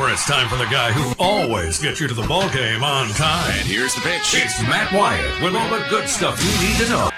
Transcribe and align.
where 0.00 0.10
it's 0.10 0.24
time 0.24 0.48
for 0.48 0.56
the 0.56 0.64
guy 0.64 0.92
who 0.92 1.12
always 1.18 1.78
gets 1.78 2.00
you 2.00 2.08
to 2.08 2.14
the 2.14 2.26
ball 2.26 2.48
game 2.48 2.82
on 2.82 3.06
time. 3.10 3.52
And 3.58 3.66
here's 3.66 3.94
the 3.94 4.00
pitch. 4.00 4.34
It's 4.34 4.58
Matt 4.62 4.90
Wyatt 4.94 5.42
with 5.42 5.54
all 5.54 5.68
the 5.68 5.84
good 5.90 6.08
stuff 6.08 6.42
you 6.42 6.68
need 6.68 6.76
to 6.78 6.88
know. 6.88 7.10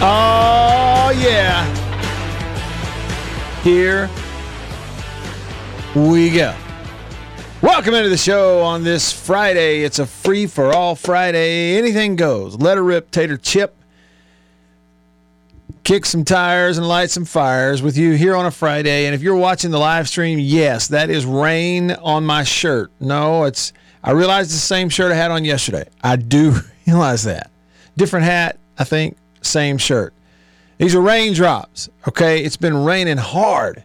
Oh, 0.00 1.12
yeah. 1.18 1.66
Here 3.64 4.08
we 5.96 6.30
go. 6.30 6.54
Welcome 7.60 7.94
into 7.94 8.10
the 8.10 8.16
show 8.16 8.60
on 8.60 8.84
this 8.84 9.12
Friday. 9.12 9.82
It's 9.82 9.98
a 9.98 10.06
free 10.06 10.46
for 10.46 10.72
all 10.72 10.94
Friday. 10.94 11.76
Anything 11.76 12.14
goes. 12.14 12.54
Let 12.54 12.76
her 12.76 12.84
rip, 12.84 13.10
tater 13.10 13.36
chip. 13.36 13.74
Kick 15.88 16.04
some 16.04 16.22
tires 16.22 16.76
and 16.76 16.86
light 16.86 17.08
some 17.08 17.24
fires 17.24 17.80
with 17.80 17.96
you 17.96 18.12
here 18.12 18.36
on 18.36 18.44
a 18.44 18.50
Friday. 18.50 19.06
And 19.06 19.14
if 19.14 19.22
you're 19.22 19.34
watching 19.34 19.70
the 19.70 19.78
live 19.78 20.06
stream, 20.06 20.38
yes, 20.38 20.88
that 20.88 21.08
is 21.08 21.24
rain 21.24 21.92
on 21.92 22.26
my 22.26 22.44
shirt. 22.44 22.90
No, 23.00 23.44
it's, 23.44 23.72
I 24.04 24.10
realize 24.10 24.50
the 24.50 24.58
same 24.58 24.90
shirt 24.90 25.10
I 25.12 25.14
had 25.14 25.30
on 25.30 25.46
yesterday. 25.46 25.88
I 26.04 26.16
do 26.16 26.56
realize 26.86 27.24
that. 27.24 27.50
Different 27.96 28.26
hat, 28.26 28.58
I 28.78 28.84
think, 28.84 29.16
same 29.40 29.78
shirt. 29.78 30.12
These 30.76 30.94
are 30.94 31.00
raindrops, 31.00 31.88
okay? 32.06 32.44
It's 32.44 32.58
been 32.58 32.84
raining 32.84 33.16
hard 33.16 33.82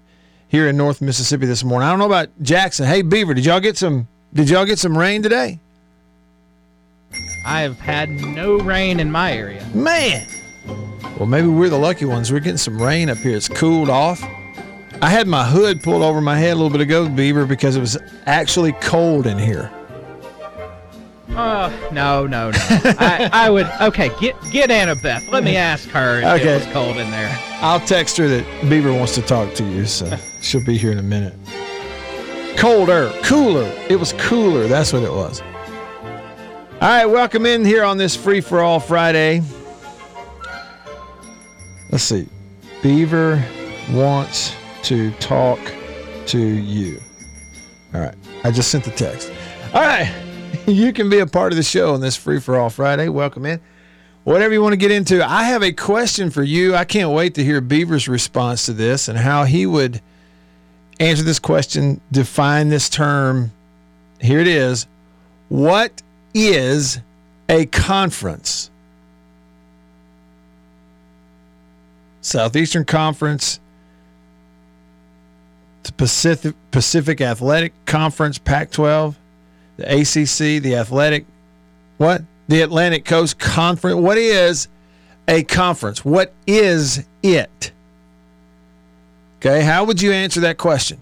here 0.49 0.67
in 0.67 0.75
North 0.75 1.01
Mississippi 1.01 1.45
this 1.45 1.63
morning. 1.63 1.87
I 1.87 1.91
don't 1.91 1.99
know 1.99 2.05
about 2.05 2.27
Jackson. 2.41 2.85
Hey 2.85 3.01
Beaver, 3.01 3.33
did 3.33 3.45
y'all 3.45 3.61
get 3.61 3.77
some 3.77 4.09
did 4.33 4.49
y'all 4.49 4.65
get 4.65 4.77
some 4.77 4.97
rain 4.97 5.23
today? 5.23 5.57
I 7.45 7.61
have 7.61 7.79
had 7.79 8.09
no 8.09 8.57
rain 8.59 8.99
in 8.99 9.09
my 9.09 9.31
area. 9.31 9.65
Man. 9.73 10.27
Well, 11.17 11.27
maybe 11.27 11.47
we're 11.47 11.69
the 11.69 11.77
lucky 11.77 12.05
ones. 12.05 12.31
We're 12.31 12.39
getting 12.39 12.57
some 12.57 12.81
rain 12.81 13.09
up 13.09 13.17
here. 13.19 13.35
It's 13.35 13.47
cooled 13.47 13.89
off. 13.89 14.21
I 15.01 15.09
had 15.09 15.27
my 15.27 15.43
hood 15.45 15.83
pulled 15.83 16.01
over 16.01 16.21
my 16.21 16.37
head 16.37 16.53
a 16.53 16.55
little 16.55 16.69
bit 16.69 16.81
ago, 16.81 17.07
Beaver, 17.09 17.45
because 17.45 17.75
it 17.75 17.79
was 17.81 17.97
actually 18.25 18.71
cold 18.73 19.27
in 19.27 19.37
here. 19.37 19.71
Oh 21.35 21.89
no, 21.91 22.27
no, 22.27 22.51
no. 22.51 22.57
I, 22.59 23.29
I 23.33 23.49
would 23.49 23.65
okay. 23.81 24.09
Get 24.19 24.35
get 24.51 24.69
Annabeth. 24.69 25.27
Let 25.31 25.43
me 25.43 25.55
ask 25.55 25.89
her 25.89 26.19
if 26.19 26.25
Okay. 26.25 26.53
it 26.55 26.65
was 26.65 26.73
cold 26.73 26.97
in 26.97 27.09
there. 27.09 27.35
I'll 27.55 27.79
text 27.79 28.17
her 28.17 28.27
that 28.27 28.69
Beaver 28.69 28.93
wants 28.93 29.15
to 29.15 29.21
talk 29.23 29.53
to 29.55 29.63
you, 29.63 29.85
so 29.85 30.15
she'll 30.41 30.63
be 30.63 30.77
here 30.77 30.91
in 30.91 30.99
a 30.99 31.03
minute. 31.03 31.33
Colder, 32.55 33.11
cooler. 33.23 33.65
It 33.89 33.99
was 33.99 34.13
cooler. 34.13 34.67
That's 34.67 34.93
what 34.93 35.01
it 35.01 35.11
was. 35.11 35.41
All 35.41 36.89
right, 36.89 37.05
welcome 37.05 37.45
in 37.47 37.65
here 37.65 37.83
on 37.83 37.97
this 37.97 38.15
free 38.15 38.39
for 38.41 38.61
all 38.61 38.79
Friday. 38.79 39.41
Let's 41.93 42.05
see. 42.05 42.27
Beaver 42.81 43.45
wants 43.91 44.55
to 44.81 45.11
talk 45.19 45.59
to 46.25 46.39
you. 46.39 46.99
All 47.93 48.01
right, 48.01 48.15
I 48.43 48.49
just 48.49 48.71
sent 48.71 48.83
the 48.83 48.89
text. 48.89 49.31
All 49.75 49.81
right, 49.83 50.11
you 50.65 50.91
can 50.91 51.07
be 51.07 51.19
a 51.19 51.27
part 51.27 51.53
of 51.53 51.57
the 51.57 51.61
show 51.61 51.93
on 51.93 52.01
this 52.01 52.15
free 52.15 52.39
for 52.39 52.57
all 52.57 52.71
Friday. 52.71 53.09
Welcome 53.09 53.45
in 53.45 53.61
whatever 54.23 54.55
you 54.55 54.63
want 54.63 54.73
to 54.73 54.77
get 54.77 54.89
into. 54.89 55.23
I 55.23 55.43
have 55.43 55.61
a 55.61 55.71
question 55.71 56.31
for 56.31 56.41
you. 56.41 56.73
I 56.73 56.83
can't 56.83 57.11
wait 57.11 57.35
to 57.35 57.43
hear 57.43 57.61
Beaver's 57.61 58.07
response 58.07 58.65
to 58.65 58.73
this 58.73 59.07
and 59.07 59.15
how 59.15 59.43
he 59.43 59.67
would 59.67 60.01
answer 60.99 61.23
this 61.23 61.37
question, 61.37 62.01
define 62.11 62.69
this 62.69 62.89
term. 62.89 63.51
Here 64.19 64.39
it 64.39 64.47
is. 64.47 64.87
What 65.47 66.01
is 66.33 67.01
a 67.47 67.67
conference? 67.67 68.71
Southeastern 72.23 72.85
Conference, 72.85 73.59
the 75.83 75.91
Pacific 75.91 76.55
Pacific 76.71 77.21
Athletic 77.21 77.73
Conference, 77.85 78.39
Pac-12, 78.39 79.15
the 79.77 80.01
ACC, 80.01 80.63
the 80.63 80.75
Athletic 80.75 81.25
what? 81.97 82.23
The 82.47 82.61
Atlantic 82.61 83.05
Coast 83.05 83.39
Conference. 83.39 83.95
What 83.95 84.17
is 84.17 84.67
a 85.27 85.43
conference? 85.43 86.03
What 86.03 86.33
is 86.47 87.05
it? 87.21 87.71
Okay, 89.39 89.61
how 89.61 89.83
would 89.83 90.01
you 90.01 90.11
answer 90.11 90.41
that 90.41 90.57
question? 90.57 90.99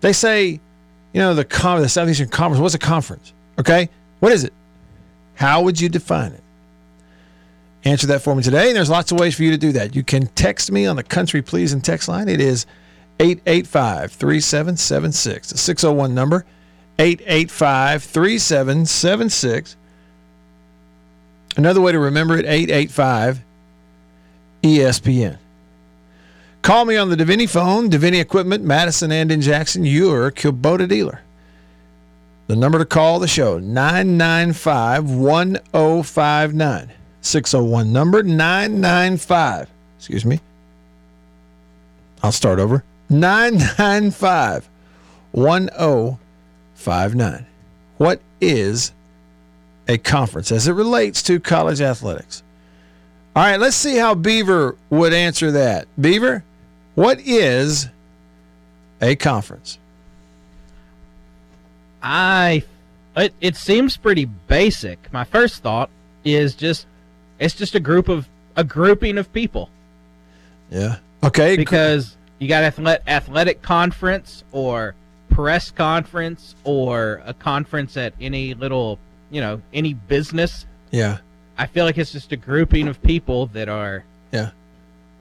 They 0.00 0.12
say, 0.12 0.60
you 1.12 1.20
know, 1.20 1.34
the 1.34 1.44
the 1.44 1.88
Southeastern 1.88 2.28
Conference. 2.28 2.60
What's 2.60 2.74
a 2.74 2.78
conference? 2.78 3.32
Okay, 3.58 3.88
what 4.20 4.32
is 4.32 4.44
it? 4.44 4.52
How 5.34 5.62
would 5.62 5.80
you 5.80 5.88
define 5.88 6.32
it? 6.32 6.42
Answer 7.86 8.08
that 8.08 8.20
for 8.20 8.34
me 8.34 8.42
today. 8.42 8.66
And 8.66 8.76
there's 8.76 8.90
lots 8.90 9.12
of 9.12 9.20
ways 9.20 9.36
for 9.36 9.44
you 9.44 9.52
to 9.52 9.56
do 9.56 9.70
that. 9.72 9.94
You 9.94 10.02
can 10.02 10.26
text 10.26 10.72
me 10.72 10.86
on 10.86 10.96
the 10.96 11.04
Country 11.04 11.40
Pleasing 11.40 11.80
text 11.80 12.08
line. 12.08 12.28
It 12.28 12.40
is 12.40 12.66
885 13.20 14.10
3776, 14.10 15.50
the 15.50 15.56
601 15.56 16.12
number. 16.12 16.44
885 16.98 18.02
3776. 18.02 19.76
Another 21.56 21.80
way 21.80 21.92
to 21.92 22.00
remember 22.00 22.36
it 22.36 22.44
885 22.44 23.40
ESPN. 24.64 25.38
Call 26.62 26.86
me 26.86 26.96
on 26.96 27.08
the 27.08 27.16
Davini 27.16 27.48
phone, 27.48 27.88
Davini 27.88 28.20
Equipment, 28.20 28.64
Madison 28.64 29.12
and 29.12 29.30
in 29.30 29.40
Jackson. 29.40 29.84
You're 29.84 30.26
a 30.26 30.32
Kubota 30.32 30.88
dealer. 30.88 31.20
The 32.48 32.56
number 32.56 32.80
to 32.80 32.84
call 32.84 33.20
the 33.20 33.28
show 33.28 33.60
995 33.60 35.08
1059. 35.08 36.95
601 37.26 37.92
number 37.92 38.22
995. 38.22 39.68
Excuse 39.98 40.24
me. 40.24 40.40
I'll 42.22 42.32
start 42.32 42.58
over. 42.58 42.84
995 43.10 44.68
1059. 45.32 47.46
What 47.98 48.20
is 48.40 48.92
a 49.88 49.98
conference 49.98 50.50
as 50.50 50.66
it 50.66 50.72
relates 50.72 51.22
to 51.24 51.40
college 51.40 51.80
athletics? 51.80 52.42
All 53.34 53.42
right, 53.42 53.60
let's 53.60 53.76
see 53.76 53.96
how 53.96 54.14
Beaver 54.14 54.76
would 54.90 55.12
answer 55.12 55.52
that. 55.52 55.86
Beaver, 56.00 56.42
what 56.94 57.20
is 57.20 57.88
a 59.00 59.14
conference? 59.16 59.78
I 62.02 62.64
it, 63.16 63.34
it 63.40 63.56
seems 63.56 63.96
pretty 63.96 64.24
basic. 64.24 65.12
My 65.12 65.24
first 65.24 65.62
thought 65.62 65.90
is 66.24 66.54
just 66.54 66.86
it's 67.38 67.54
just 67.54 67.74
a 67.74 67.80
group 67.80 68.08
of 68.08 68.28
a 68.56 68.64
grouping 68.64 69.18
of 69.18 69.32
people 69.32 69.68
Yeah. 70.70 70.96
Okay. 71.22 71.56
because 71.56 72.16
you 72.38 72.48
got 72.48 72.64
athletic 72.64 73.02
athletic 73.06 73.62
conference 73.62 74.44
or 74.52 74.94
press 75.30 75.70
conference 75.70 76.54
or 76.64 77.20
a 77.26 77.34
conference 77.34 77.96
at 77.96 78.14
any 78.20 78.54
little 78.54 78.98
you 79.30 79.40
know 79.40 79.60
any 79.74 79.92
business. 79.94 80.66
Yeah. 80.90 81.18
I 81.58 81.66
feel 81.66 81.84
like 81.84 81.98
it's 81.98 82.12
just 82.12 82.32
a 82.32 82.36
grouping 82.36 82.86
of 82.88 83.02
people 83.02 83.46
that 83.48 83.68
are 83.68 84.04
Yeah. 84.32 84.50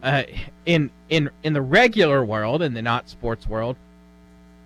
uh, 0.04 0.24
in 0.66 0.90
in 1.10 1.30
in 1.44 1.54
the 1.54 1.62
regular 1.62 2.24
world 2.24 2.62
in 2.62 2.74
the 2.74 2.82
not 2.82 3.10
sports 3.10 3.48
world. 3.48 3.76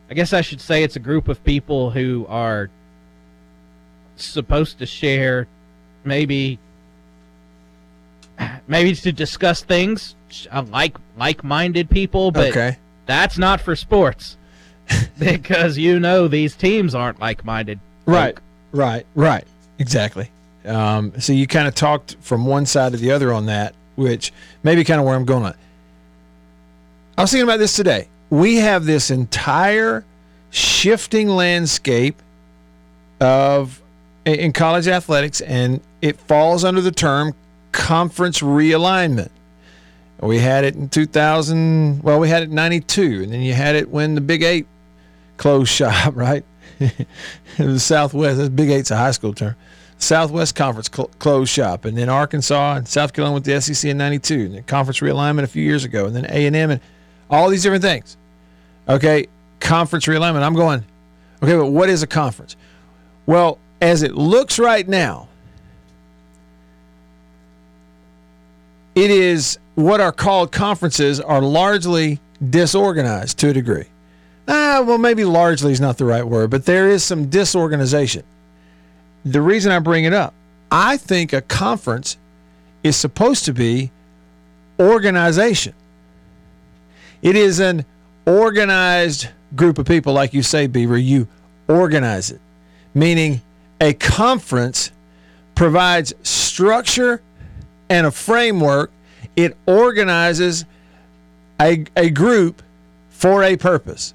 I 0.09 0.13
guess 0.15 0.33
I 0.33 0.41
should 0.41 0.59
say 0.61 0.83
it's 0.83 0.95
a 0.95 0.99
group 0.99 1.27
of 1.27 1.43
people 1.43 1.91
who 1.91 2.25
are 2.27 2.69
supposed 4.15 4.79
to 4.79 4.85
share 4.85 5.47
maybe 6.03 6.59
maybe 8.67 8.93
to 8.95 9.11
discuss 9.11 9.63
things 9.63 10.15
uh, 10.51 10.63
like 10.69 10.95
like-minded 11.17 11.89
people 11.89 12.31
but 12.31 12.49
Okay. 12.49 12.77
that's 13.05 13.37
not 13.37 13.59
for 13.61 13.75
sports 13.75 14.37
because 15.19 15.77
you 15.77 15.99
know 15.99 16.27
these 16.27 16.55
teams 16.55 16.93
aren't 16.95 17.19
like-minded 17.19 17.79
Right. 18.05 18.35
Right. 18.71 19.05
Right. 19.13 19.43
Exactly. 19.77 20.31
Um, 20.65 21.13
so 21.19 21.31
you 21.31 21.45
kind 21.45 21.67
of 21.67 21.75
talked 21.75 22.15
from 22.21 22.45
one 22.47 22.65
side 22.65 22.91
to 22.93 22.97
the 22.97 23.11
other 23.11 23.31
on 23.31 23.45
that, 23.45 23.75
which 23.95 24.33
maybe 24.63 24.83
kind 24.83 24.99
of 24.99 25.05
where 25.05 25.15
I'm 25.15 25.25
going 25.25 25.43
on. 25.45 25.53
I 27.17 27.21
was 27.21 27.31
thinking 27.31 27.43
about 27.47 27.57
this 27.59 27.75
today. 27.75 28.07
We 28.31 28.55
have 28.57 28.85
this 28.85 29.11
entire 29.11 30.03
shifting 30.49 31.27
landscape 31.29 32.19
of 33.19 33.79
in 34.25 34.53
college 34.53 34.87
athletics, 34.87 35.41
and 35.41 35.81
it 36.01 36.19
falls 36.19 36.63
under 36.63 36.81
the 36.81 36.91
term 36.91 37.33
conference 37.71 38.39
realignment. 38.41 39.29
We 40.21 40.39
had 40.39 40.65
it 40.65 40.75
in 40.75 40.89
2000. 40.89 42.03
Well, 42.03 42.19
we 42.19 42.27
had 42.29 42.43
it 42.43 42.49
in 42.49 42.55
'92, 42.55 43.23
and 43.23 43.31
then 43.33 43.41
you 43.41 43.53
had 43.53 43.75
it 43.75 43.89
when 43.89 44.15
the 44.15 44.21
Big 44.21 44.43
Eight 44.43 44.67
closed 45.37 45.71
shop, 45.71 46.13
right? 46.15 46.43
the 47.57 47.79
Southwest. 47.79 48.55
Big 48.55 48.69
Eight's 48.69 48.91
a 48.91 48.97
high 48.97 49.11
school 49.11 49.33
term. 49.33 49.55
Southwest 49.97 50.55
Conference 50.55 50.89
cl- 50.93 51.09
closed 51.19 51.51
shop, 51.51 51.85
and 51.85 51.97
then 51.97 52.09
Arkansas 52.09 52.75
and 52.75 52.87
South 52.87 53.13
Carolina 53.13 53.33
with 53.35 53.43
the 53.45 53.61
SEC 53.61 53.89
in 53.89 53.97
'92, 53.97 54.33
and 54.33 54.55
then 54.55 54.63
conference 54.63 54.99
realignment 54.99 55.43
a 55.43 55.47
few 55.47 55.63
years 55.63 55.83
ago, 55.85 56.05
and 56.05 56.15
then 56.15 56.25
A 56.29 56.45
and 56.45 56.55
M, 56.55 56.71
and 56.71 56.81
all 57.29 57.49
these 57.49 57.63
different 57.63 57.83
things. 57.83 58.17
Okay, 58.87 59.27
conference 59.59 60.05
realignment. 60.05 60.41
I'm 60.41 60.55
going. 60.55 60.83
Okay, 61.41 61.55
but 61.55 61.67
what 61.67 61.89
is 61.89 62.03
a 62.03 62.07
conference? 62.07 62.57
Well, 63.25 63.57
as 63.81 64.03
it 64.03 64.15
looks 64.15 64.59
right 64.59 64.87
now, 64.87 65.28
it 69.03 69.11
is 69.11 69.59
what 69.75 70.01
are 70.01 70.11
called 70.11 70.51
conferences 70.51 71.21
are 71.21 71.41
largely 71.41 72.19
disorganized 72.49 73.37
to 73.39 73.49
a 73.49 73.53
degree. 73.53 73.85
Ah, 74.45 74.83
well, 74.85 74.97
maybe 74.97 75.23
largely 75.23 75.71
is 75.71 75.79
not 75.79 75.97
the 75.97 76.03
right 76.03 76.25
word, 76.25 76.49
but 76.49 76.65
there 76.65 76.89
is 76.89 77.01
some 77.01 77.29
disorganization. 77.29 78.23
The 79.23 79.41
reason 79.41 79.71
I 79.71 79.79
bring 79.79 80.03
it 80.03 80.11
up, 80.11 80.33
I 80.69 80.97
think 80.97 81.31
a 81.31 81.41
conference 81.41 82.17
is 82.83 82.97
supposed 82.97 83.45
to 83.45 83.53
be 83.53 83.89
organization. 84.79 85.73
It 87.21 87.37
is 87.37 87.59
an 87.59 87.85
organized 88.25 89.29
group 89.55 89.77
of 89.77 89.85
people, 89.85 90.11
like 90.11 90.33
you 90.33 90.43
say, 90.43 90.67
Beaver. 90.67 90.97
You 90.97 91.27
organize 91.69 92.31
it, 92.31 92.41
meaning 92.93 93.41
a 93.79 93.93
conference 93.93 94.91
provides 95.55 96.13
structure 96.23 97.21
and 97.89 98.07
a 98.07 98.11
framework. 98.11 98.91
It 99.35 99.55
organizes 99.65 100.65
a, 101.61 101.85
a 101.95 102.09
group 102.09 102.61
for 103.09 103.43
a 103.43 103.57
purpose. 103.57 104.13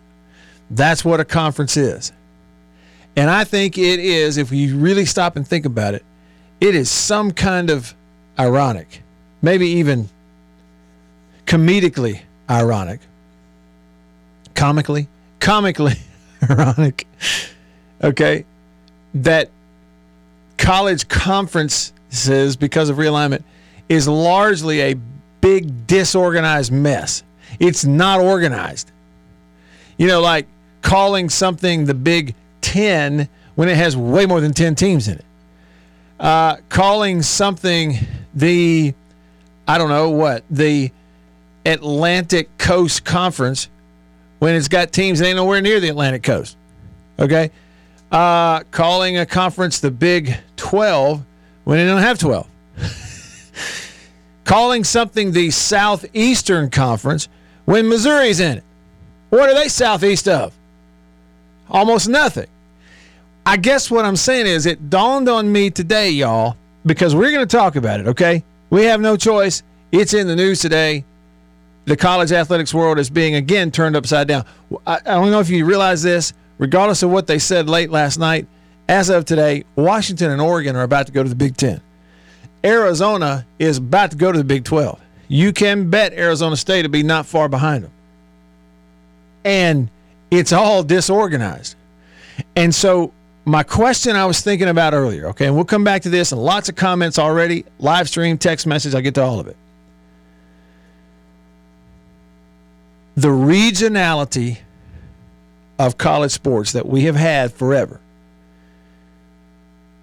That's 0.71 1.05
what 1.05 1.21
a 1.21 1.25
conference 1.25 1.77
is. 1.77 2.13
And 3.17 3.31
I 3.31 3.45
think 3.45 3.79
it 3.79 4.01
is, 4.01 4.39
if 4.39 4.51
you 4.51 4.77
really 4.77 5.05
stop 5.05 5.37
and 5.37 5.47
think 5.47 5.67
about 5.67 5.95
it, 5.95 6.05
it 6.61 6.75
is 6.75 6.91
some 6.91 7.31
kind 7.31 7.71
of 7.71 7.95
ironic, 8.39 9.03
maybe 9.43 9.69
even 9.69 10.09
comedically 11.47 12.23
ironic, 12.51 13.01
comically, 14.55 15.09
comically 15.39 15.97
ironic, 16.51 17.07
okay, 18.03 18.45
that 19.15 19.51
college 20.59 21.07
conferences, 21.09 22.57
because 22.57 22.89
of 22.89 22.97
realignment, 22.97 23.45
is 23.89 24.09
largely 24.09 24.81
a 24.81 24.95
big 25.41 25.87
disorganized 25.87 26.73
mess. 26.73 27.23
It's 27.61 27.85
not 27.85 28.21
organized. 28.21 28.91
You 29.99 30.07
know, 30.07 30.21
like 30.21 30.47
calling 30.83 31.29
something 31.29 31.85
the 31.85 31.95
Big 31.95 32.35
Ten 32.61 33.29
when 33.55 33.69
it 33.69 33.77
has 33.77 33.97
way 33.97 34.27
more 34.27 34.41
than 34.41 34.53
10 34.53 34.75
teams 34.75 35.09
in 35.09 35.19
it. 35.19 35.25
Uh, 36.19 36.57
calling 36.69 37.23
something 37.23 37.99
the, 38.35 38.95
I 39.69 39.79
don't 39.79 39.89
know 39.89 40.11
what, 40.11 40.45
the 40.51 40.91
Atlantic 41.67 42.57
Coast 42.59 43.05
Conference 43.05 43.69
when 44.39 44.55
it's 44.55 44.69
got 44.69 44.93
teams 44.93 45.19
that 45.19 45.27
ain't 45.27 45.37
nowhere 45.37 45.61
near 45.61 45.81
the 45.81 45.89
Atlantic 45.89 46.23
Coast. 46.23 46.57
Okay? 47.19 47.51
Uh, 48.11 48.61
calling 48.71 49.19
a 49.19 49.27
conference 49.27 49.81
the 49.81 49.91
Big 49.91 50.37
12 50.57 51.25
when 51.65 51.79
they 51.79 51.87
don't 51.87 52.03
have 52.03 52.19
12. 52.19 52.47
Calling 54.45 54.85
something 54.85 55.33
the 55.33 55.51
Southeastern 55.51 56.71
Conference 56.71 57.29
when 57.65 57.89
Missouri's 57.89 58.41
in 58.41 58.59
it. 58.59 58.65
What 59.31 59.49
are 59.49 59.55
they 59.55 59.69
southeast 59.69 60.29
of? 60.29 60.55
Almost 61.69 62.09
nothing. 62.09 62.47
I 63.47 63.57
guess 63.57 63.91
what 63.91 64.05
I'm 64.05 64.17
saying 64.17 64.47
is 64.47 64.67
it 64.67 64.91
dawned 64.91 65.29
on 65.29 65.51
me 65.51 65.71
today, 65.71 66.11
y'all, 66.11 66.57
because 66.87 67.15
we're 67.15 67.33
going 67.33 67.47
to 67.47 67.57
talk 67.57 67.77
about 67.77 68.01
it, 68.01 68.07
okay? 68.09 68.45
We 68.71 68.85
have 68.85 69.01
no 69.01 69.17
choice. 69.17 69.63
It's 69.93 70.15
in 70.15 70.27
the 70.27 70.37
news 70.37 70.61
today. 70.61 71.05
The 71.87 71.97
college 71.97 72.33
athletics 72.33 72.73
world 72.73 72.99
is 72.99 73.11
being 73.11 73.35
again 73.35 73.71
turned 73.71 73.97
upside 73.97 74.29
down. 74.29 74.47
I, 74.87 75.01
don't 75.01 75.31
know 75.31 75.41
if 75.41 75.51
you 75.51 75.67
realize 75.67 76.03
this, 76.03 76.33
regardless 76.59 77.03
of 77.03 77.11
what 77.11 77.27
they 77.27 77.39
said 77.39 77.69
late 77.69 77.91
last 77.91 78.19
night, 78.19 78.47
as 78.89 79.11
of 79.11 79.25
today, 79.25 79.65
Washington 79.77 80.31
and 80.31 80.41
Oregon 80.41 80.77
are 80.77 80.83
about 80.83 81.07
to 81.07 81.13
go 81.13 81.23
to 81.23 81.29
the 81.29 81.35
Big 81.35 81.57
Ten. 81.57 81.81
Arizona 82.65 83.47
is 83.59 83.79
about 83.79 84.13
to 84.13 84.17
go 84.17 84.33
to 84.33 84.39
the 84.39 84.45
Big 84.45 84.65
12. 84.65 85.01
You 85.29 85.53
can 85.53 85.91
bet 85.91 86.13
Arizona 86.15 86.57
State 86.57 86.85
will 86.85 86.91
be 86.91 87.03
not 87.03 87.27
far 87.27 87.49
behind 87.49 87.85
them. 87.85 87.91
And 89.45 89.91
it's 90.31 90.53
all 90.53 90.83
disorganized. 90.83 91.77
And 92.57 92.75
so, 92.75 93.13
my 93.45 93.63
question 93.63 94.17
I 94.17 94.25
was 94.25 94.41
thinking 94.41 94.69
about 94.69 94.95
earlier, 94.95 95.29
okay, 95.29 95.47
and 95.47 95.55
we'll 95.55 95.67
come 95.67 95.85
back 95.85 96.03
to 96.03 96.11
this 96.11 96.33
and 96.33 96.43
lots 96.43 96.71
of 96.71 96.77
comments 96.77 97.19
already, 97.19 97.67
live 97.79 98.09
stream, 98.09 98.39
text 98.39 98.67
message, 98.67 98.95
I 98.95 99.03
get 99.03 99.15
to 99.17 99.23
all 99.23 99.39
of 99.39 99.47
it. 99.49 99.57
The 103.17 103.29
regionality 103.29 104.59
of 105.79 105.99
college 105.99 106.33
sports 106.33 106.73
that 106.73 106.87
we 106.87 107.03
have 107.03 107.17
had 107.17 107.53
forever. 107.53 108.01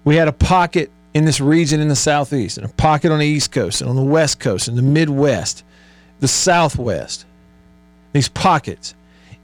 We 0.04 0.16
had 0.16 0.28
a 0.28 0.32
pocket 0.32 0.90
in 1.14 1.24
this 1.24 1.40
region 1.40 1.80
in 1.80 1.88
the 1.88 1.96
southeast, 1.96 2.56
and 2.56 2.66
a 2.66 2.70
pocket 2.70 3.12
on 3.12 3.18
the 3.18 3.26
east 3.26 3.52
coast, 3.52 3.80
and 3.80 3.90
on 3.90 3.96
the 3.96 4.02
west 4.02 4.40
coast, 4.40 4.68
and 4.68 4.78
the 4.78 4.82
midwest, 4.82 5.64
the 6.20 6.28
southwest. 6.28 7.26
These 8.12 8.28
pockets. 8.28 8.94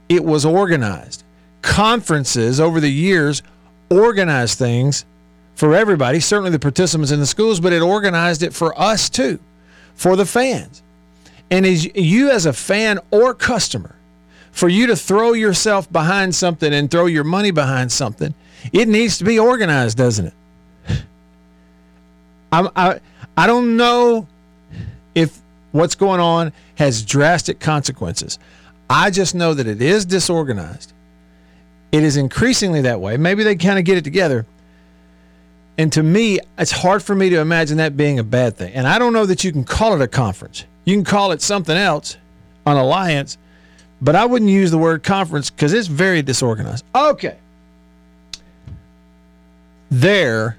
It 0.07 0.23
was 0.23 0.45
organized. 0.45 1.23
Conferences 1.61 2.59
over 2.59 2.79
the 2.79 2.91
years 2.91 3.43
organized 3.89 4.57
things 4.57 5.05
for 5.55 5.75
everybody, 5.75 6.19
certainly 6.19 6.51
the 6.51 6.59
participants 6.59 7.11
in 7.11 7.19
the 7.19 7.25
schools, 7.25 7.59
but 7.59 7.73
it 7.73 7.81
organized 7.81 8.43
it 8.43 8.53
for 8.53 8.79
us 8.79 9.09
too, 9.09 9.39
for 9.93 10.15
the 10.15 10.25
fans. 10.25 10.81
And 11.51 11.65
as 11.65 11.85
you, 11.95 12.29
as 12.29 12.45
a 12.45 12.53
fan 12.53 12.99
or 13.11 13.33
customer, 13.33 13.95
for 14.51 14.69
you 14.69 14.87
to 14.87 14.95
throw 14.95 15.33
yourself 15.33 15.91
behind 15.91 16.33
something 16.33 16.73
and 16.73 16.89
throw 16.89 17.07
your 17.07 17.23
money 17.23 17.51
behind 17.51 17.91
something, 17.91 18.33
it 18.71 18.87
needs 18.87 19.17
to 19.17 19.23
be 19.23 19.37
organized, 19.37 19.97
doesn't 19.97 20.27
it? 20.27 20.33
I, 22.51 22.69
I, 22.75 22.99
I 23.37 23.47
don't 23.47 23.77
know 23.77 24.27
if 25.15 25.39
what's 25.71 25.95
going 25.95 26.19
on 26.19 26.51
has 26.75 27.03
drastic 27.03 27.59
consequences. 27.59 28.39
I 28.89 29.11
just 29.11 29.35
know 29.35 29.53
that 29.53 29.67
it 29.67 29.81
is 29.81 30.05
disorganized. 30.05 30.93
It 31.91 32.03
is 32.03 32.17
increasingly 32.17 32.81
that 32.81 33.01
way. 33.01 33.17
Maybe 33.17 33.43
they 33.43 33.55
kind 33.55 33.79
of 33.79 33.85
get 33.85 33.97
it 33.97 34.03
together. 34.03 34.45
And 35.77 35.93
to 35.93 36.03
me, 36.03 36.39
it's 36.57 36.71
hard 36.71 37.01
for 37.01 37.15
me 37.15 37.29
to 37.29 37.39
imagine 37.39 37.77
that 37.77 37.95
being 37.95 38.19
a 38.19 38.23
bad 38.23 38.57
thing. 38.57 38.73
And 38.73 38.87
I 38.87 38.99
don't 38.99 39.13
know 39.13 39.25
that 39.25 39.43
you 39.43 39.51
can 39.51 39.63
call 39.63 39.93
it 39.93 40.01
a 40.01 40.07
conference. 40.07 40.65
You 40.85 40.95
can 40.95 41.05
call 41.05 41.31
it 41.31 41.41
something 41.41 41.77
else, 41.77 42.17
an 42.65 42.77
alliance, 42.77 43.37
but 44.01 44.15
I 44.15 44.25
wouldn't 44.25 44.51
use 44.51 44.71
the 44.71 44.77
word 44.77 45.03
conference 45.03 45.49
because 45.49 45.73
it's 45.73 45.87
very 45.87 46.21
disorganized. 46.21 46.83
Okay. 46.93 47.37
There 49.89 50.57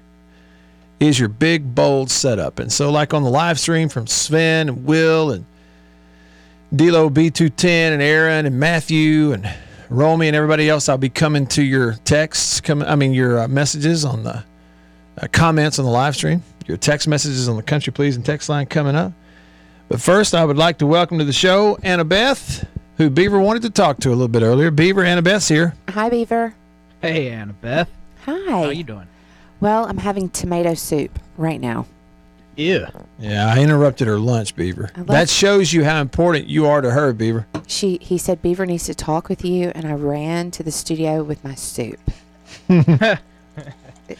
is 1.01 1.19
your 1.19 1.29
big, 1.29 1.73
bold 1.73 2.11
setup. 2.11 2.59
And 2.59 2.71
so, 2.71 2.91
like 2.91 3.13
on 3.13 3.23
the 3.23 3.29
live 3.29 3.59
stream 3.59 3.89
from 3.89 4.05
Sven 4.05 4.69
and 4.69 4.85
Will 4.85 5.31
and 5.31 5.45
Dilo 6.73 7.09
B210 7.09 7.65
and 7.65 8.01
Aaron 8.01 8.45
and 8.45 8.59
Matthew 8.59 9.33
and 9.33 9.51
Romy 9.89 10.27
and 10.27 10.35
everybody 10.35 10.69
else, 10.69 10.87
I'll 10.87 10.99
be 10.99 11.09
coming 11.09 11.47
to 11.47 11.63
your 11.63 11.93
texts, 12.05 12.61
coming, 12.61 12.87
I 12.87 12.95
mean, 12.95 13.13
your 13.13 13.39
uh, 13.39 13.47
messages 13.47 14.05
on 14.05 14.23
the 14.23 14.43
uh, 15.17 15.27
comments 15.31 15.79
on 15.79 15.85
the 15.85 15.91
live 15.91 16.15
stream, 16.15 16.43
your 16.67 16.77
text 16.77 17.07
messages 17.07 17.49
on 17.49 17.57
the 17.57 17.63
Country 17.63 17.91
Pleasing 17.91 18.21
text 18.21 18.47
line 18.47 18.67
coming 18.67 18.95
up. 18.95 19.11
But 19.89 19.99
first, 19.99 20.35
I 20.35 20.45
would 20.45 20.57
like 20.57 20.77
to 20.77 20.87
welcome 20.87 21.17
to 21.17 21.25
the 21.25 21.33
show 21.33 21.77
Annabeth, 21.77 22.65
who 22.97 23.09
Beaver 23.09 23.39
wanted 23.39 23.63
to 23.63 23.71
talk 23.71 23.97
to 24.01 24.09
a 24.09 24.11
little 24.11 24.27
bit 24.27 24.43
earlier. 24.43 24.69
Beaver, 24.69 25.01
Annabeth's 25.01 25.47
here. 25.47 25.73
Hi, 25.89 26.09
Beaver. 26.09 26.53
Hey, 27.01 27.31
Annabeth. 27.31 27.87
Hi. 28.25 28.51
How 28.51 28.69
you 28.69 28.83
doing? 28.83 29.07
Well, 29.61 29.85
I'm 29.85 29.97
having 29.97 30.29
tomato 30.29 30.73
soup 30.73 31.17
right 31.37 31.61
now. 31.61 31.85
Ew. 32.57 32.85
Yeah, 33.17 33.47
I 33.55 33.59
interrupted 33.61 34.07
her 34.07 34.19
lunch, 34.19 34.55
Beaver. 34.55 34.89
Love- 34.97 35.07
That 35.07 35.29
shows 35.29 35.71
you 35.71 35.85
how 35.85 36.01
important 36.01 36.47
you 36.47 36.65
are 36.67 36.81
to 36.81 36.91
her, 36.91 37.13
Beaver. 37.13 37.47
She 37.67 37.97
he 38.01 38.17
said 38.17 38.41
Beaver 38.41 38.65
needs 38.65 38.83
to 38.87 38.93
talk 38.93 39.29
with 39.29 39.45
you, 39.45 39.71
and 39.73 39.85
I 39.87 39.93
ran 39.93 40.51
to 40.51 40.63
the 40.63 40.71
studio 40.71 41.23
with 41.23 41.41
my 41.43 41.55
soup. 41.55 41.99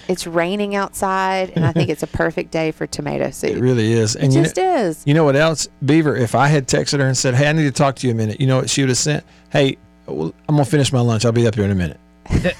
It's 0.07 0.25
raining 0.25 0.73
outside, 0.73 1.51
and 1.53 1.65
I 1.65 1.73
think 1.73 1.89
it's 1.89 2.01
a 2.03 2.07
perfect 2.07 2.49
day 2.51 2.71
for 2.71 2.87
tomato 2.87 3.29
soup. 3.29 3.57
It 3.57 3.59
really 3.59 3.91
is. 3.91 4.15
It 4.15 4.23
And 4.23 4.33
you 4.33 4.43
just 4.43 4.55
know, 4.55 4.75
is. 4.77 5.03
you 5.05 5.13
know 5.13 5.25
what 5.25 5.35
else, 5.35 5.67
Beaver? 5.83 6.15
If 6.15 6.33
I 6.33 6.47
had 6.47 6.65
texted 6.65 6.99
her 6.99 7.05
and 7.07 7.17
said, 7.17 7.33
"Hey, 7.35 7.49
I 7.49 7.51
need 7.51 7.63
to 7.63 7.71
talk 7.71 7.97
to 7.97 8.07
you 8.07 8.13
a 8.13 8.15
minute," 8.15 8.39
you 8.39 8.47
know 8.47 8.55
what 8.57 8.69
she 8.69 8.83
would 8.83 8.89
have 8.89 8.97
sent? 8.97 9.25
Hey, 9.49 9.77
well, 10.05 10.33
I'm 10.47 10.55
gonna 10.55 10.63
finish 10.63 10.93
my 10.93 11.01
lunch. 11.01 11.25
I'll 11.25 11.33
be 11.33 11.45
up 11.45 11.55
here 11.55 11.65
in 11.65 11.71
a 11.71 11.75
minute. 11.75 11.99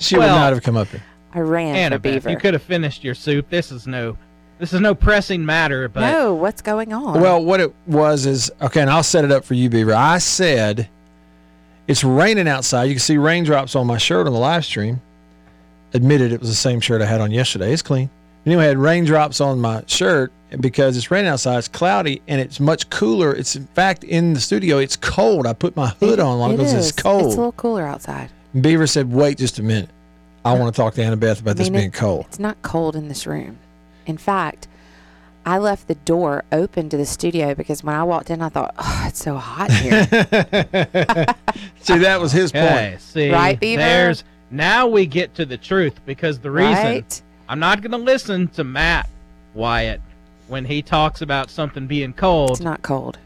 she 0.00 0.16
would 0.16 0.26
not 0.26 0.52
have 0.52 0.62
come 0.64 0.76
up 0.76 0.88
here. 0.88 1.02
I 1.34 1.40
ran 1.40 1.90
for 1.92 1.96
Annabeth, 1.98 2.02
Beaver. 2.02 2.30
you 2.30 2.36
could 2.36 2.54
have 2.54 2.62
finished 2.62 3.04
your 3.04 3.14
soup. 3.14 3.48
This 3.50 3.70
is 3.70 3.86
no, 3.86 4.16
this 4.58 4.72
is 4.72 4.80
no 4.80 4.94
pressing 4.94 5.44
matter. 5.44 5.88
But 5.88 6.10
no, 6.10 6.34
what's 6.34 6.62
going 6.62 6.92
on? 6.92 7.20
Well, 7.20 7.44
what 7.44 7.60
it 7.60 7.72
was 7.86 8.26
is 8.26 8.50
okay, 8.62 8.80
and 8.80 8.90
I'll 8.90 9.02
set 9.02 9.24
it 9.24 9.30
up 9.32 9.44
for 9.44 9.54
you, 9.54 9.68
Beaver. 9.68 9.94
I 9.94 10.18
said 10.18 10.88
it's 11.86 12.02
raining 12.04 12.48
outside. 12.48 12.84
You 12.84 12.94
can 12.94 13.00
see 13.00 13.18
raindrops 13.18 13.74
on 13.76 13.86
my 13.86 13.98
shirt 13.98 14.26
on 14.26 14.32
the 14.32 14.38
live 14.38 14.64
stream. 14.64 15.00
Admitted 15.94 16.32
it 16.32 16.40
was 16.40 16.50
the 16.50 16.54
same 16.56 16.80
shirt 16.80 17.00
I 17.00 17.06
had 17.06 17.20
on 17.22 17.30
yesterday. 17.30 17.72
It's 17.72 17.80
clean. 17.82 18.10
Anyway, 18.44 18.64
I 18.64 18.68
had 18.68 18.78
raindrops 18.78 19.40
on 19.40 19.58
my 19.58 19.82
shirt 19.86 20.32
because 20.60 20.96
it's 20.98 21.10
raining 21.10 21.30
outside. 21.30 21.58
It's 21.58 21.68
cloudy 21.68 22.20
and 22.28 22.40
it's 22.40 22.60
much 22.60 22.88
cooler. 22.90 23.34
It's 23.34 23.56
in 23.56 23.66
fact 23.68 24.04
in 24.04 24.34
the 24.34 24.40
studio. 24.40 24.78
It's 24.78 24.96
cold. 24.96 25.46
I 25.46 25.52
put 25.54 25.76
my 25.76 25.88
hood 25.88 26.18
It- 26.18 26.20
on 26.20 26.38
long 26.38 26.52
it 26.52 26.56
because 26.58 26.72
is. 26.74 26.88
it's 26.90 27.02
cold. 27.02 27.26
It's 27.26 27.34
a 27.34 27.38
little 27.38 27.52
cooler 27.52 27.86
outside. 27.86 28.30
Beaver 28.58 28.86
said, 28.86 29.10
"Wait 29.12 29.38
just 29.38 29.58
a 29.58 29.62
minute. 29.62 29.88
I 30.44 30.54
want 30.58 30.74
to 30.74 30.80
talk 30.80 30.94
to 30.94 31.00
Annabeth 31.02 31.40
about 31.40 31.52
I 31.52 31.54
this 31.54 31.70
mean, 31.70 31.80
being 31.80 31.88
it- 31.88 31.94
cold." 31.94 32.26
It's 32.28 32.38
not 32.38 32.60
cold 32.62 32.96
in 32.96 33.08
this 33.08 33.26
room. 33.26 33.58
In 34.06 34.16
fact, 34.18 34.68
I 35.44 35.58
left 35.58 35.88
the 35.88 35.94
door 35.94 36.44
open 36.52 36.88
to 36.90 36.96
the 36.96 37.06
studio 37.06 37.54
because 37.54 37.82
when 37.84 37.94
I 37.94 38.02
walked 38.04 38.30
in, 38.30 38.42
I 38.42 38.48
thought, 38.50 38.74
oh, 38.78 39.04
it's 39.08 39.22
so 39.22 39.36
hot 39.36 39.70
here. 39.70 40.04
See, 41.80 41.98
that 41.98 42.20
was 42.20 42.32
his 42.32 42.50
Okay, 42.50 42.90
point. 42.90 43.00
see, 43.00 43.30
Right, 43.30 43.58
Beaver? 43.58 43.80
there's 43.82 44.24
now 44.50 44.86
we 44.86 45.06
get 45.06 45.34
to 45.36 45.44
the 45.46 45.56
truth 45.56 45.94
because 46.06 46.38
the 46.38 46.50
reason 46.50 46.72
right? 46.84 47.22
I'm 47.48 47.58
not 47.60 47.80
going 47.82 47.92
to 47.92 47.98
listen 47.98 48.48
to 48.48 48.64
Matt 48.64 49.08
Wyatt 49.54 50.00
when 50.48 50.64
he 50.64 50.82
talks 50.82 51.20
about 51.22 51.50
something 51.50 51.86
being 51.86 52.12
cold. 52.12 52.50
It's 52.52 52.60
cold. 52.60 52.64
not 52.64 52.82
cold. 52.82 53.18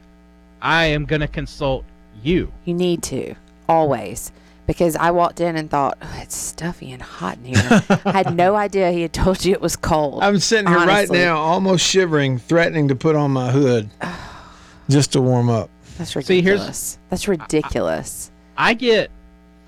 I 0.60 0.86
am 0.86 1.04
going 1.06 1.20
to 1.20 1.28
consult 1.28 1.84
you. 2.22 2.52
You 2.64 2.74
need 2.74 3.02
to 3.04 3.34
always 3.68 4.30
because 4.66 4.96
I 4.96 5.10
walked 5.10 5.40
in 5.40 5.56
and 5.56 5.70
thought 5.70 5.98
oh, 6.00 6.18
it's 6.22 6.36
stuffy 6.36 6.92
and 6.92 7.02
hot 7.02 7.38
in 7.38 7.54
here. 7.54 7.82
I 8.04 8.12
had 8.12 8.34
no 8.36 8.54
idea 8.66 8.90
he 8.90 9.02
had 9.02 9.12
told 9.12 9.44
you 9.44 9.52
it 9.52 9.60
was 9.60 9.76
cold. 9.76 10.22
I'm 10.22 10.38
sitting 10.38 10.68
here 10.68 10.78
right 10.78 11.08
now, 11.10 11.36
almost 11.38 11.84
shivering, 11.84 12.38
threatening 12.38 12.88
to 12.88 12.94
put 12.94 13.16
on 13.16 13.30
my 13.30 13.50
hood 13.50 13.90
just 14.88 15.12
to 15.12 15.20
warm 15.20 15.50
up. 15.50 15.70
That's 15.98 16.12
See, 16.12 16.40
here's- 16.42 16.58
ridiculous. 16.60 16.98
That's 17.10 17.28
ridiculous. 17.28 18.30
I 18.56 18.74
get 18.74 19.10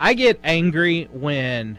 I 0.00 0.14
get 0.14 0.38
angry 0.44 1.08
when 1.12 1.78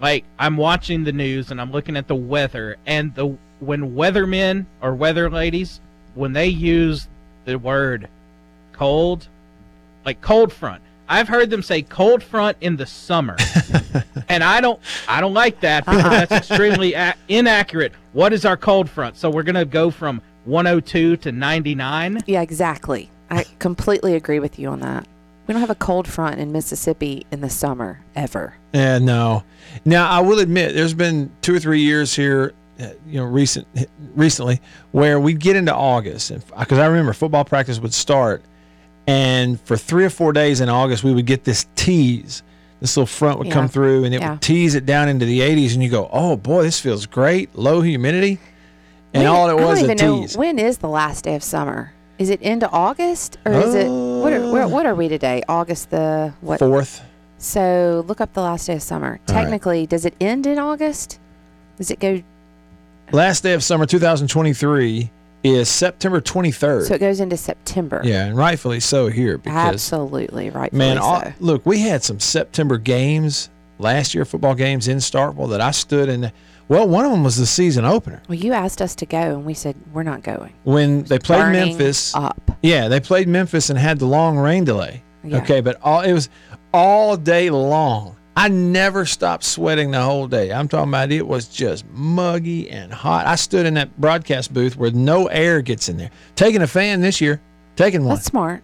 like 0.00 0.24
I'm 0.38 0.56
watching 0.56 1.04
the 1.04 1.12
news 1.12 1.50
and 1.50 1.60
I'm 1.60 1.70
looking 1.72 1.96
at 1.96 2.08
the 2.08 2.14
weather 2.14 2.76
and 2.86 3.14
the 3.14 3.36
when 3.60 3.94
weathermen 3.94 4.66
or 4.80 4.94
weather 4.94 5.28
ladies 5.30 5.80
when 6.14 6.32
they 6.32 6.46
use 6.46 7.08
the 7.44 7.58
word 7.58 8.08
cold 8.72 9.26
like 10.04 10.20
cold 10.20 10.52
front 10.52 10.82
I've 11.08 11.28
heard 11.28 11.50
them 11.50 11.62
say 11.62 11.82
cold 11.82 12.22
front 12.22 12.56
in 12.60 12.76
the 12.76 12.86
summer 12.86 13.36
and 14.28 14.44
I 14.44 14.60
don't 14.60 14.80
I 15.08 15.20
don't 15.20 15.34
like 15.34 15.60
that 15.60 15.84
because 15.84 16.02
that's 16.02 16.32
extremely 16.50 16.92
a- 16.94 17.14
inaccurate 17.28 17.92
what 18.12 18.32
is 18.32 18.44
our 18.44 18.56
cold 18.56 18.88
front 18.90 19.16
so 19.16 19.30
we're 19.30 19.42
going 19.42 19.54
to 19.54 19.64
go 19.64 19.90
from 19.90 20.20
102 20.44 21.16
to 21.18 21.32
99 21.32 22.20
Yeah, 22.26 22.42
exactly. 22.42 23.10
I 23.30 23.44
completely 23.58 24.14
agree 24.14 24.38
with 24.40 24.58
you 24.58 24.68
on 24.70 24.80
that. 24.80 25.06
We 25.46 25.52
don't 25.52 25.60
have 25.60 25.70
a 25.70 25.74
cold 25.74 26.08
front 26.08 26.40
in 26.40 26.52
Mississippi 26.52 27.26
in 27.30 27.40
the 27.42 27.50
summer 27.50 28.00
ever. 28.16 28.54
Yeah, 28.72 28.98
no. 28.98 29.44
Now 29.84 30.08
I 30.10 30.20
will 30.20 30.38
admit, 30.38 30.74
there's 30.74 30.94
been 30.94 31.30
two 31.42 31.54
or 31.54 31.58
three 31.58 31.80
years 31.80 32.14
here, 32.14 32.54
uh, 32.80 32.88
you 33.06 33.18
know, 33.18 33.24
recent 33.24 33.66
recently 34.14 34.60
where 34.92 35.18
we'd 35.20 35.40
get 35.40 35.56
into 35.56 35.74
August, 35.74 36.32
because 36.58 36.78
I 36.78 36.86
remember 36.86 37.12
football 37.12 37.44
practice 37.44 37.78
would 37.80 37.92
start, 37.94 38.42
and 39.08 39.58
for 39.62 39.76
three 39.76 40.04
or 40.04 40.10
four 40.10 40.32
days 40.32 40.60
in 40.60 40.68
August 40.68 41.02
we 41.02 41.12
would 41.12 41.26
get 41.26 41.42
this 41.44 41.66
tease. 41.74 42.42
This 42.80 42.96
little 42.96 43.06
front 43.06 43.38
would 43.38 43.48
Yeah. 43.48 43.54
come 43.54 43.66
through, 43.68 44.04
and 44.04 44.14
it 44.14 44.20
Yeah. 44.20 44.32
would 44.32 44.40
tease 44.40 44.76
it 44.76 44.86
down 44.86 45.08
into 45.08 45.24
the 45.26 45.40
80s, 45.40 45.74
and 45.74 45.82
you 45.82 45.88
go, 45.88 46.08
"Oh 46.12 46.36
boy, 46.36 46.62
this 46.62 46.78
feels 46.78 47.06
great, 47.06 47.48
low 47.58 47.80
humidity," 47.80 48.38
and 49.12 49.24
When- 49.24 49.32
all 49.32 49.48
it 49.48 49.56
was 49.58 49.82
a 49.82 49.94
tease. 49.96 50.34
know 50.36 50.38
when 50.38 50.58
is 50.60 50.78
the 50.78 50.88
last 50.88 51.24
day 51.24 51.34
of 51.34 51.42
summer. 51.42 51.92
Is 52.18 52.30
it 52.30 52.40
into 52.42 52.68
August 52.70 53.38
or 53.46 53.52
is 53.52 53.74
it 53.74 53.88
what 53.88 54.32
are, 54.32 54.50
where, 54.52 54.68
what 54.68 54.86
are 54.86 54.94
we 54.94 55.08
today? 55.08 55.42
August 55.48 55.90
the 55.90 56.32
what? 56.40 56.58
Fourth, 56.58 57.02
So 57.40 58.04
look 58.08 58.20
up 58.20 58.34
the 58.34 58.42
last 58.42 58.66
day 58.66 58.74
of 58.74 58.82
summer. 58.82 59.20
All 59.28 59.34
right. 59.34 59.42
Technically, 59.42 59.86
does 59.86 60.04
it 60.04 60.14
end 60.20 60.44
in 60.46 60.58
August? 60.58 61.18
Does 61.78 61.90
it 61.92 62.00
go? 62.00 62.20
last 63.12 63.42
day 63.44 63.54
of 63.54 63.62
summer 63.64 63.86
2023 63.86 65.10
is 65.42 65.68
September 65.68 66.20
23rd. 66.20 66.86
So 66.86 66.94
it 66.94 66.98
goes 66.98 67.20
into 67.20 67.36
September. 67.36 68.00
yeah, 68.04 68.26
and 68.26 68.36
rightfully 68.36 68.80
so 68.80 69.08
here 69.08 69.38
because 69.38 69.74
absolutely 69.74 70.50
right. 70.50 70.72
Man, 70.72 70.98
all, 70.98 71.22
so. 71.22 71.32
look, 71.40 71.64
we 71.64 71.80
had 71.80 72.02
some 72.02 72.20
September 72.20 72.78
games 72.78 73.50
last 73.78 74.14
year, 74.14 74.24
football 74.24 74.54
games 74.54 74.88
in 74.88 74.98
Starkville 74.98 75.50
that 75.50 75.60
I 75.60 75.70
stood 75.70 76.08
in. 76.08 76.32
Well, 76.68 76.86
one 76.86 77.06
of 77.06 77.12
them 77.12 77.24
was 77.24 77.36
the 77.36 77.46
season 77.46 77.86
opener 77.86 78.20
well, 78.28 78.36
you 78.38 78.52
asked 78.52 78.82
us 78.82 78.94
to 78.96 79.06
go, 79.06 79.18
and 79.18 79.46
we 79.46 79.54
said 79.54 79.74
we're 79.92 80.02
not 80.02 80.22
going. 80.22 80.52
when 80.64 81.04
they 81.04 81.18
played 81.18 81.52
Memphis. 81.52 82.14
up. 82.14 82.50
Yeah, 82.62 82.88
they 82.88 83.00
played 83.00 83.26
Memphis 83.28 83.70
and 83.70 83.78
had 83.78 83.98
the 83.98 84.06
long 84.06 84.36
rain 84.36 84.64
delay. 84.64 85.02
Yeah. 85.24 85.38
Okay, 85.38 85.60
but 85.60 85.78
all 85.82 86.02
it 86.02 86.12
was 86.12 86.28
all 86.74 87.16
day 87.16 87.48
long. 87.50 88.16
I 88.38 88.46
never 88.46 89.04
stopped 89.04 89.42
sweating 89.42 89.90
the 89.90 90.00
whole 90.00 90.28
day. 90.28 90.52
I'm 90.52 90.68
talking 90.68 90.90
about 90.90 91.10
it 91.10 91.26
was 91.26 91.48
just 91.48 91.84
muggy 91.92 92.70
and 92.70 92.92
hot. 92.92 93.26
I 93.26 93.34
stood 93.34 93.66
in 93.66 93.74
that 93.74 94.00
broadcast 94.00 94.54
booth 94.54 94.76
where 94.76 94.92
no 94.92 95.26
air 95.26 95.60
gets 95.60 95.88
in 95.88 95.96
there. 95.96 96.10
Taking 96.36 96.62
a 96.62 96.68
fan 96.68 97.00
this 97.00 97.20
year, 97.20 97.40
taking 97.74 98.04
one. 98.04 98.14
That's 98.14 98.26
smart. 98.26 98.62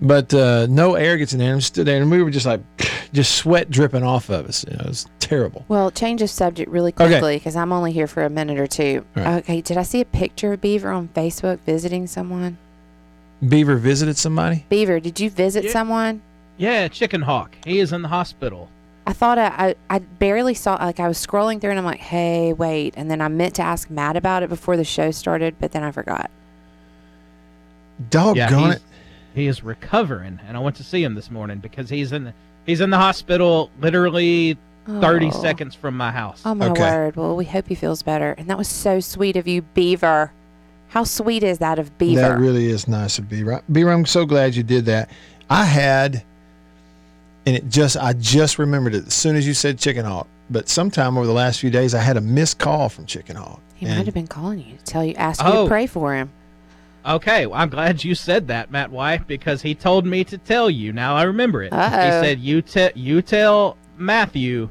but 0.00 0.32
uh, 0.32 0.68
no 0.70 0.94
air 0.94 1.18
gets 1.18 1.34
in 1.34 1.38
there. 1.38 1.52
And 1.52 1.62
stood 1.62 1.86
there, 1.86 2.00
and 2.00 2.10
we 2.10 2.22
were 2.22 2.30
just 2.30 2.46
like, 2.46 2.62
just 3.12 3.34
sweat 3.34 3.70
dripping 3.70 4.02
off 4.02 4.30
of 4.30 4.46
us. 4.48 4.64
You 4.64 4.74
know, 4.78 4.84
it 4.84 4.88
was 4.88 5.06
terrible. 5.20 5.66
Well, 5.68 5.90
change 5.90 6.22
of 6.22 6.30
subject 6.30 6.70
really 6.70 6.90
quickly 6.92 7.36
because 7.36 7.56
I'm 7.56 7.72
only 7.72 7.92
here 7.92 8.06
for 8.06 8.24
a 8.24 8.30
minute 8.30 8.58
or 8.58 8.66
two. 8.66 9.04
All 9.18 9.22
right. 9.22 9.36
Okay, 9.42 9.60
did 9.60 9.76
I 9.76 9.82
see 9.82 10.00
a 10.00 10.06
picture 10.06 10.54
of 10.54 10.62
Beaver 10.62 10.90
on 10.90 11.08
Facebook 11.08 11.58
visiting 11.60 12.06
someone? 12.06 12.56
Beaver 13.46 13.76
visited 13.76 14.16
somebody. 14.16 14.64
Beaver, 14.70 14.98
did 14.98 15.20
you 15.20 15.28
visit 15.28 15.64
Yeah. 15.64 15.72
someone? 15.72 16.22
yeah 16.56 16.86
chicken 16.86 17.20
hawk 17.22 17.50
he 17.66 17.80
is 17.80 17.92
in 17.92 18.00
the 18.02 18.06
hospital 18.06 18.70
I 19.06 19.12
thought 19.12 19.38
I, 19.38 19.46
I 19.48 19.74
I 19.90 19.98
barely 19.98 20.54
saw 20.54 20.74
like 20.76 20.98
I 21.00 21.08
was 21.08 21.24
scrolling 21.24 21.60
through 21.60 21.70
and 21.70 21.78
I'm 21.78 21.84
like, 21.84 22.00
hey, 22.00 22.52
wait, 22.52 22.94
and 22.96 23.10
then 23.10 23.20
I 23.20 23.28
meant 23.28 23.54
to 23.56 23.62
ask 23.62 23.90
Matt 23.90 24.16
about 24.16 24.42
it 24.42 24.48
before 24.48 24.76
the 24.76 24.84
show 24.84 25.10
started, 25.10 25.56
but 25.60 25.72
then 25.72 25.82
I 25.82 25.90
forgot. 25.90 26.30
Doggone 28.10 28.36
yeah 28.36 28.72
it! 28.72 28.82
he 29.34 29.46
is 29.46 29.62
recovering 29.62 30.40
and 30.46 30.56
I 30.56 30.60
went 30.60 30.76
to 30.76 30.84
see 30.84 31.02
him 31.02 31.14
this 31.14 31.30
morning 31.30 31.58
because 31.58 31.88
he's 31.88 32.10
in 32.12 32.24
the 32.24 32.34
he's 32.66 32.80
in 32.80 32.90
the 32.90 32.96
hospital 32.98 33.70
literally 33.80 34.58
30 35.00 35.26
Oh. 35.28 35.30
seconds 35.30 35.74
from 35.74 35.96
my 35.96 36.10
house 36.10 36.42
Oh 36.44 36.54
my 36.54 36.70
Okay. 36.70 36.80
word! 36.82 37.16
Well, 37.16 37.36
we 37.36 37.44
hope 37.44 37.68
he 37.68 37.74
feels 37.74 38.02
better, 38.02 38.34
and 38.36 38.48
that 38.50 38.58
was 38.58 38.68
so 38.68 39.00
sweet 39.00 39.36
of 39.36 39.46
you, 39.48 39.62
Beaver. 39.62 40.32
How 40.88 41.04
sweet 41.04 41.42
is 41.42 41.58
that 41.58 41.78
of 41.78 41.96
Beaver? 41.98 42.20
That 42.20 42.38
really 42.38 42.66
is 42.66 42.86
nice 42.86 43.18
of 43.18 43.28
Beaver. 43.28 43.62
Beaver, 43.72 43.90
I'm 43.92 44.04
so 44.06 44.26
glad 44.26 44.54
you 44.54 44.62
did 44.62 44.84
that. 44.86 45.08
I 45.48 45.64
had, 45.64 46.22
and 47.46 47.56
it 47.56 47.68
just 47.68 47.96
I 47.96 48.12
just 48.14 48.58
remembered 48.58 48.94
it 48.94 49.06
as 49.06 49.14
soon 49.14 49.36
as 49.36 49.46
you 49.46 49.54
said 49.54 49.78
Chicken 49.78 50.04
Hawk. 50.04 50.26
But 50.50 50.68
sometime 50.68 51.16
over 51.16 51.26
the 51.26 51.32
last 51.32 51.58
few 51.60 51.70
days, 51.70 51.94
I 51.94 52.00
had 52.02 52.16
a 52.16 52.20
missed 52.20 52.58
call 52.58 52.88
from 52.88 53.06
Chicken 53.06 53.36
Hawk. 53.36 53.60
he 53.74 53.86
might 53.86 54.04
have 54.06 54.14
been 54.14 54.26
calling 54.26 54.58
you 54.60 54.76
to 54.76 54.84
tell 54.84 55.04
you, 55.04 55.14
ask 55.14 55.42
you 55.42 55.48
Oh. 55.48 55.62
to 55.64 55.68
pray 55.68 55.86
for 55.86 56.14
him. 56.14 56.30
Okay, 57.06 57.44
well, 57.46 57.60
I'm 57.60 57.68
glad 57.68 58.02
you 58.02 58.14
said 58.14 58.48
that, 58.48 58.70
Matt 58.70 58.90
Wyatt, 58.90 59.26
because 59.26 59.60
he 59.62 59.74
told 59.74 60.06
me 60.06 60.24
to 60.24 60.38
tell 60.38 60.70
you. 60.70 60.90
Now 60.92 61.16
I 61.16 61.24
remember 61.24 61.62
it. 61.62 61.70
Uh-oh. 61.72 61.90
He 61.90 62.10
said, 62.26 62.40
"You 62.40 62.62
tell 62.62 62.90
you 62.94 63.20
tell 63.20 63.76
Matthew 63.98 64.70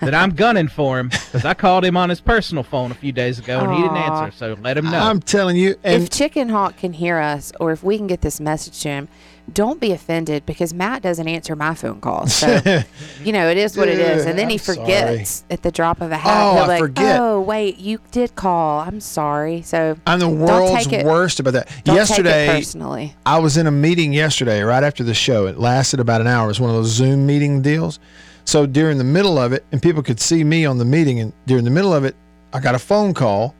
that 0.00 0.14
I'm 0.14 0.30
gunning 0.30 0.68
for 0.68 0.98
him 0.98 1.08
because 1.08 1.44
I 1.44 1.52
called 1.54 1.84
him 1.84 1.96
on 1.96 2.08
his 2.08 2.20
personal 2.20 2.62
phone 2.62 2.90
a 2.92 2.94
few 2.94 3.12
days 3.12 3.38
ago 3.38 3.60
and 3.60 3.74
he 3.74 3.82
didn't 3.82 3.96
answer. 3.96 4.30
So 4.36 4.56
let 4.62 4.78
him 4.78 4.86
know." 4.90 4.98
I'm 5.00 5.20
telling 5.20 5.56
you, 5.56 5.76
if 5.84 6.08
Chicken 6.08 6.48
Hawk 6.48 6.76
can 6.78 6.94
hear 6.94 7.18
us, 7.18 7.52
or 7.60 7.72
if 7.72 7.82
we 7.82 7.98
can 7.98 8.06
get 8.06 8.22
this 8.22 8.40
message 8.40 8.80
to 8.82 8.88
him, 8.88 9.08
don't 9.52 9.80
be 9.80 9.92
offended 9.92 10.44
because 10.44 10.74
Matt 10.74 11.02
doesn't 11.02 11.28
answer 11.28 11.54
my 11.56 11.74
phone 11.74 12.00
calls. 12.00 12.34
So, 12.34 12.60
you 13.24 13.32
know, 13.32 13.48
it 13.48 13.56
is 13.56 13.76
what 13.76 13.88
it 13.88 13.98
is. 13.98 14.26
And 14.26 14.38
then 14.38 14.48
he 14.48 14.54
I'm 14.56 14.58
sorry. 14.58 14.78
forgets 14.78 15.44
at 15.50 15.62
the 15.62 15.70
drop 15.70 16.00
of 16.00 16.10
a 16.12 16.16
hat. 16.16 16.32
Oh, 16.34 16.54
He'll 16.54 16.62
I 16.64 16.66
like, 16.66 16.78
forget. 16.80 17.20
Oh, 17.20 17.40
wait, 17.40 17.78
you 17.78 18.00
did 18.10 18.34
call. 18.34 18.80
I'm 18.80 19.00
sorry. 19.00 19.62
So 19.62 19.96
I'm 20.06 20.18
the 20.18 20.26
don't 20.26 20.38
world's 20.40 20.84
take 20.86 20.92
it- 21.00 21.06
worst 21.06 21.38
about 21.40 21.52
that. 21.52 21.68
yesterday, 21.84 22.46
personally. 22.48 23.14
I 23.24 23.38
was 23.38 23.56
in 23.56 23.66
a 23.66 23.70
meeting 23.70 24.12
yesterday, 24.12 24.62
right 24.62 24.82
after 24.82 25.04
the 25.04 25.14
show. 25.14 25.46
It 25.46 25.58
lasted 25.58 26.00
about 26.00 26.20
an 26.20 26.26
hour. 26.26 26.46
It 26.46 26.48
was 26.48 26.60
one 26.60 26.70
of 26.70 26.76
those 26.76 26.88
Zoom 26.90 27.26
meeting 27.26 27.62
deals. 27.62 27.98
So 28.44 28.66
during 28.66 28.98
the 28.98 29.04
middle 29.04 29.38
of 29.38 29.52
it, 29.52 29.64
and 29.72 29.80
people 29.82 30.02
could 30.02 30.20
see 30.20 30.44
me 30.44 30.64
on 30.66 30.78
the 30.78 30.84
meeting, 30.84 31.18
and 31.20 31.32
during 31.46 31.64
the 31.64 31.70
middle 31.70 31.92
of 31.94 32.04
it, 32.04 32.14
I 32.52 32.60
got 32.60 32.74
a 32.74 32.78
phone 32.78 33.12
call 33.14 33.54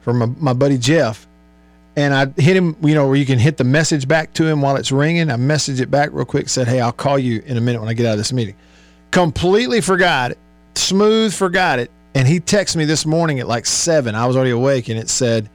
from 0.00 0.18
my, 0.18 0.26
my 0.38 0.52
buddy 0.52 0.78
Jeff, 0.78 1.26
and 1.96 2.14
I 2.14 2.26
hit 2.40 2.56
him, 2.56 2.76
you 2.82 2.94
know, 2.94 3.06
where 3.06 3.16
you 3.16 3.26
can 3.26 3.38
hit 3.38 3.56
the 3.56 3.64
message 3.64 4.08
back 4.08 4.32
to 4.34 4.46
him 4.46 4.62
while 4.62 4.76
it's 4.76 4.90
ringing. 4.92 5.30
I 5.30 5.36
messaged 5.36 5.80
it 5.80 5.90
back 5.90 6.10
real 6.12 6.24
quick, 6.24 6.48
said, 6.48 6.68
"Hey, 6.68 6.80
I'll 6.80 6.92
call 6.92 7.18
you 7.18 7.42
in 7.44 7.56
a 7.56 7.60
minute 7.60 7.80
when 7.80 7.88
I 7.88 7.94
get 7.94 8.06
out 8.06 8.12
of 8.12 8.18
this 8.18 8.32
meeting." 8.32 8.54
Completely 9.10 9.80
forgot 9.80 10.30
it, 10.30 10.38
smooth 10.74 11.34
forgot 11.34 11.78
it, 11.78 11.90
and 12.14 12.26
he 12.26 12.40
texted 12.40 12.76
me 12.76 12.84
this 12.84 13.04
morning 13.04 13.40
at 13.40 13.48
like 13.48 13.66
seven. 13.66 14.14
I 14.14 14.26
was 14.26 14.36
already 14.36 14.52
awake, 14.52 14.88
and 14.88 14.98
it 14.98 15.10
said, 15.10 15.50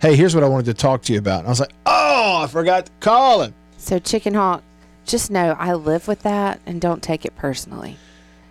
"Hey, 0.00 0.14
here's 0.14 0.34
what 0.34 0.44
I 0.44 0.48
wanted 0.48 0.66
to 0.66 0.74
talk 0.74 1.02
to 1.02 1.12
you 1.12 1.18
about." 1.18 1.40
And 1.40 1.48
I 1.48 1.50
was 1.50 1.60
like, 1.60 1.72
"Oh, 1.84 2.42
I 2.42 2.46
forgot 2.46 2.86
to 2.86 2.92
call 3.00 3.42
him." 3.42 3.54
So, 3.76 3.98
Chicken 3.98 4.34
Hawk, 4.34 4.62
just 5.04 5.30
know 5.30 5.56
I 5.58 5.74
live 5.74 6.06
with 6.06 6.22
that 6.22 6.60
and 6.66 6.80
don't 6.80 7.02
take 7.02 7.24
it 7.24 7.34
personally. 7.34 7.96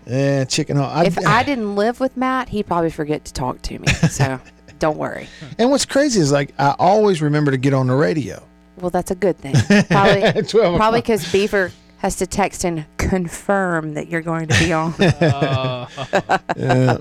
Yeah, 0.05 0.45
chicken 0.45 0.77
hawk. 0.77 1.05
if 1.05 1.17
I 1.25 1.43
didn't 1.43 1.75
live 1.75 1.99
with 1.99 2.17
Matt, 2.17 2.49
he'd 2.49 2.65
probably 2.67 2.89
forget 2.89 3.23
to 3.25 3.33
talk 3.33 3.61
to 3.63 3.79
me. 3.79 3.87
So, 3.87 4.39
don't 4.81 4.97
worry. 4.97 5.27
and 5.57 5.69
what's 5.71 5.85
crazy 5.85 6.19
is 6.19 6.31
like 6.33 6.53
I 6.59 6.75
always 6.77 7.21
remember 7.21 7.51
to 7.51 7.57
get 7.57 7.73
on 7.73 7.87
the 7.87 7.95
radio. 7.95 8.43
Well, 8.77 8.89
that's 8.89 9.11
a 9.11 9.15
good 9.15 9.37
thing. 9.37 9.53
Probably, 9.87 10.43
probably 10.77 11.01
because 11.01 11.31
Beaver 11.31 11.71
has 11.99 12.15
to 12.15 12.25
text 12.25 12.63
and 12.65 12.83
confirm 12.97 13.93
that 13.93 14.07
you're 14.09 14.21
going 14.21 14.47
to 14.47 14.59
be 14.59 14.73
on. 14.73 14.93
Uh, 15.01 15.87
Yeah. 16.57 16.97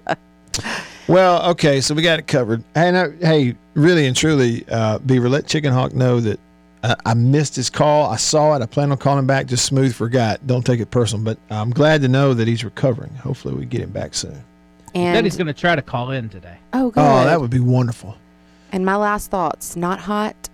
well, 1.09 1.51
okay, 1.53 1.81
so 1.81 1.95
we 1.95 2.03
got 2.03 2.19
it 2.19 2.27
covered. 2.27 2.63
And 2.75 2.97
uh, 2.97 3.09
hey, 3.21 3.57
really 3.75 4.07
and 4.07 4.15
truly, 4.15 4.65
uh, 4.69 4.99
Beaver, 4.99 5.29
let 5.31 5.47
Chicken 5.47 5.73
Hawk 5.73 5.95
know 5.95 6.21
that 6.21 6.39
uh, 6.83 6.95
I 7.07 7.15
missed 7.15 7.57
his 7.57 7.71
call. 7.71 8.11
I 8.11 8.17
saw 8.17 8.55
it. 8.57 8.63
I 8.63 8.67
plan 8.67 8.93
on 8.93 8.99
calling 8.99 9.27
back. 9.27 9.47
Just 9.47 9.65
smooth 9.65 9.95
forgot. 9.95 10.47
Don't 10.47 10.65
take 10.67 10.81
it 10.81 10.91
personal. 10.91 11.25
But 11.25 11.39
I'm 11.51 11.71
glad 11.71 12.03
to 12.03 12.09
know 12.09 12.35
that 12.35 12.47
he's 12.47 12.63
recovering. 12.65 13.15
Hopefully, 13.15 13.55
we 13.55 13.65
get 13.65 13.81
him 13.81 13.91
back 13.91 14.13
soon. 14.15 14.43
He 14.93 14.99
said 15.01 15.17
And 15.17 15.27
he's 15.27 15.37
going 15.37 15.47
to 15.47 15.53
try 15.53 15.75
to 15.77 15.83
call 15.83 16.11
in 16.11 16.29
today. 16.29 16.57
oh, 16.73 16.91
good. 16.91 17.01
Oh, 17.01 17.25
that 17.25 17.41
would 17.41 17.51
be 17.51 17.61
wonderful. 17.61 18.17
And 18.73 18.85
my 18.85 18.97
last 18.97 19.31
thoughts: 19.31 19.77
not 19.77 20.01
hot 20.01 20.49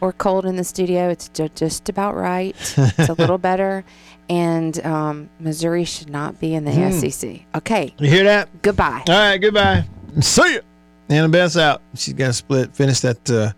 or 0.00 0.12
cold 0.12 0.46
in 0.46 0.56
the 0.56 0.64
studio. 0.64 1.08
It's 1.10 1.28
ju- 1.28 1.50
just 1.54 1.88
about 1.88 2.16
right. 2.16 2.54
it's 2.78 3.08
a 3.08 3.12
little 3.14 3.38
better. 3.50 3.84
And 4.28 4.84
um, 4.86 5.28
Missouri 5.40 5.84
should 5.84 6.08
not 6.08 6.38
be 6.40 6.54
in 6.54 6.64
the 6.64 6.72
Hmm. 6.72 6.90
SEC. 6.92 7.40
Okay, 7.54 7.92
You 7.98 8.08
hear 8.08 8.24
that? 8.24 8.62
goodbye. 8.62 9.02
All 9.08 9.14
right, 9.14 9.38
goodbye. 9.38 9.84
See 10.20 10.54
ya. 10.54 10.60
Annabeth's 11.08 11.56
out. 11.56 11.82
She's 11.96 12.14
got 12.14 12.28
to 12.28 12.32
split, 12.32 12.72
finish 12.74 13.00
that 13.00 13.28
uh, 13.30 13.52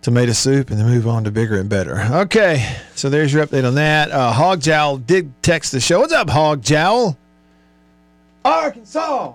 tomato 0.00 0.32
soup, 0.32 0.70
and 0.70 0.80
then 0.80 0.86
move 0.88 1.06
on 1.06 1.24
to 1.24 1.30
bigger 1.30 1.58
and 1.60 1.68
better. 1.68 2.00
Okay, 2.22 2.76
so 2.94 3.10
there's 3.10 3.32
your 3.32 3.46
update 3.46 3.66
on 3.66 3.74
that. 3.74 4.10
Uh, 4.10 4.32
Hog 4.32 4.60
Jowl 4.60 4.96
did 4.96 5.30
text 5.42 5.72
the 5.72 5.80
show. 5.80 6.00
What's 6.00 6.12
up, 6.14 6.30
Hog 6.30 6.62
Jowl? 6.62 7.16
Arkansas, 8.44 9.34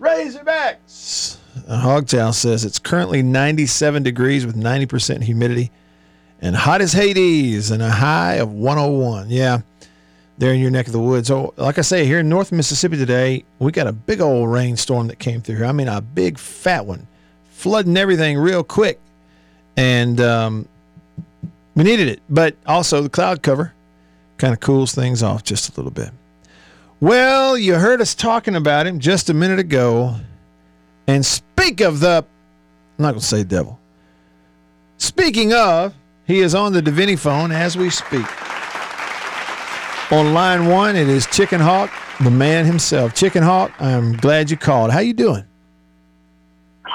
Razorbacks. 0.00 1.36
Hog 1.68 2.06
Jowl 2.06 2.32
says 2.32 2.64
it's 2.64 2.78
currently 2.78 3.22
97 3.22 4.02
degrees 4.02 4.46
with 4.46 4.56
90% 4.56 5.22
humidity 5.22 5.70
and 6.40 6.56
hot 6.56 6.80
as 6.80 6.92
Hades 6.92 7.70
and 7.70 7.82
a 7.82 7.90
high 7.90 8.34
of 8.34 8.52
101. 8.52 9.30
Yeah 9.30 9.60
there 10.40 10.54
in 10.54 10.60
your 10.60 10.70
neck 10.70 10.86
of 10.86 10.92
the 10.92 10.98
woods. 10.98 11.28
So, 11.28 11.52
like 11.56 11.78
I 11.78 11.82
say, 11.82 12.06
here 12.06 12.18
in 12.18 12.28
North 12.28 12.50
Mississippi 12.50 12.96
today, 12.96 13.44
we 13.58 13.70
got 13.70 13.86
a 13.86 13.92
big 13.92 14.22
old 14.22 14.50
rainstorm 14.50 15.06
that 15.08 15.18
came 15.18 15.42
through. 15.42 15.56
Here. 15.56 15.66
I 15.66 15.72
mean, 15.72 15.86
a 15.86 16.00
big 16.00 16.38
fat 16.38 16.86
one, 16.86 17.06
flooding 17.50 17.96
everything 17.96 18.38
real 18.38 18.64
quick, 18.64 18.98
and 19.76 20.18
um, 20.20 20.66
we 21.74 21.84
needed 21.84 22.08
it. 22.08 22.22
But 22.30 22.56
also, 22.66 23.02
the 23.02 23.10
cloud 23.10 23.42
cover 23.42 23.74
kind 24.38 24.54
of 24.54 24.60
cools 24.60 24.94
things 24.94 25.22
off 25.22 25.44
just 25.44 25.68
a 25.68 25.72
little 25.78 25.92
bit. 25.92 26.10
Well, 27.00 27.56
you 27.56 27.76
heard 27.76 28.02
us 28.02 28.14
talking 28.14 28.54
about 28.54 28.86
him 28.86 28.98
just 28.98 29.30
a 29.30 29.34
minute 29.34 29.58
ago, 29.58 30.16
and 31.06 31.24
speak 31.24 31.80
of 31.80 32.00
the, 32.00 32.26
I'm 32.98 33.02
not 33.02 33.12
going 33.12 33.20
to 33.20 33.26
say 33.26 33.42
devil. 33.42 33.80
Speaking 34.98 35.54
of, 35.54 35.94
he 36.26 36.40
is 36.40 36.54
on 36.54 36.74
the 36.74 36.82
Divinity 36.82 37.16
phone 37.16 37.52
as 37.52 37.74
we 37.74 37.88
speak. 37.88 38.26
On 40.12 40.34
line 40.34 40.66
one, 40.66 40.94
it 40.94 41.08
is 41.08 41.26
Chicken 41.28 41.58
Hawk, 41.60 41.90
the 42.22 42.30
man 42.30 42.66
himself. 42.66 43.14
Chicken 43.14 43.42
Hawk, 43.42 43.72
I'm 43.80 44.12
glad 44.18 44.50
you 44.50 44.58
called. 44.58 44.90
How 44.90 44.98
you 44.98 45.14
doing? 45.14 45.44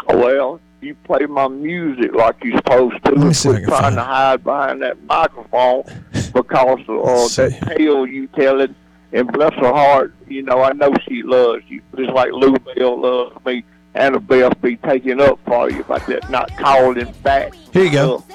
Well, 0.09 0.61
you 0.81 0.93
play 1.03 1.25
my 1.25 1.47
music 1.47 2.13
like 2.13 2.43
you're 2.43 2.57
supposed 2.57 3.03
to. 3.05 3.11
Let 3.11 3.27
me 3.27 3.33
see 3.33 3.49
if 3.49 3.55
I 3.55 3.57
Quit 3.57 3.63
can 3.63 3.69
trying 3.69 3.81
find 3.81 3.95
to 3.95 4.03
hide 4.03 4.43
behind 4.43 4.81
that 4.83 5.03
microphone 5.05 5.83
because 6.31 6.79
of 6.87 7.05
uh, 7.05 7.27
that 7.49 7.75
tale 7.75 8.05
you 8.05 8.27
telling. 8.27 8.75
And 9.15 9.31
bless 9.31 9.53
her 9.53 9.71
heart, 9.71 10.13
you 10.27 10.41
know, 10.41 10.61
I 10.61 10.73
know 10.73 10.93
she 11.07 11.23
loves 11.23 11.63
you. 11.69 11.81
Just 11.95 12.11
like 12.11 12.33
Lou 12.33 12.53
Bell 12.75 12.99
loves 12.99 13.45
me. 13.45 13.63
Annabelle 13.93 14.51
be 14.61 14.75
taking 14.75 15.21
up 15.21 15.39
for 15.45 15.71
you 15.71 15.79
about 15.79 16.05
that 16.07 16.29
not 16.29 16.51
calling 16.57 17.09
back. 17.23 17.53
Here 17.71 17.85
you 17.85 17.91
go. 17.91 18.25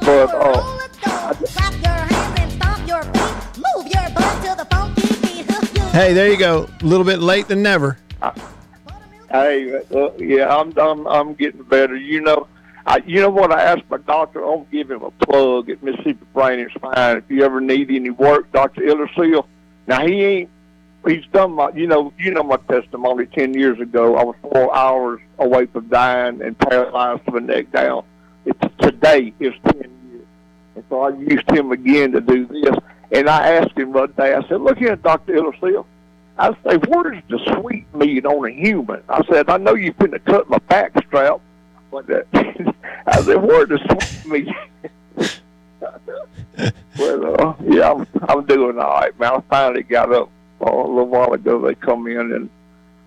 But, 0.00 0.34
uh, 0.34 0.60
Clap 1.00 1.72
your 1.74 1.92
hands 1.92 2.40
and 2.40 2.52
stomp 2.52 2.88
your 2.88 3.02
feet. 3.04 3.62
Move 3.76 3.86
your 3.86 4.10
butt 4.10 4.44
to 4.44 4.56
the 4.56 4.66
funky 4.72 5.06
beat. 5.22 5.92
Hey, 5.92 6.12
there 6.12 6.28
you 6.28 6.36
go. 6.36 6.68
A 6.80 6.84
little 6.84 7.06
bit 7.06 7.20
late 7.20 7.46
than 7.46 7.62
never. 7.62 7.96
Hey, 9.30 9.80
uh, 9.94 10.12
yeah, 10.18 10.52
I'm, 10.56 10.76
I'm 10.76 11.06
I'm 11.06 11.34
getting 11.34 11.62
better. 11.62 11.94
You 11.94 12.22
know, 12.22 12.48
I, 12.86 13.00
you 13.06 13.20
know 13.20 13.30
what? 13.30 13.52
I 13.52 13.62
asked 13.62 13.84
my 13.88 13.98
doctor. 13.98 14.44
I'll 14.44 14.66
give 14.72 14.90
him 14.90 15.02
a 15.02 15.12
plug 15.12 15.70
at 15.70 15.80
Mississippi 15.80 16.26
Brain 16.32 16.58
and 16.58 16.70
Spine. 16.72 17.18
If 17.18 17.24
you 17.28 17.44
ever 17.44 17.60
need 17.60 17.90
any 17.90 18.10
work, 18.10 18.50
Doctor 18.50 18.80
Illerseal. 18.80 19.46
Now 19.86 20.06
he 20.06 20.22
ain't. 20.22 20.50
He's 21.06 21.24
done 21.32 21.52
my. 21.52 21.70
You 21.70 21.86
know, 21.86 22.12
you 22.18 22.30
know 22.32 22.42
my 22.42 22.56
testimony. 22.68 23.26
Ten 23.26 23.54
years 23.54 23.78
ago, 23.80 24.16
I 24.16 24.24
was 24.24 24.36
four 24.42 24.74
hours 24.74 25.20
away 25.38 25.66
from 25.66 25.88
dying 25.88 26.42
and 26.42 26.58
paralyzed 26.58 27.24
from 27.24 27.34
the 27.34 27.40
neck 27.40 27.72
down. 27.72 28.04
It's 28.46 28.58
today 28.78 29.32
is 29.40 29.54
ten 29.64 29.90
years, 30.10 30.26
and 30.76 30.84
so 30.88 31.00
I 31.02 31.10
used 31.10 31.50
him 31.50 31.72
again 31.72 32.12
to 32.12 32.20
do 32.20 32.46
this. 32.46 32.76
And 33.12 33.28
I 33.28 33.52
asked 33.52 33.76
him 33.76 33.92
one 33.92 34.12
day. 34.12 34.34
I 34.34 34.46
said, 34.48 34.60
"Look 34.60 34.78
here, 34.78 34.96
Doctor 34.96 35.34
Illerseal." 35.34 35.84
I 36.36 36.50
say, 36.66 36.76
where's 36.88 37.22
the 37.28 37.38
sweet 37.60 37.86
meat 37.94 38.26
on 38.26 38.44
a 38.44 38.50
human? 38.50 39.02
I 39.08 39.24
said, 39.30 39.48
I 39.48 39.56
know 39.56 39.74
you 39.74 39.92
finna 39.92 40.22
cut 40.24 40.50
my 40.50 40.58
back 40.58 40.92
strap, 41.06 41.40
but 41.92 42.10
uh, 42.10 42.22
I 43.06 43.22
said, 43.22 43.36
where's 43.36 43.68
the 43.68 43.78
sweet 44.24 44.46
meat? 44.46 44.54
well, 46.98 47.40
uh, 47.40 47.54
yeah, 47.64 47.90
I'm, 47.92 48.06
I'm 48.28 48.44
doing 48.46 48.78
all 48.78 48.90
right, 49.00 49.18
man. 49.18 49.32
I 49.34 49.40
finally 49.50 49.82
got 49.82 50.12
up 50.12 50.30
uh, 50.60 50.70
a 50.70 50.86
little 50.86 51.06
while 51.06 51.32
ago. 51.32 51.60
They 51.60 51.74
come 51.74 52.06
in 52.06 52.32
and 52.32 52.50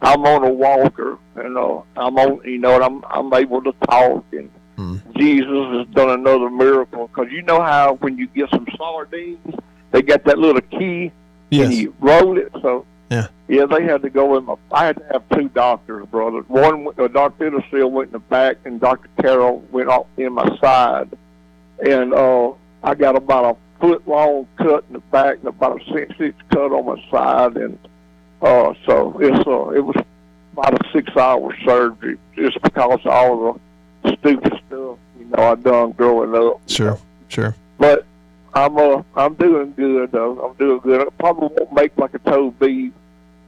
I'm 0.01 0.25
on 0.25 0.43
a 0.43 0.49
walker, 0.51 1.17
and 1.35 1.57
uh, 1.57 1.81
I'm 1.95 2.17
on, 2.17 2.41
you 2.43 2.59
know, 2.59 2.75
and 2.75 2.83
I'm 2.83 3.03
I'm 3.09 3.33
able 3.33 3.61
to 3.63 3.73
talk, 3.89 4.23
and 4.31 4.49
Mm. 4.77 5.01
Jesus 5.17 5.47
has 5.75 5.87
done 5.95 6.11
another 6.11 6.51
miracle. 6.51 7.07
Because 7.07 7.31
you 7.31 7.41
know 7.41 7.59
how 7.59 7.95
when 7.95 8.15
you 8.19 8.27
get 8.27 8.47
some 8.51 8.67
sardines, 8.77 9.39
they 9.89 10.03
got 10.03 10.23
that 10.25 10.37
little 10.37 10.61
key 10.61 11.05
and 11.05 11.13
Yes. 11.49 11.73
you 11.73 11.95
roll 11.99 12.37
it. 12.37 12.51
So 12.61 12.85
Yeah. 13.09 13.25
yeah, 13.47 13.65
they 13.65 13.81
had 13.85 14.03
to 14.03 14.11
go 14.11 14.37
in. 14.37 14.45
My, 14.45 14.53
I 14.71 14.85
had 14.85 14.97
to 14.97 15.05
have 15.13 15.23
two 15.33 15.49
doctors, 15.49 16.05
brother. 16.05 16.41
One, 16.47 16.89
uh, 16.95 17.07
Doctor 17.07 17.49
Petersil 17.49 17.89
went 17.89 18.09
in 18.09 18.13
the 18.13 18.19
back, 18.19 18.57
and 18.65 18.79
Doctor 18.79 19.09
Carroll 19.19 19.63
went 19.71 19.89
off 19.89 20.05
in 20.15 20.33
my 20.33 20.47
side. 20.59 21.09
And 21.83 22.13
uh, 22.13 22.51
I 22.87 22.95
got 22.95 23.17
about 23.17 23.57
a 23.57 23.81
foot 23.81 24.07
long 24.07 24.47
cut 24.55 24.85
in 24.87 24.93
the 24.93 24.99
back 24.99 25.39
and 25.39 25.47
about 25.47 25.81
a 25.81 25.93
six 25.93 26.15
inch 26.21 26.37
cut 26.49 26.71
on 26.71 26.85
my 26.85 27.11
side, 27.11 27.57
and 27.57 27.77
uh, 28.41 28.73
so 28.85 29.19
it's 29.19 29.45
uh, 29.45 29.69
it 29.71 29.81
was 29.81 29.97
about 30.53 30.73
a 30.73 30.91
six 30.93 31.13
hour 31.17 31.53
surgery 31.65 32.17
just 32.33 32.61
because 32.61 33.01
of 33.03 33.07
all 33.07 33.59
the 34.03 34.15
stupid 34.17 34.53
stuff 34.65 34.97
you 35.19 35.25
know 35.25 35.51
I 35.51 35.55
done 35.55 35.91
growing 35.91 36.33
up. 36.33 36.61
Sure. 36.67 36.97
Sure. 37.27 37.53
But 37.77 38.05
I'm 38.53 38.77
uh 38.77 39.03
I'm 39.17 39.33
doing 39.33 39.73
good 39.73 40.13
though. 40.13 40.39
I'm 40.39 40.55
doing 40.55 40.79
good. 40.79 41.01
I 41.01 41.09
probably 41.19 41.49
won't 41.57 41.73
make 41.73 41.97
like 41.97 42.13
a 42.13 42.19
toe 42.19 42.51
beat. 42.51 42.93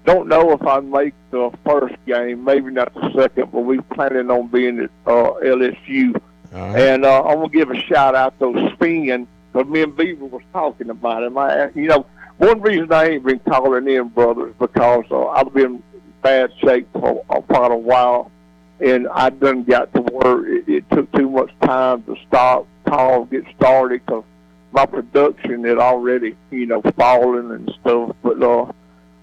Don't 0.04 0.28
know 0.28 0.52
if 0.52 0.68
I 0.68 0.82
make 0.82 1.14
the 1.32 1.50
first 1.66 1.96
game, 2.06 2.44
maybe 2.44 2.72
not 2.72 2.94
the 2.94 3.10
second, 3.16 3.54
but 3.54 3.62
we're 3.62 3.82
planning 3.84 4.30
on 4.32 4.48
being 4.48 4.80
at 4.80 4.90
uh, 5.06 5.32
LSU. 5.42 6.20
Right. 6.52 6.80
And 6.80 7.06
uh, 7.06 7.24
I'm 7.24 7.38
gonna 7.38 7.50
give 7.50 7.70
a 7.70 7.80
shout 7.82 8.16
out 8.16 8.40
to 8.40 8.72
Spin 8.74 9.28
because 9.52 9.68
me 9.70 9.84
and 9.84 9.96
Beaver 9.96 10.26
was 10.26 10.42
talking 10.52 10.90
about 10.90 11.24
him. 11.24 11.38
I, 11.38 11.70
you 11.76 11.88
know, 11.88 12.06
one 12.38 12.62
reason 12.62 12.92
I 12.92 13.10
ain't 13.10 13.24
been 13.24 13.40
calling 13.40 13.88
in, 13.88 14.08
brothers, 14.10 14.54
because 14.58 15.06
uh, 15.12 15.28
I've 15.28 15.54
been 15.54 15.84
bad 16.22 16.52
shape 16.62 16.88
for 16.94 17.24
uh, 17.30 17.42
quite 17.42 17.72
a 17.72 17.78
while, 17.78 18.32
and 18.80 19.08
I 19.10 19.30
done 19.30 19.64
got 19.64 19.94
to 19.94 20.02
where 20.02 20.46
It, 20.46 20.68
it 20.68 20.90
took 20.92 21.12
too 21.12 21.30
much 21.30 21.52
time 21.62 22.04
to 22.04 22.16
stop, 22.28 22.68
call, 22.86 23.26
get 23.26 23.44
started, 23.56 24.02
because 24.06 24.24
my 24.72 24.86
production 24.86 25.64
had 25.64 25.78
already, 25.78 26.36
you 26.52 26.66
know, 26.66 26.82
fallen 26.96 27.52
and 27.52 27.72
stuff. 27.82 28.16
But 28.24 28.42
uh, 28.42 28.72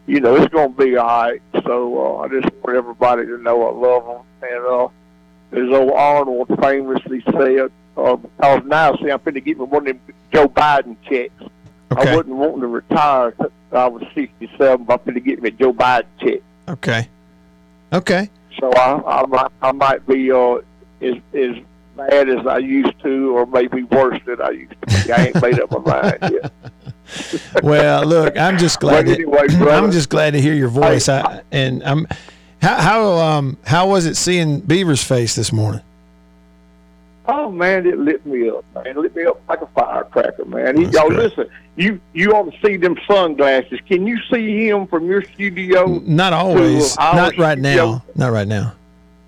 you 0.06 0.20
know, 0.20 0.36
it's 0.36 0.52
gonna 0.52 0.68
be 0.68 0.96
all 0.96 1.06
right. 1.06 1.42
So 1.64 2.18
uh, 2.18 2.22
I 2.22 2.28
just 2.28 2.54
want 2.62 2.76
everybody 2.76 3.26
to 3.26 3.38
know 3.38 3.66
I 3.66 3.72
love 3.72 4.04
them, 4.06 4.50
and 4.50 4.66
uh, 4.66 4.88
as 5.52 5.68
old 5.70 5.92
Arnold 5.92 6.48
famously 6.60 7.22
said, 7.30 7.70
uh, 7.96 8.16
because 8.16 8.64
now, 8.64 8.94
see, 8.96 9.10
I'm 9.10 9.18
finna 9.20 9.42
get 9.44 9.58
me 9.58 9.64
one 9.64 9.86
of 9.88 9.96
them 10.06 10.14
Joe 10.32 10.48
Biden 10.48 10.96
checks. 11.08 11.32
I 11.90 12.14
wasn't 12.14 12.28
wanting 12.36 12.60
to 12.60 12.66
retire 12.66 13.30
till 13.32 13.50
I 13.72 13.86
was 13.86 14.02
67, 14.14 14.84
but 14.84 15.00
I'm 15.00 15.04
going 15.04 15.14
to 15.14 15.20
get 15.20 15.40
me 15.40 15.48
a 15.48 15.52
Joe 15.52 15.72
Biden 15.72 16.04
check. 16.20 16.40
Okay. 16.68 17.08
Okay. 17.92 18.28
So 18.60 18.70
I, 18.72 19.20
I 19.22 19.26
might, 19.26 19.50
I 19.62 19.72
might 19.72 20.06
be 20.06 20.30
uh, 20.32 20.56
as 21.00 21.14
as 21.32 21.56
bad 21.96 22.28
as 22.28 22.46
I 22.46 22.58
used 22.58 22.98
to, 23.02 23.36
or 23.36 23.46
maybe 23.46 23.84
worse 23.84 24.20
than 24.26 24.42
I 24.42 24.50
used 24.50 24.74
to 24.82 25.04
be. 25.04 25.12
I 25.12 25.26
ain't 25.26 25.40
made 25.40 25.60
up 25.60 25.70
my 25.70 25.78
mind 25.78 26.18
yet. 26.42 26.52
Well, 27.62 28.04
look, 28.04 28.36
I'm 28.36 28.58
just 28.58 28.80
glad. 28.80 29.06
That- 29.06 29.14
anyway, 29.14 29.46
I'm 29.50 29.92
just 29.92 30.08
glad 30.08 30.32
to 30.32 30.40
hear 30.40 30.54
your 30.54 30.68
voice. 30.68 31.08
I, 31.08 31.40
and 31.52 31.82
I'm. 31.84 32.06
How 32.62 32.80
how 32.80 33.12
um 33.18 33.56
how 33.64 33.88
was 33.88 34.06
it 34.06 34.16
seeing 34.16 34.60
Beaver's 34.60 35.02
face 35.02 35.34
this 35.34 35.52
morning? 35.52 35.82
Oh 37.28 37.50
man, 37.50 37.86
it 37.86 37.98
lit 37.98 38.24
me 38.24 38.48
up, 38.48 38.64
man. 38.74 38.86
It 38.86 38.96
lit 38.96 39.14
me 39.16 39.24
up 39.24 39.40
like 39.48 39.60
a 39.60 39.66
firecracker, 39.66 40.44
man. 40.44 40.76
He, 40.76 40.84
y'all 40.84 41.08
great. 41.08 41.18
listen, 41.18 41.50
you 41.76 42.00
you 42.12 42.32
ought 42.32 42.50
to 42.50 42.66
see 42.66 42.76
them 42.76 42.96
sunglasses. 43.06 43.80
Can 43.88 44.06
you 44.06 44.18
see 44.30 44.68
him 44.68 44.86
from 44.86 45.06
your 45.06 45.22
studio? 45.22 45.98
Not 46.04 46.32
always. 46.32 46.96
Not 46.96 47.36
right 47.36 47.58
now. 47.58 48.02
Not 48.14 48.32
right 48.32 48.48
now. 48.48 48.74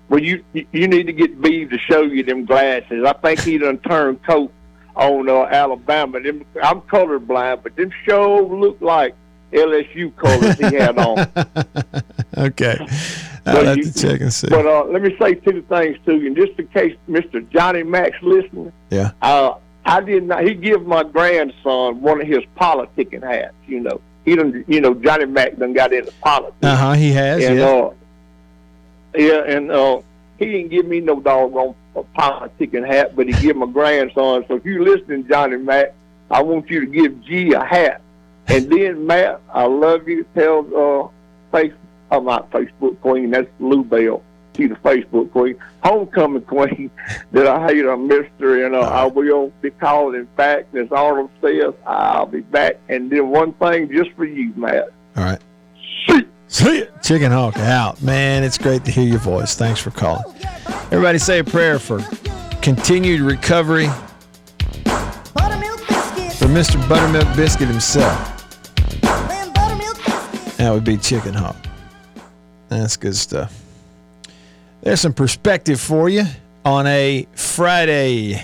Well, 0.07 0.21
you 0.21 0.43
you 0.53 0.87
need 0.87 1.05
to 1.07 1.13
get 1.13 1.39
Beeve 1.41 1.69
to 1.69 1.77
show 1.77 2.01
you 2.01 2.23
them 2.23 2.45
glasses. 2.45 3.05
I 3.05 3.13
think 3.13 3.41
he 3.41 3.57
done 3.57 3.77
turned 3.79 4.23
coat 4.23 4.51
on 4.95 5.29
uh, 5.29 5.43
Alabama. 5.43 6.19
Them, 6.19 6.45
I'm 6.63 6.81
colorblind, 6.81 7.63
but 7.63 7.75
them 7.75 7.91
show 8.05 8.39
look 8.41 8.81
like 8.81 9.13
LSU 9.51 10.15
colors 10.15 10.57
he 10.57 10.75
had 10.75 10.97
on. 10.97 11.19
okay. 12.37 12.77
I'll 13.45 13.65
have 13.65 13.77
you- 13.77 13.83
to 13.85 13.93
check 13.93 14.21
and 14.21 14.31
see. 14.33 14.47
But 14.49 14.65
uh, 14.65 14.85
let 14.85 15.01
me 15.01 15.15
say 15.19 15.35
two 15.35 15.61
things 15.63 15.97
to 16.05 16.15
you, 16.15 16.27
and 16.27 16.35
just 16.35 16.57
in 16.59 16.67
case 16.67 16.95
Mr. 17.09 17.47
Johnny 17.49 17.83
Max 17.83 18.15
listening. 18.21 18.71
Yeah. 18.89 19.11
Uh, 19.21 19.55
I 19.85 20.01
did 20.01 20.23
not. 20.23 20.43
He 20.43 20.53
give 20.53 20.85
my 20.85 21.03
grandson 21.03 22.01
one 22.01 22.21
of 22.21 22.27
his 22.27 22.43
politicking 22.59 23.23
hats. 23.23 23.55
You 23.67 23.79
know, 23.79 24.01
he 24.25 24.35
done. 24.35 24.63
You 24.67 24.81
know, 24.81 24.93
Johnny 24.93 25.25
Mac 25.25 25.55
done 25.57 25.73
got 25.73 25.93
into 25.93 26.11
politics. 26.21 26.55
Uh 26.61 26.75
huh. 26.75 26.93
He 26.93 27.11
has. 27.13 27.43
and 27.43 27.57
Yeah. 27.57 27.65
uh, 27.65 27.93
yeah, 29.15 29.43
and 29.47 29.71
uh, 29.71 30.01
he 30.37 30.45
didn't 30.45 30.69
give 30.69 30.85
me 30.85 30.99
no 30.99 31.19
doggone 31.19 31.73
politicking 32.15 32.85
hat, 32.85 33.15
but 33.15 33.25
he 33.27 33.33
give 33.41 33.55
my 33.55 33.65
grandson. 33.65 34.45
So 34.47 34.55
if 34.55 34.65
you're 34.65 34.83
listening, 34.83 35.27
Johnny 35.27 35.57
Mac, 35.57 35.93
I 36.29 36.43
want 36.43 36.69
you 36.69 36.81
to 36.81 36.85
give 36.85 37.23
G 37.23 37.53
a 37.53 37.63
hat. 37.63 38.01
And 38.49 38.71
then 38.71 39.05
Matt, 39.05 39.41
I 39.53 39.65
love 39.65 40.07
you. 40.07 40.25
Tell 40.33 40.65
uh, 40.75 41.07
face, 41.51 41.73
I'm 42.11 42.25
not 42.25 42.49
Facebook 42.51 42.99
queen. 43.01 43.31
That's 43.31 43.47
Lou 43.59 43.83
Bell. 43.83 44.23
She's 44.57 44.69
the 44.69 44.75
Facebook 44.75 45.31
queen, 45.31 45.55
homecoming 45.83 46.41
queen. 46.41 46.91
that 47.31 47.47
I 47.47 47.67
hate 47.67 47.85
her, 47.85 47.95
Mister, 47.95 48.65
and 48.65 48.75
uh, 48.75 48.81
I 48.81 49.05
will 49.05 49.53
be 49.61 49.69
calling 49.69 50.25
back. 50.35 50.65
And 50.73 50.85
as 50.85 50.91
Arnold 50.91 51.29
says, 51.41 51.73
I'll 51.85 52.25
be 52.25 52.41
back. 52.41 52.77
And 52.89 53.09
then 53.09 53.29
one 53.29 53.53
thing 53.53 53.89
just 53.91 54.11
for 54.13 54.25
you, 54.25 54.51
Matt. 54.55 54.89
All 55.15 55.23
right. 55.23 55.39
See. 56.07 56.25
See 56.47 56.79
it. 56.79 57.03
Chicken 57.03 57.31
Hawk 57.31 57.57
out. 57.57 58.01
Man, 58.01 58.43
it's 58.43 58.57
great 58.57 58.83
to 58.85 58.91
hear 58.91 59.05
your 59.05 59.19
voice. 59.19 59.55
Thanks 59.55 59.79
for 59.79 59.91
calling. 59.91 60.23
Everybody 60.91 61.19
say 61.19 61.39
a 61.39 61.43
prayer 61.43 61.77
for 61.77 61.99
continued 62.61 63.21
recovery 63.21 63.87
for 66.39 66.47
Mr. 66.47 66.89
Buttermilk 66.89 67.35
Biscuit 67.35 67.67
himself. 67.67 68.38
That 70.59 70.73
would 70.73 70.83
be 70.83 70.97
Chicken 70.97 71.33
Hawk. 71.33 71.55
That's 72.67 72.97
good 72.97 73.15
stuff. 73.15 73.63
There's 74.81 74.99
some 74.99 75.13
perspective 75.13 75.79
for 75.79 76.09
you 76.09 76.25
on 76.65 76.85
a 76.85 77.25
Friday. 77.33 78.43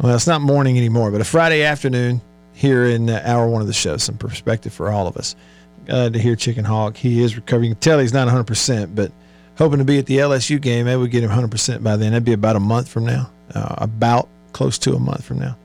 Well, 0.00 0.16
it's 0.16 0.26
not 0.26 0.40
morning 0.40 0.78
anymore, 0.78 1.10
but 1.10 1.20
a 1.20 1.24
Friday 1.24 1.62
afternoon 1.62 2.22
here 2.54 2.86
in 2.86 3.10
uh, 3.10 3.20
hour 3.22 3.46
one 3.48 3.60
of 3.60 3.66
the 3.66 3.74
show. 3.74 3.98
Some 3.98 4.16
perspective 4.16 4.72
for 4.72 4.88
all 4.88 5.06
of 5.06 5.18
us. 5.18 5.36
Glad 5.84 6.14
to 6.14 6.18
hear 6.18 6.36
Chicken 6.36 6.64
Hawk. 6.64 6.96
He 6.96 7.22
is 7.22 7.36
recovering. 7.36 7.68
You 7.68 7.74
can 7.74 7.80
tell 7.80 7.98
he's 7.98 8.14
not 8.14 8.26
100%, 8.26 8.94
but 8.94 9.12
hoping 9.58 9.78
to 9.78 9.84
be 9.84 9.98
at 9.98 10.06
the 10.06 10.16
LSU 10.16 10.58
game. 10.58 10.86
Maybe 10.86 11.02
we 11.02 11.08
get 11.08 11.22
him 11.22 11.28
100% 11.28 11.82
by 11.82 11.96
then. 11.98 12.12
That'd 12.12 12.24
be 12.24 12.32
about 12.32 12.56
a 12.56 12.60
month 12.60 12.88
from 12.88 13.04
now. 13.04 13.30
Uh, 13.54 13.74
about 13.76 14.26
close 14.54 14.78
to 14.78 14.94
a 14.94 14.98
month 14.98 15.22
from 15.22 15.38
now. 15.38 15.58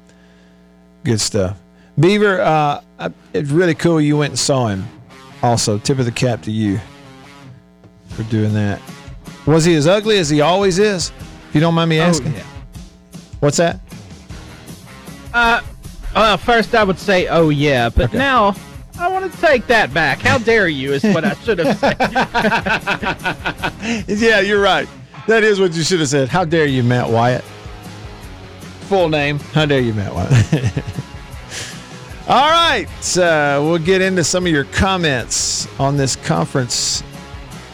Good 1.06 1.22
stuff. 1.22 1.58
Beaver, 1.98 2.41
uh, 2.41 2.82
it's 3.32 3.52
really 3.52 3.74
cool 3.74 4.02
you 4.02 4.18
went 4.18 4.32
and 4.32 4.39
saw 4.39 4.68
him. 4.68 4.86
Also, 5.45 5.77
tip 5.77 5.99
of 5.99 6.05
the 6.05 6.12
cap 6.12 6.41
to 6.41 6.51
you 6.51 6.79
for 8.10 8.23
doing 8.23 8.51
that. 8.55 8.81
Was 9.45 9.63
he 9.63 9.75
as 9.75 9.86
ugly 9.86 10.17
as 10.17 10.27
he 10.27 10.41
always 10.41 10.79
is? 10.79 11.12
If 11.49 11.53
you 11.53 11.62
don't 11.62 11.75
mind 11.75 11.91
me 11.91 11.99
asking. 11.99 12.34
Oh, 12.34 12.38
yeah. 12.38 12.43
What's 13.41 13.58
that? 13.58 13.79
Uh, 15.36 15.62
well, 16.15 16.38
first 16.38 16.73
I 16.73 16.84
would 16.84 16.97
say, 16.97 17.27
oh 17.27 17.49
yeah, 17.49 17.89
but 17.89 18.05
Okay. 18.05 18.17
now 18.17 18.55
I 18.99 19.08
want 19.08 19.31
to 19.31 19.38
take 19.39 19.67
that 19.67 19.93
back. 19.93 20.17
How 20.19 20.39
dare 20.39 20.67
you? 20.67 20.93
Is 20.93 21.03
what 21.03 21.23
I 21.23 21.36
should 21.36 21.60
have 21.60 21.77
said. 21.77 21.95
Yeah, 24.08 24.39
you're 24.39 24.62
right. 24.62 24.88
That 25.27 25.43
is 25.43 25.60
what 25.60 25.73
you 25.73 25.84
should 25.84 25.99
have 25.99 26.10
said. 26.10 26.27
How 26.27 26.43
dare 26.43 26.65
you, 26.65 26.81
Matt 26.81 27.08
Wyatt? 27.10 27.43
Full 28.88 29.10
name. 29.10 29.38
How 29.38 29.67
dare 29.67 29.79
you, 29.81 29.93
Matt 29.93 30.12
Wyatt? 30.15 30.84
All 32.28 32.50
right. 32.50 32.88
Uh, 33.18 33.62
we'll 33.64 33.78
get 33.78 34.02
into 34.02 34.24
some 34.24 34.48
of 34.48 34.52
your 34.52 34.64
comments 34.66 35.68
on 35.80 35.96
this 35.96 36.16
conference 36.16 37.04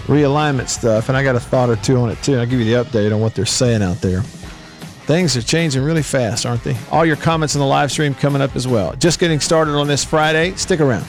realignment 0.08 0.68
stuff. 0.68 1.08
And 1.08 1.18
I 1.18 1.24
got 1.24 1.36
a 1.36 1.40
thought 1.40 1.70
or 1.70 1.78
two 1.78 1.96
on 1.98 2.10
it, 2.10 2.22
too. 2.22 2.38
I'll 2.38 2.46
give 2.46 2.60
you 2.60 2.66
the 2.66 2.84
update 2.84 3.14
on 3.14 3.22
what 3.22 3.34
they're 3.34 3.46
saying 3.46 3.82
out 3.82 4.02
there. 4.02 4.22
Things 4.22 5.38
are 5.38 5.42
changing 5.42 5.84
really 5.84 6.04
fast, 6.04 6.46
aren't 6.46 6.64
they? 6.64 6.76
All 6.92 7.06
your 7.06 7.16
comments 7.16 7.56
in 7.56 7.60
the 7.60 7.68
live 7.68 7.92
stream 7.92 8.14
coming 8.14 8.42
up 8.42 8.56
as 8.56 8.68
well. 8.68 8.94
Just 8.98 9.20
getting 9.20 9.40
started 9.40 9.72
on 9.72 9.88
this 9.88 10.04
Friday. 10.04 10.54
Stick 10.56 10.82
around. 10.82 11.06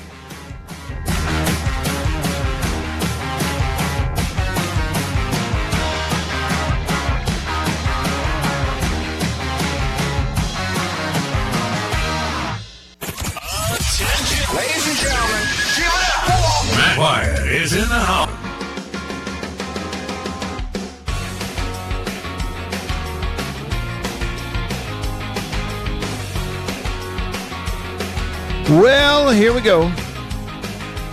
Here 29.43 29.53
we 29.53 29.61
go. 29.61 29.89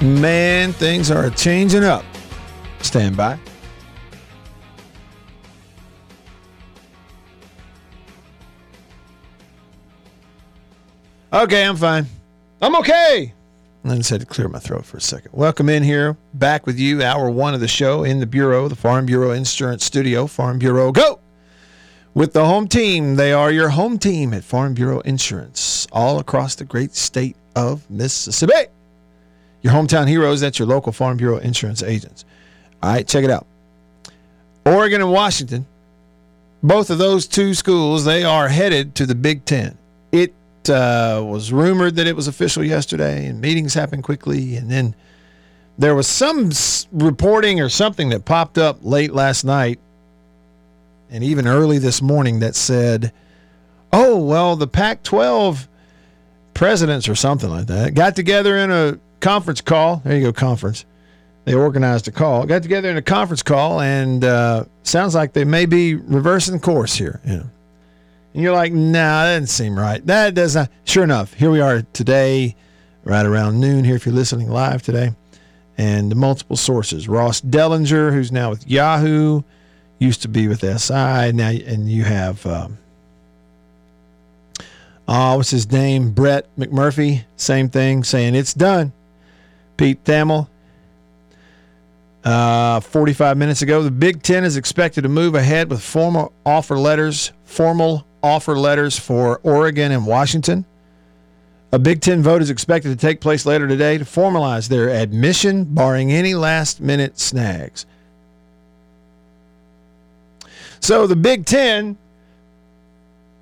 Man, 0.04 0.72
things 0.74 1.10
are 1.10 1.32
changing 1.32 1.84
up. 1.84 2.06
Stand 2.80 3.18
by. 3.18 3.40
Okay, 11.34 11.66
I'm 11.66 11.76
fine. 11.76 12.06
I'm 12.62 12.76
okay. 12.76 13.34
I 13.84 13.96
just 13.96 14.12
had 14.12 14.20
to 14.20 14.28
clear 14.28 14.48
my 14.48 14.60
throat 14.60 14.86
for 14.86 14.98
a 14.98 15.02
second. 15.02 15.32
Welcome 15.34 15.68
in 15.68 15.82
here, 15.82 16.16
back 16.36 16.68
with 16.68 16.78
you, 16.78 17.02
hour 17.02 17.32
one 17.32 17.56
of 17.56 17.62
the 17.62 17.68
show 17.68 18.04
in 18.04 18.20
the 18.20 18.28
Bureau, 18.28 18.68
the 18.68 18.76
Farm 18.76 19.08
Bureau 19.08 19.32
Insurance 19.32 19.84
Studio. 19.84 20.28
Farm 20.28 20.60
Bureau, 20.60 20.92
go! 20.92 21.20
with 22.14 22.34
the 22.34 22.46
home 22.46 22.68
team. 22.68 23.16
They 23.16 23.32
are 23.34 23.52
your 23.52 23.70
home 23.70 23.98
team 23.98 24.34
at 24.34 24.44
Farm 24.44 24.74
Bureau 24.74 25.00
Insurance, 25.00 25.88
all 25.92 26.20
across 26.20 26.56
the 26.56 26.66
great 26.66 26.94
state 26.94 27.38
of 27.56 27.90
Mississippi. 27.90 28.68
Your 29.62 29.74
hometown 29.74 30.08
heroes, 30.08 30.42
that's 30.42 30.58
your 30.58 30.68
local 30.68 30.92
Farm 30.92 31.18
Bureau 31.18 31.38
Insurance 31.38 31.84
agents. 31.84 32.26
All 32.82 32.92
right, 32.92 33.08
check 33.08 33.24
it 33.24 33.30
out. 33.30 33.46
Oregon 34.66 35.02
and 35.02 35.12
Washington, 35.12 35.66
both 36.64 36.90
of 36.90 36.98
those 36.98 37.28
two 37.28 37.54
schools, 37.54 38.06
they 38.06 38.24
are 38.24 38.48
headed 38.48 38.96
to 38.96 39.06
the 39.06 39.16
Big 39.16 39.44
Ten. 39.46 39.78
It 40.12 40.34
uh, 40.70 41.24
was 41.26 41.52
rumored 41.52 41.96
that 41.96 42.08
it 42.08 42.16
was 42.16 42.28
official 42.28 42.64
yesterday, 42.64 43.26
and 43.26 43.42
meetings 43.42 43.74
happened 43.74 44.04
quickly, 44.04 44.56
and 44.56 44.70
then 44.70 44.96
there 45.78 45.96
was 45.96 46.08
some 46.08 46.52
reporting 46.92 47.62
or 47.62 47.70
something 47.70 48.10
that 48.10 48.26
popped 48.26 48.58
up 48.58 48.80
late 48.82 49.14
last 49.14 49.44
night 49.44 49.80
and 51.10 51.24
even 51.24 51.48
early 51.48 51.80
this 51.80 52.02
morning 52.02 52.40
that 52.40 52.56
said, 52.56 53.12
oh, 53.92 54.18
well, 54.18 54.56
the 54.56 54.68
Pac 54.68 55.04
12 55.04 55.68
presidents 56.60 57.08
or 57.08 57.16
something 57.16 57.50
like 57.50 57.68
that 57.68 57.94
got 57.94 58.18
together 58.18 58.58
in 58.58 58.70
a 58.70 59.00
conference 59.22 59.62
call. 59.62 60.02
There 60.04 60.18
you 60.18 60.24
go, 60.24 60.34
conference. 60.34 60.86
They 61.46 61.54
organized 61.54 62.10
a 62.10 62.12
call, 62.12 62.46
got 62.46 62.64
together 62.64 62.90
in 62.90 62.98
a 62.98 63.02
conference 63.02 63.42
call, 63.42 63.80
and 63.80 64.26
uh, 64.26 64.66
sounds 64.84 65.16
like 65.16 65.32
they 65.32 65.46
may 65.46 65.66
be 65.66 65.96
reversing 65.96 66.60
course 66.60 66.96
here. 66.96 67.22
You 67.24 67.38
know. 67.38 67.50
And 68.34 68.44
you're 68.44 68.54
like, 68.54 68.74
nah, 68.74 69.24
that 69.24 69.36
doesn't 69.36 69.48
seem 69.48 69.80
right. 69.80 70.06
That 70.06 70.36
does 70.36 70.54
not. 70.54 70.70
Sure 70.84 71.06
enough, 71.06 71.34
here 71.34 71.50
we 71.50 71.62
are 71.62 71.82
today, 71.94 72.58
right 73.06 73.26
around 73.26 73.62
noon 73.62 73.86
here 73.86 73.96
if 73.96 74.06
you're 74.06 74.14
listening 74.14 74.50
live 74.50 74.82
today. 74.82 75.16
And 75.78 76.14
multiple 76.14 76.58
sources. 76.58 77.08
Ross 77.08 77.40
Dellinger, 77.40 78.12
who's 78.12 78.34
now 78.34 78.50
with 78.50 78.68
Yahoo, 78.68 79.44
used 79.98 80.24
to 80.24 80.28
be 80.28 80.50
with 80.50 80.60
SI 80.60 81.32
now, 81.32 81.52
and 81.52 81.90
you 81.90 82.04
have 82.04 82.46
um, 82.46 82.78
uh, 85.10 85.34
what's 85.34 85.50
his 85.50 85.72
name? 85.72 86.12
Brett 86.12 86.48
McMurphy, 86.56 87.24
same 87.36 87.68
thing, 87.68 88.04
saying 88.04 88.36
it's 88.36 88.54
done. 88.54 88.94
Pete 89.76 90.04
Thamel, 90.04 90.48
uh, 92.24 92.80
45 92.80 93.36
minutes 93.36 93.64
ago, 93.64 93.82
the 93.82 93.90
Big 93.90 94.22
Ten 94.22 94.44
is 94.44 94.56
expected 94.56 95.02
to 95.02 95.10
move 95.10 95.34
ahead 95.34 95.72
with 95.72 95.82
formal 95.82 96.32
offer 96.46 96.78
letters, 96.78 97.32
formal 97.44 98.06
offer 98.22 98.56
letters 98.56 99.00
for 99.00 99.40
Oregon 99.42 99.92
and 99.92 100.06
Washington. 100.06 100.64
A 101.72 101.80
Big 101.80 102.02
Ten 102.02 102.22
vote 102.22 102.44
is 102.44 102.52
expected 102.52 102.90
to 102.90 102.96
take 102.96 103.20
place 103.20 103.48
later 103.48 103.68
today 103.68 103.98
to 103.98 104.06
formalize 104.06 104.70
their 104.70 104.90
admission, 104.90 105.64
barring 105.64 106.12
any 106.12 106.36
last 106.36 106.82
minute 106.82 107.18
snags. 107.18 107.88
So 110.82 111.08
the 111.08 111.16
Big 111.16 111.46
Ten 111.46 111.98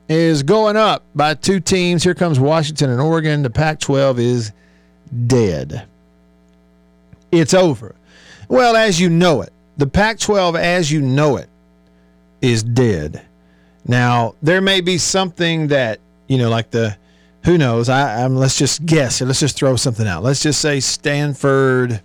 is 0.09 0.43
going 0.43 0.75
up 0.75 1.03
by 1.15 1.33
two 1.33 1.59
teams. 1.59 2.03
Here 2.03 2.15
comes 2.15 2.39
Washington 2.39 2.89
and 2.89 3.01
Oregon. 3.01 3.43
The 3.43 3.49
Pac 3.49 3.79
12 3.79 4.19
is 4.19 4.51
dead. 5.27 5.85
It's 7.31 7.53
over. 7.53 7.95
Well, 8.47 8.75
as 8.75 8.99
you 8.99 9.09
know 9.09 9.41
it, 9.41 9.51
the 9.75 9.87
Pac 9.87 10.19
12, 10.19 10.55
as 10.55 10.91
you 10.91 11.01
know 11.01 11.37
it, 11.37 11.49
is 12.41 12.63
dead. 12.63 13.21
Now, 13.85 14.35
there 14.41 14.61
may 14.61 14.81
be 14.81 14.97
something 14.97 15.67
that, 15.67 15.99
you 16.27 16.37
know, 16.37 16.49
like 16.49 16.71
the, 16.71 16.95
who 17.43 17.57
knows? 17.57 17.89
I, 17.89 18.23
I'm, 18.23 18.35
let's 18.35 18.57
just 18.57 18.85
guess. 18.85 19.21
Let's 19.21 19.39
just 19.39 19.57
throw 19.57 19.75
something 19.75 20.07
out. 20.07 20.23
Let's 20.23 20.41
just 20.41 20.61
say 20.61 20.79
Stanford, 20.79 22.01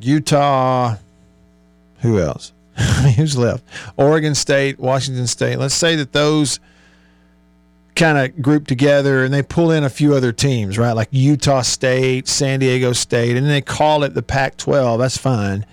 Utah, 0.00 0.96
who 2.00 2.20
else? 2.20 2.52
Who's 3.16 3.36
left? 3.36 3.64
Oregon 3.96 4.34
State, 4.34 4.78
Washington 4.78 5.26
State. 5.26 5.58
Let's 5.58 5.74
say 5.74 5.96
that 5.96 6.12
those 6.12 6.60
kind 7.96 8.16
of 8.18 8.40
group 8.40 8.68
together 8.68 9.24
and 9.24 9.34
they 9.34 9.42
pull 9.42 9.72
in 9.72 9.82
a 9.82 9.90
few 9.90 10.14
other 10.14 10.30
teams, 10.30 10.78
right? 10.78 10.92
Like 10.92 11.08
Utah 11.10 11.62
State, 11.62 12.28
San 12.28 12.60
Diego 12.60 12.92
State, 12.92 13.36
and 13.36 13.46
they 13.46 13.60
call 13.60 14.04
it 14.04 14.14
the 14.14 14.22
Pac 14.22 14.56
12. 14.56 15.00
That's 15.00 15.16
fine. 15.18 15.66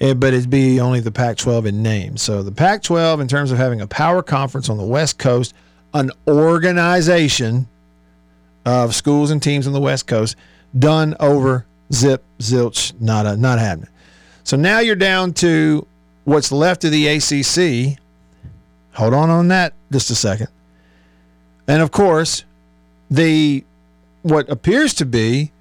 eh, 0.00 0.14
but 0.14 0.32
it'd 0.34 0.48
be 0.50 0.78
only 0.78 1.00
the 1.00 1.10
Pac 1.10 1.36
12 1.38 1.66
in 1.66 1.82
name. 1.82 2.16
So 2.16 2.44
the 2.44 2.52
Pac 2.52 2.84
12, 2.84 3.18
in 3.18 3.26
terms 3.26 3.50
of 3.50 3.58
having 3.58 3.80
a 3.80 3.88
power 3.88 4.22
conference 4.22 4.68
on 4.68 4.76
the 4.76 4.84
West 4.86 5.18
Coast, 5.18 5.52
an 5.94 6.12
organization 6.28 7.66
of 8.64 8.94
schools 8.94 9.32
and 9.32 9.42
teams 9.42 9.66
on 9.66 9.72
the 9.72 9.80
West 9.80 10.06
Coast, 10.06 10.36
done 10.78 11.16
over 11.18 11.66
zip, 11.92 12.22
zilch, 12.38 12.92
not, 13.00 13.26
a, 13.26 13.36
not 13.36 13.58
happening. 13.58 13.88
So 14.44 14.56
now 14.56 14.78
you're 14.78 14.94
down 14.94 15.32
to 15.34 15.84
what's 16.28 16.52
left 16.52 16.84
of 16.84 16.92
the 16.92 17.08
ACC. 17.08 17.98
Hold 18.92 19.14
on 19.14 19.30
on 19.30 19.48
that 19.48 19.72
just 19.90 20.10
a 20.10 20.14
second. 20.14 20.48
And 21.66 21.80
of 21.80 21.90
course, 21.90 22.44
the 23.10 23.64
what 24.22 24.48
appears 24.50 24.92
to 24.94 25.06
be 25.06 25.52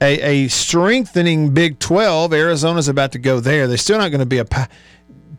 a, 0.00 0.44
a 0.44 0.48
strengthening 0.48 1.52
Big 1.52 1.78
12. 1.78 2.32
Arizona's 2.32 2.88
about 2.88 3.12
to 3.12 3.18
go 3.18 3.40
there. 3.40 3.68
They're 3.68 3.76
still 3.76 3.98
not 3.98 4.08
going 4.08 4.20
to 4.20 4.26
be 4.26 4.38
a 4.38 4.46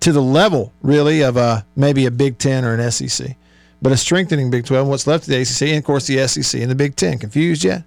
to 0.02 0.12
the 0.12 0.22
level 0.22 0.72
really 0.82 1.24
of 1.24 1.38
a 1.38 1.66
maybe 1.76 2.06
a 2.06 2.12
Big 2.12 2.38
10 2.38 2.66
or 2.66 2.76
an 2.76 2.92
SEC, 2.92 3.36
but 3.82 3.92
a 3.92 3.98
strengthening 3.98 4.52
Big 4.52 4.66
12. 4.66 4.88
What's 4.88 5.08
left 5.08 5.24
of 5.24 5.30
the 5.30 5.42
ACC 5.42 5.70
and 5.70 5.80
of 5.80 5.86
course 5.86 6.06
the 6.06 6.28
SEC 6.28 6.62
and 6.62 6.70
the 6.70 6.76
Big 6.76 6.96
10. 6.96 7.18
Confused 7.18 7.64
yet? 7.64 7.84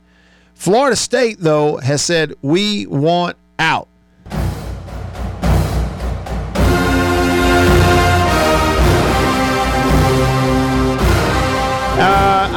Florida 0.55 0.97
State 0.97 1.37
though 1.39 1.77
has 1.77 2.03
said 2.03 2.35
we 2.43 2.87
want 2.87 3.37
out. 3.61 3.87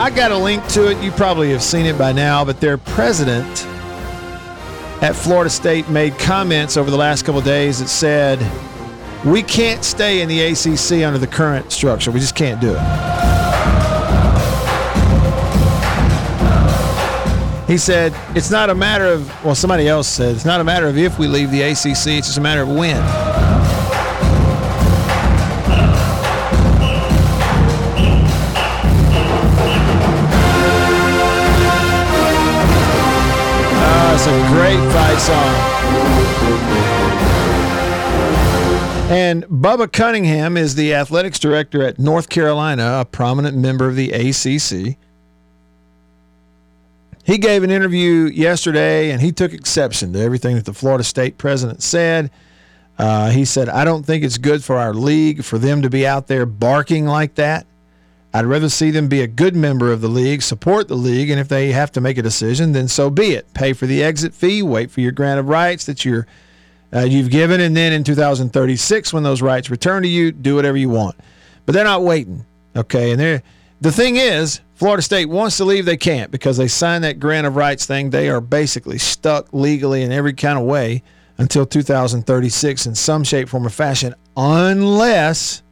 I 0.01 0.09
got 0.09 0.31
a 0.31 0.37
link 0.37 0.65
to 0.69 0.89
it. 0.89 0.99
You 1.03 1.11
probably 1.11 1.51
have 1.51 1.61
seen 1.61 1.85
it 1.85 1.95
by 1.95 2.11
now, 2.11 2.43
but 2.43 2.59
their 2.59 2.79
president 2.79 3.67
at 5.03 5.11
Florida 5.15 5.47
State 5.47 5.89
made 5.89 6.17
comments 6.17 6.75
over 6.75 6.89
the 6.89 6.97
last 6.97 7.23
couple 7.23 7.39
days 7.39 7.81
that 7.81 7.87
said, 7.87 8.39
We 9.23 9.43
can't 9.43 9.85
stay 9.85 10.21
in 10.21 10.27
the 10.27 10.41
ACC 10.41 11.05
under 11.05 11.19
the 11.19 11.27
current 11.27 11.71
structure. 11.71 12.09
We 12.09 12.19
just 12.19 12.33
can't 12.33 12.59
do 12.59 12.73
it. 12.75 12.81
He 17.67 17.77
said, 17.77 18.11
It's 18.35 18.49
not 18.49 18.71
a 18.71 18.75
matter 18.75 19.05
of, 19.05 19.29
well, 19.45 19.53
somebody 19.53 19.87
else 19.87 20.07
said, 20.07 20.33
it's 20.33 20.45
not 20.45 20.59
a 20.59 20.63
matter 20.63 20.87
of 20.87 20.97
if 20.97 21.19
we 21.19 21.27
leave 21.27 21.51
the 21.51 21.61
ACC, 21.61 21.85
it's 21.85 22.25
just 22.25 22.39
a 22.39 22.41
matter 22.41 22.63
of 22.63 22.69
when. 22.69 23.50
A 34.32 34.48
great 34.54 34.80
fight 34.94 35.20
song. 35.20 35.72
And 39.12 39.44
Bubba 39.48 39.91
Cunningham 39.91 40.56
is 40.56 40.76
the 40.76 40.94
athletics 40.94 41.38
director 41.38 41.84
at 41.84 42.00
North 42.00 42.30
Carolina, 42.30 43.00
a 43.02 43.06
prominent 43.06 43.58
member 43.58 43.89
of 43.89 43.98
the 43.98 44.12
ACC. 44.12 44.98
He 47.24 47.38
gave 47.38 47.63
an 47.63 47.72
interview 47.72 48.30
yesterday 48.34 49.12
and 49.12 49.22
he 49.22 49.34
took 49.34 49.54
exception 49.54 50.13
to 50.13 50.20
everything 50.20 50.56
that 50.56 50.63
the 50.63 50.74
Florida 50.74 51.04
State 51.04 51.38
president 51.38 51.84
said. 51.84 52.32
Uh, 52.98 53.32
he 53.32 53.44
said, 53.44 53.67
I 53.67 53.84
don't 53.84 54.06
think 54.06 54.24
it's 54.24 54.38
good 54.38 54.63
for 54.63 54.78
our 54.78 54.94
league 54.94 55.44
for 55.44 55.58
them 55.58 55.82
to 55.82 55.89
be 55.89 56.08
out 56.08 56.28
there 56.28 56.46
barking 56.46 57.06
like 57.06 57.36
that. 57.36 57.65
I'd 58.34 58.46
rather 58.46 58.70
see 58.70 58.91
them 58.91 59.08
be 59.08 59.22
a 59.22 59.28
good 59.28 59.56
member 59.56 59.91
of 59.91 60.00
the 60.02 60.08
league, 60.08 60.41
support 60.41 60.88
the 60.88 60.96
league, 60.96 61.30
and 61.30 61.39
if 61.39 61.50
they 61.50 61.72
have 61.72 61.91
to 61.94 62.02
make 62.02 62.17
a 62.17 62.22
decision, 62.22 62.72
then 62.72 62.88
so 62.88 63.10
be 63.10 63.34
it. 63.34 63.54
Pay 63.54 63.74
for 63.74 63.86
the 63.86 64.02
exit 64.02 64.34
fee, 64.34 64.62
wait 64.63 64.89
for 64.89 65.02
your 65.02 65.12
grant 65.12 65.39
of 65.39 65.50
rights 65.50 65.86
that 65.86 66.06
you're 66.06 66.28
uh, 66.94 67.00
you've 67.00 67.30
given, 67.30 67.62
and 67.62 67.76
then 67.76 67.94
in 67.94 68.04
2036, 68.04 69.13
when 69.13 69.24
those 69.24 69.41
rights 69.41 69.70
return 69.70 70.04
to 70.04 70.10
you, 70.10 70.32
do 70.32 70.56
whatever 70.56 70.76
you 70.76 70.89
want. 70.89 71.15
But 71.65 71.74
they're 71.74 71.86
not 71.86 72.04
waiting, 72.04 72.46
okay? 72.76 73.12
And 73.12 73.20
they're 73.20 73.44
the 73.80 73.91
thing 73.91 74.17
is, 74.17 74.62
Florida 74.76 75.02
State 75.02 75.28
wants 75.28 75.58
to 75.58 75.65
leave, 75.65 75.86
they 75.86 75.98
can't 75.98 76.32
because 76.32 76.58
they 76.58 76.67
signed 76.67 77.04
that 77.04 77.20
grant 77.20 77.48
of 77.48 77.56
rights 77.56 77.86
thing. 77.86 78.10
They 78.10 78.30
are 78.30 78.41
basically 78.41 78.98
stuck 78.98 79.52
legally 79.54 80.04
in 80.04 80.12
every 80.12 80.34
kind 80.34 80.60
of 80.60 80.65
way 80.65 81.02
until 81.38 81.65
2036 81.65 82.86
in 82.86 82.94
some 82.94 83.24
shape, 83.24 83.50
form, 83.50 83.65
or 83.65 83.72
fashion, 83.72 84.13
unless 84.38 85.63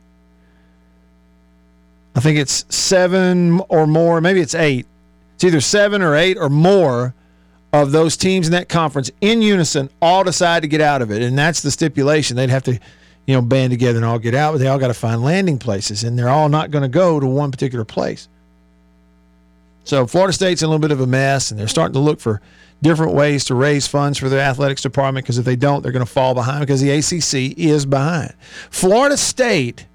I 2.19 2.21
think 2.21 2.38
it's 2.38 2.65
seven 2.67 3.62
or 3.69 3.88
more, 3.88 4.19
maybe 4.19 4.41
it's 4.41 4.53
eight. 4.53 4.86
It's 5.36 5.45
either 5.45 5.62
seven 5.62 6.01
or 6.01 6.17
eight 6.17 6.36
or 6.36 6.49
more 6.49 7.15
of 7.71 7.93
those 7.93 8.17
teams 8.17 8.45
in 8.45 8.51
that 8.51 8.67
conference 8.67 9.10
in 9.21 9.41
unison 9.41 9.89
all 10.01 10.25
decide 10.25 10.63
to 10.63 10.67
get 10.67 10.82
out 10.82 11.01
of 11.01 11.12
it. 11.12 11.21
And 11.21 11.39
that's 11.39 11.62
the 11.62 11.71
stipulation. 11.71 12.36
They'd 12.36 12.49
have 12.49 12.63
to, 12.63 12.77
you 13.25 13.36
know, 13.36 13.41
band 13.41 13.71
together 13.71 13.95
and 13.95 14.05
all 14.05 14.19
get 14.19 14.36
out, 14.36 14.51
but 14.51 14.58
they 14.58 14.67
all 14.67 14.77
got 14.77 14.89
to 14.89 14.93
find 14.93 15.23
landing 15.23 15.58
places, 15.58 16.03
and 16.03 16.19
they're 16.19 16.27
all 16.27 16.49
not 16.49 16.71
going 16.71 16.82
to 16.82 16.89
go 16.89 17.21
to 17.21 17.25
one 17.25 17.51
particular 17.51 17.86
place. 17.86 18.27
So 19.86 20.05
Florida 20.05 20.34
State's 20.34 20.62
in 20.62 20.65
a 20.65 20.69
little 20.71 20.82
bit 20.82 20.91
of 20.91 20.99
a 20.99 21.08
mess, 21.08 21.51
and 21.51 21.58
they're 21.58 21.69
starting 21.69 21.93
to 21.93 21.99
look 21.99 22.19
for 22.19 22.41
different 22.82 23.13
ways 23.13 23.45
to 23.45 23.55
raise 23.55 23.88
funds 23.88 24.19
for 24.19 24.27
their 24.27 24.41
athletics 24.41 24.82
department 24.82 25.23
because 25.25 25.38
if 25.38 25.45
they 25.45 25.55
don't, 25.55 25.84
they're 25.84 25.93
going 25.93 26.05
to 26.05 26.12
fall 26.12 26.34
behind 26.34 26.60
because 26.60 26.82
the 26.82 26.91
ACC 26.91 27.58
is 27.58 27.86
behind. 27.86 28.34
Florida 28.71 29.15
State 29.15 29.86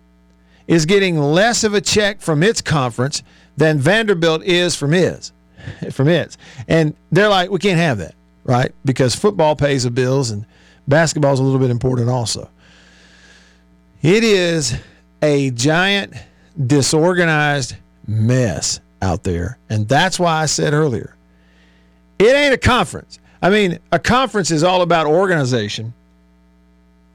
is 0.66 0.86
getting 0.86 1.18
less 1.18 1.64
of 1.64 1.74
a 1.74 1.80
check 1.80 2.20
from 2.20 2.42
its 2.42 2.60
conference 2.60 3.22
than 3.56 3.78
Vanderbilt 3.78 4.42
is 4.44 4.74
from 4.74 4.92
his, 4.92 5.32
from 5.92 6.08
its, 6.08 6.36
and 6.68 6.94
they're 7.12 7.28
like, 7.28 7.50
we 7.50 7.58
can't 7.58 7.78
have 7.78 7.98
that, 7.98 8.14
right? 8.44 8.72
Because 8.84 9.14
football 9.14 9.56
pays 9.56 9.84
the 9.84 9.90
bills 9.90 10.30
and 10.30 10.46
basketball 10.88 11.32
is 11.32 11.40
a 11.40 11.42
little 11.42 11.60
bit 11.60 11.70
important 11.70 12.08
also. 12.08 12.50
It 14.02 14.24
is 14.24 14.74
a 15.22 15.50
giant 15.50 16.14
disorganized 16.66 17.76
mess 18.06 18.80
out 19.00 19.22
there, 19.22 19.58
and 19.70 19.88
that's 19.88 20.18
why 20.18 20.42
I 20.42 20.46
said 20.46 20.72
earlier, 20.72 21.16
it 22.18 22.34
ain't 22.34 22.54
a 22.54 22.58
conference. 22.58 23.18
I 23.42 23.50
mean, 23.50 23.78
a 23.92 23.98
conference 23.98 24.50
is 24.50 24.62
all 24.62 24.82
about 24.82 25.06
organization 25.06 25.92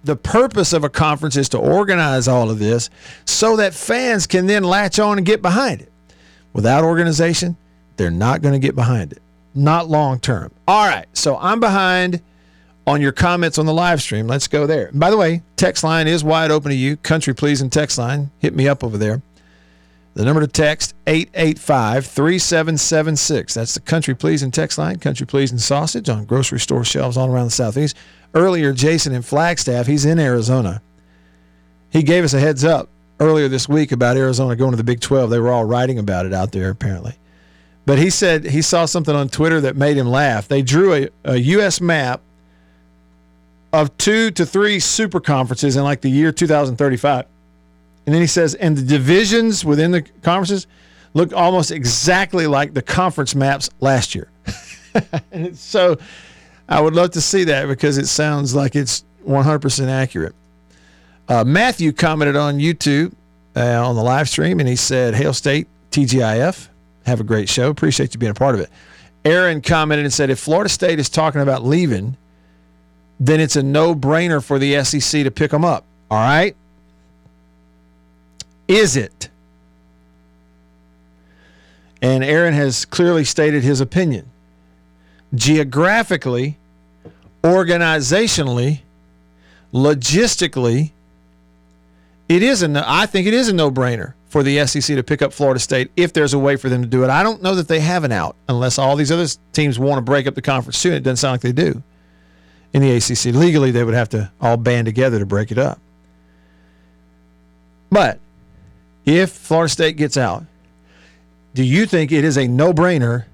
the 0.04 0.16
purpose 0.16 0.74
of 0.74 0.84
a 0.84 0.90
conference 0.90 1.36
is 1.36 1.50
to 1.50 1.58
organize 1.58 2.28
all 2.28 2.50
of 2.50 2.60
this 2.60 2.90
so 3.26 3.56
that 3.58 3.74
fans 3.74 4.28
can 4.28 4.48
then 4.48 4.64
latch 4.64 5.00
on 5.00 5.18
and 5.18 5.26
get 5.26 5.42
behind 5.42 5.82
it. 5.82 5.92
Without 6.54 6.84
organization, 6.84 7.58
they're 7.98 8.10
not 8.12 8.42
going 8.42 8.54
to 8.54 8.60
get 8.60 8.76
behind 8.76 9.12
it. 9.12 9.22
Not 9.54 9.90
long 9.90 10.20
term. 10.20 10.52
All 10.68 10.88
right. 10.88 11.06
So 11.14 11.38
I'm 11.38 11.60
behind 11.60 12.22
on 12.88 13.02
your 13.02 13.12
comments 13.12 13.58
on 13.58 13.66
the 13.66 13.74
live 13.74 14.02
stream. 14.02 14.28
Let's 14.28 14.48
go 14.48 14.66
there. 14.66 14.90
By 14.94 15.10
the 15.12 15.18
way, 15.18 15.44
text 15.58 15.84
line 15.84 16.08
is 16.08 16.24
wide 16.24 16.50
open 16.50 16.70
to 16.70 16.76
you. 16.76 16.98
Country 16.98 17.36
pleasing 17.36 17.70
text 17.70 17.98
line. 17.98 18.32
Hit 18.40 18.56
me 18.56 18.68
up 18.68 18.84
over 18.84 18.98
there. 18.98 19.22
The 20.19 20.25
number 20.25 20.41
to 20.41 20.47
text 20.47 20.95
885 21.08 22.05
3776. 22.05 23.53
That's 23.53 23.73
the 23.73 23.79
country 23.79 24.13
pleasing 24.13 24.51
text 24.51 24.77
line. 24.77 24.99
Country 24.99 25.25
pleasing 25.25 25.60
sausage 25.60 26.10
on 26.10 26.25
grocery 26.25 26.60
store 26.60 26.84
shelves 26.84 27.15
all 27.15 27.29
around 27.32 27.45
the 27.45 27.51
southeast 27.51 27.95
earlier, 28.34 28.73
Jason 28.73 29.13
in 29.13 29.21
Flagstaff, 29.21 29.88
he's 29.88 30.03
in 30.03 30.19
Arizona. 30.19 30.82
He 31.89 32.03
gave 32.03 32.25
us 32.25 32.34
a 32.34 32.39
heads 32.41 32.65
up 32.65 32.89
earlier 33.21 33.47
this 33.47 33.69
week 33.69 33.93
about 33.93 34.17
Arizona 34.17 34.58
going 34.58 34.71
to 34.71 34.75
the 34.75 34.84
Big 34.84 34.99
12. 34.99 35.29
They 35.29 35.39
were 35.39 35.53
all 35.53 35.63
writing 35.63 35.97
about 35.97 36.25
it 36.25 36.34
out 36.34 36.51
there, 36.51 36.69
apparently. 36.69 37.15
But 37.86 37.97
he 37.97 38.10
said 38.10 38.43
he 38.43 38.62
saw 38.62 38.88
something 38.88 39.15
on 39.15 39.29
Twitter 39.29 39.62
that 39.62 39.77
made 39.77 39.95
him 39.95 40.10
laugh. 40.10 40.49
They 40.49 40.63
drew 40.63 40.95
a, 40.95 41.08
a 41.23 41.38
U.S. 41.38 41.79
map 41.79 42.19
of 43.71 43.97
two 43.97 44.32
to 44.32 44.45
three 44.45 44.82
super 44.82 45.21
conferences 45.21 45.77
in 45.77 45.84
like 45.86 46.01
the 46.01 46.10
year 46.10 46.34
2035. 46.34 47.25
And 48.10 48.13
then 48.15 48.22
he 48.22 48.28
says, 48.28 48.56
and 48.56 48.76
the 48.76 48.82
divisions 48.82 49.63
within 49.63 49.91
the 49.91 50.02
conferences 50.02 50.65
look 51.13 51.32
almost 51.32 51.69
exactly 51.69 52.48
like 52.48 52.74
the 52.74 52.82
conference 52.82 53.36
maps 53.36 53.69
last 53.82 54.15
year. 54.15 54.32
and 55.32 55.56
so 55.56 55.95
I 56.67 56.82
would 56.82 56.95
love 56.95 57.12
to 57.12 57.22
see 57.22 57.43
that 57.43 57.67
because 57.67 58.00
it 58.00 58.08
sounds 58.08 58.56
like 58.56 58.76
it's 58.76 59.04
100% 59.28 59.89
accurate. 59.89 60.34
Uh, 61.28 61.43
Matthew 61.43 61.91
commented 61.91 62.36
on 62.36 62.58
YouTube 62.58 63.13
uh, 63.56 63.88
on 63.88 63.95
the 63.95 64.02
live 64.02 64.28
stream 64.28 64.60
and 64.60 64.67
he 64.67 64.76
said, 64.76 65.13
Hail 65.13 65.32
State, 65.32 65.67
TGIF, 65.91 66.67
have 67.06 67.19
a 67.19 67.24
great 67.24 67.48
show. 67.48 67.69
Appreciate 67.69 68.15
you 68.15 68.19
being 68.19 68.32
a 68.32 68.34
part 68.34 68.56
of 68.56 68.62
it. 68.62 68.72
Aaron 69.24 69.62
commented 69.62 70.04
and 70.04 70.12
said, 70.12 70.32
if 70.32 70.39
Florida 70.39 70.67
State 70.67 70.98
is 70.98 71.10
talking 71.10 71.41
about 71.41 71.63
leaving, 71.63 72.17
then 73.19 73.39
it's 73.39 73.56
a 73.56 73.62
no 73.62 73.93
brainer 73.93 74.43
for 74.43 74.58
the 74.58 74.84
SEC 74.84 75.26
to 75.26 75.30
pick 75.30 75.52
them 75.52 75.63
up. 75.63 75.86
All 76.10 76.17
right? 76.17 76.56
Is 78.69 78.95
it? 78.95 79.29
And 82.01 82.23
Aaron 82.23 82.53
has 82.53 82.86
clearly 82.86 83.25
stated 83.25 83.63
his 83.63 83.82
opinion. 83.82 84.29
Geographically, 85.36 86.58
organizationally, 87.43 88.82
logistically, 89.73 90.91
it 92.29 92.43
is 92.43 92.62
a 92.62 92.67
no, 92.67 92.84
I 92.86 93.08
think 93.08 93.27
it 93.27 93.34
is 93.34 93.49
a 93.49 93.53
no-brainer 93.53 94.13
for 94.29 94.43
the 94.43 94.65
SEC 94.67 94.95
to 94.95 95.03
pick 95.03 95.23
up 95.23 95.34
Florida 95.34 95.60
State 95.60 95.89
if 95.97 96.13
there's 96.13 96.36
a 96.36 96.39
way 96.39 96.55
for 96.55 96.69
them 96.69 96.84
to 96.84 96.88
do 96.88 97.03
it. 97.03 97.10
I 97.10 97.23
don't 97.23 97.41
know 97.41 97.55
that 97.55 97.67
they 97.67 97.79
have 97.79 98.03
an 98.03 98.12
out 98.12 98.36
unless 98.47 98.77
all 98.77 98.95
these 98.95 99.12
other 99.12 99.25
teams 99.51 99.79
want 99.79 99.97
to 99.97 100.01
break 100.03 100.27
up 100.27 100.36
the 100.36 100.41
conference 100.41 100.77
soon. 100.77 100.93
It 100.93 101.01
doesn't 101.01 101.17
sound 101.17 101.34
like 101.34 101.41
they 101.41 101.51
do. 101.51 101.82
in 102.73 102.82
the 102.82 102.95
ACC. 102.95 103.34
Legally, 103.36 103.71
they 103.71 103.84
would 103.84 103.93
have 103.93 104.10
to 104.10 104.32
all 104.39 104.58
band 104.58 104.86
together 104.86 105.19
to 105.19 105.25
break 105.25 105.51
it 105.51 105.58
up. 105.58 105.79
But 107.91 108.19
if 109.10 109.32
Florida 109.32 109.69
State 109.69 109.98
gets 109.98 110.17
out, 110.17 110.45
do 111.56 111.63
you 111.63 111.88
think 111.88 112.12
it 112.12 112.24
is 112.24 112.38
a 112.38 112.48
no 112.48 112.72
brainer 112.72 113.26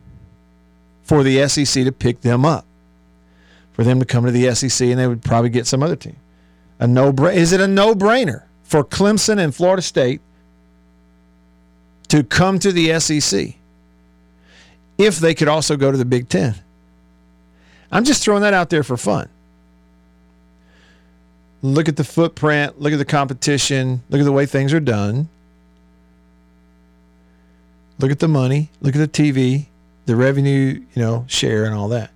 for 1.03 1.21
the 1.21 1.47
SEC 1.49 1.83
to 1.83 1.91
pick 1.91 2.21
them 2.21 2.45
up? 2.45 2.65
For 3.73 3.83
them 3.83 3.99
to 3.99 4.05
come 4.05 4.25
to 4.25 4.31
the 4.31 4.55
SEC 4.55 4.87
and 4.87 4.97
they 4.97 5.05
would 5.05 5.21
probably 5.21 5.49
get 5.49 5.67
some 5.67 5.83
other 5.83 5.97
team. 5.97 6.15
A 6.79 6.87
no. 6.87 7.09
Is 7.27 7.51
it 7.51 7.59
a 7.59 7.67
no 7.67 7.93
brainer 7.93 8.43
for 8.63 8.85
Clemson 8.85 9.37
and 9.37 9.53
Florida 9.53 9.81
State 9.81 10.21
to 12.07 12.23
come 12.23 12.57
to 12.59 12.71
the 12.71 12.97
SEC 13.01 13.55
if 14.97 15.17
they 15.17 15.33
could 15.33 15.49
also 15.49 15.75
go 15.75 15.91
to 15.91 15.97
the 15.97 16.05
Big 16.05 16.29
Ten? 16.29 16.55
I'm 17.91 18.05
just 18.05 18.23
throwing 18.23 18.43
that 18.43 18.53
out 18.53 18.69
there 18.69 18.83
for 18.83 18.95
fun. 18.95 19.27
Look 21.61 21.89
at 21.89 21.97
the 21.97 22.03
footprint, 22.05 22.79
look 22.79 22.93
at 22.93 22.97
the 22.97 23.05
competition, 23.05 24.03
look 24.09 24.21
at 24.21 24.25
the 24.25 24.31
way 24.31 24.45
things 24.45 24.73
are 24.73 24.79
done. 24.79 25.27
Look 27.99 28.11
at 28.11 28.19
the 28.19 28.27
money, 28.27 28.71
look 28.81 28.95
at 28.95 28.99
the 28.99 29.07
TV, 29.07 29.67
the 30.05 30.15
revenue, 30.15 30.83
you 30.93 31.01
know, 31.01 31.25
share 31.27 31.65
and 31.65 31.73
all 31.73 31.87
that. 31.89 32.11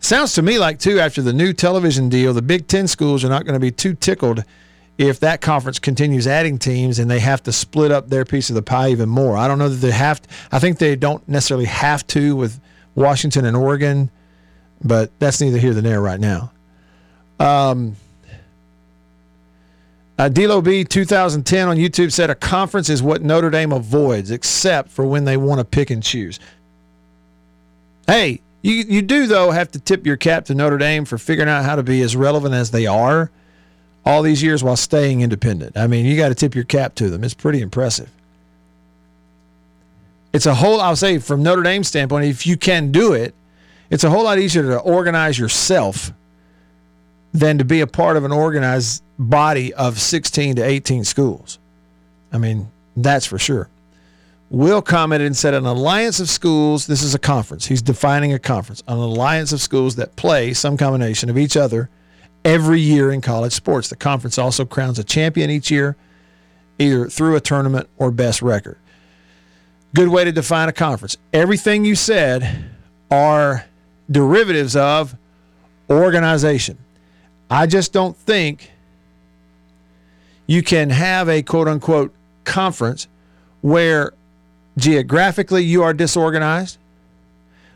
Sounds 0.00 0.34
to 0.34 0.42
me 0.42 0.58
like 0.58 0.78
too 0.78 1.00
after 1.00 1.22
the 1.22 1.32
new 1.32 1.52
television 1.52 2.08
deal, 2.08 2.32
the 2.32 2.42
Big 2.42 2.68
10 2.68 2.86
schools 2.86 3.24
are 3.24 3.28
not 3.28 3.44
going 3.44 3.54
to 3.54 3.60
be 3.60 3.72
too 3.72 3.94
tickled 3.94 4.44
if 4.98 5.20
that 5.20 5.40
conference 5.40 5.78
continues 5.78 6.26
adding 6.26 6.58
teams 6.58 6.98
and 6.98 7.10
they 7.10 7.18
have 7.18 7.42
to 7.42 7.52
split 7.52 7.90
up 7.90 8.08
their 8.08 8.24
piece 8.24 8.48
of 8.48 8.54
the 8.54 8.62
pie 8.62 8.90
even 8.90 9.08
more. 9.08 9.36
I 9.36 9.48
don't 9.48 9.58
know 9.58 9.68
that 9.68 9.76
they 9.76 9.90
have 9.90 10.22
to, 10.22 10.28
I 10.52 10.58
think 10.58 10.78
they 10.78 10.96
don't 10.96 11.26
necessarily 11.28 11.66
have 11.66 12.06
to 12.08 12.36
with 12.36 12.60
Washington 12.94 13.44
and 13.44 13.56
Oregon, 13.56 14.10
but 14.82 15.10
that's 15.18 15.40
neither 15.40 15.58
here 15.58 15.72
nor 15.72 15.82
there 15.82 16.00
right 16.00 16.20
now. 16.20 16.52
Um 17.40 17.96
uh, 20.18 20.28
B 20.28 20.84
2010 20.84 21.68
on 21.68 21.76
YouTube 21.76 22.12
said 22.12 22.30
a 22.30 22.34
conference 22.34 22.88
is 22.88 23.02
what 23.02 23.22
Notre 23.22 23.50
Dame 23.50 23.72
avoids, 23.72 24.30
except 24.30 24.90
for 24.90 25.06
when 25.06 25.24
they 25.24 25.36
want 25.36 25.58
to 25.58 25.64
pick 25.64 25.90
and 25.90 26.02
choose. 26.02 26.40
Hey, 28.06 28.40
you 28.62 28.74
you 28.74 29.02
do 29.02 29.26
though 29.26 29.50
have 29.50 29.70
to 29.72 29.80
tip 29.80 30.06
your 30.06 30.16
cap 30.16 30.46
to 30.46 30.54
Notre 30.54 30.78
Dame 30.78 31.04
for 31.04 31.18
figuring 31.18 31.48
out 31.48 31.64
how 31.64 31.76
to 31.76 31.82
be 31.82 32.02
as 32.02 32.16
relevant 32.16 32.54
as 32.54 32.70
they 32.70 32.86
are 32.86 33.30
all 34.04 34.22
these 34.22 34.42
years 34.42 34.62
while 34.62 34.76
staying 34.76 35.20
independent. 35.20 35.76
I 35.76 35.86
mean, 35.86 36.06
you 36.06 36.16
got 36.16 36.28
to 36.28 36.34
tip 36.34 36.54
your 36.54 36.64
cap 36.64 36.94
to 36.96 37.10
them. 37.10 37.24
It's 37.24 37.34
pretty 37.34 37.60
impressive. 37.60 38.10
It's 40.32 40.46
a 40.46 40.54
whole 40.54 40.80
I'll 40.80 40.96
say 40.96 41.18
from 41.18 41.42
Notre 41.42 41.62
Dame's 41.62 41.88
standpoint, 41.88 42.24
if 42.24 42.46
you 42.46 42.56
can 42.56 42.92
do 42.92 43.12
it, 43.12 43.34
it's 43.90 44.04
a 44.04 44.10
whole 44.10 44.24
lot 44.24 44.38
easier 44.38 44.62
to 44.62 44.78
organize 44.78 45.38
yourself 45.38 46.12
than 47.36 47.58
to 47.58 47.64
be 47.64 47.80
a 47.80 47.86
part 47.86 48.16
of 48.16 48.24
an 48.24 48.32
organized 48.32 49.02
body 49.18 49.74
of 49.74 49.98
16 49.98 50.56
to 50.56 50.62
18 50.62 51.04
schools. 51.04 51.58
I 52.32 52.38
mean, 52.38 52.70
that's 52.96 53.26
for 53.26 53.38
sure. 53.38 53.68
Will 54.48 54.80
commented 54.80 55.26
and 55.26 55.36
said 55.36 55.54
an 55.54 55.66
alliance 55.66 56.18
of 56.20 56.30
schools, 56.30 56.86
this 56.86 57.02
is 57.02 57.14
a 57.14 57.18
conference. 57.18 57.66
He's 57.66 57.82
defining 57.82 58.32
a 58.32 58.38
conference, 58.38 58.82
an 58.88 58.96
alliance 58.96 59.52
of 59.52 59.60
schools 59.60 59.96
that 59.96 60.16
play 60.16 60.54
some 60.54 60.76
combination 60.76 61.28
of 61.28 61.36
each 61.36 61.56
other 61.56 61.90
every 62.44 62.80
year 62.80 63.10
in 63.12 63.20
college 63.20 63.52
sports. 63.52 63.88
The 63.88 63.96
conference 63.96 64.38
also 64.38 64.64
crowns 64.64 64.98
a 64.98 65.04
champion 65.04 65.50
each 65.50 65.70
year, 65.70 65.96
either 66.78 67.08
through 67.08 67.36
a 67.36 67.40
tournament 67.40 67.88
or 67.98 68.10
best 68.10 68.40
record. 68.40 68.78
Good 69.94 70.08
way 70.08 70.24
to 70.24 70.32
define 70.32 70.68
a 70.68 70.72
conference. 70.72 71.16
Everything 71.32 71.84
you 71.84 71.96
said 71.96 72.70
are 73.10 73.66
derivatives 74.10 74.76
of 74.76 75.16
organization. 75.90 76.78
I 77.50 77.66
just 77.66 77.92
don't 77.92 78.16
think 78.16 78.70
you 80.46 80.62
can 80.62 80.90
have 80.90 81.28
a 81.28 81.42
quote 81.42 81.68
unquote 81.68 82.12
conference 82.44 83.08
where 83.60 84.12
geographically 84.76 85.64
you 85.64 85.82
are 85.82 85.92
disorganized, 85.92 86.78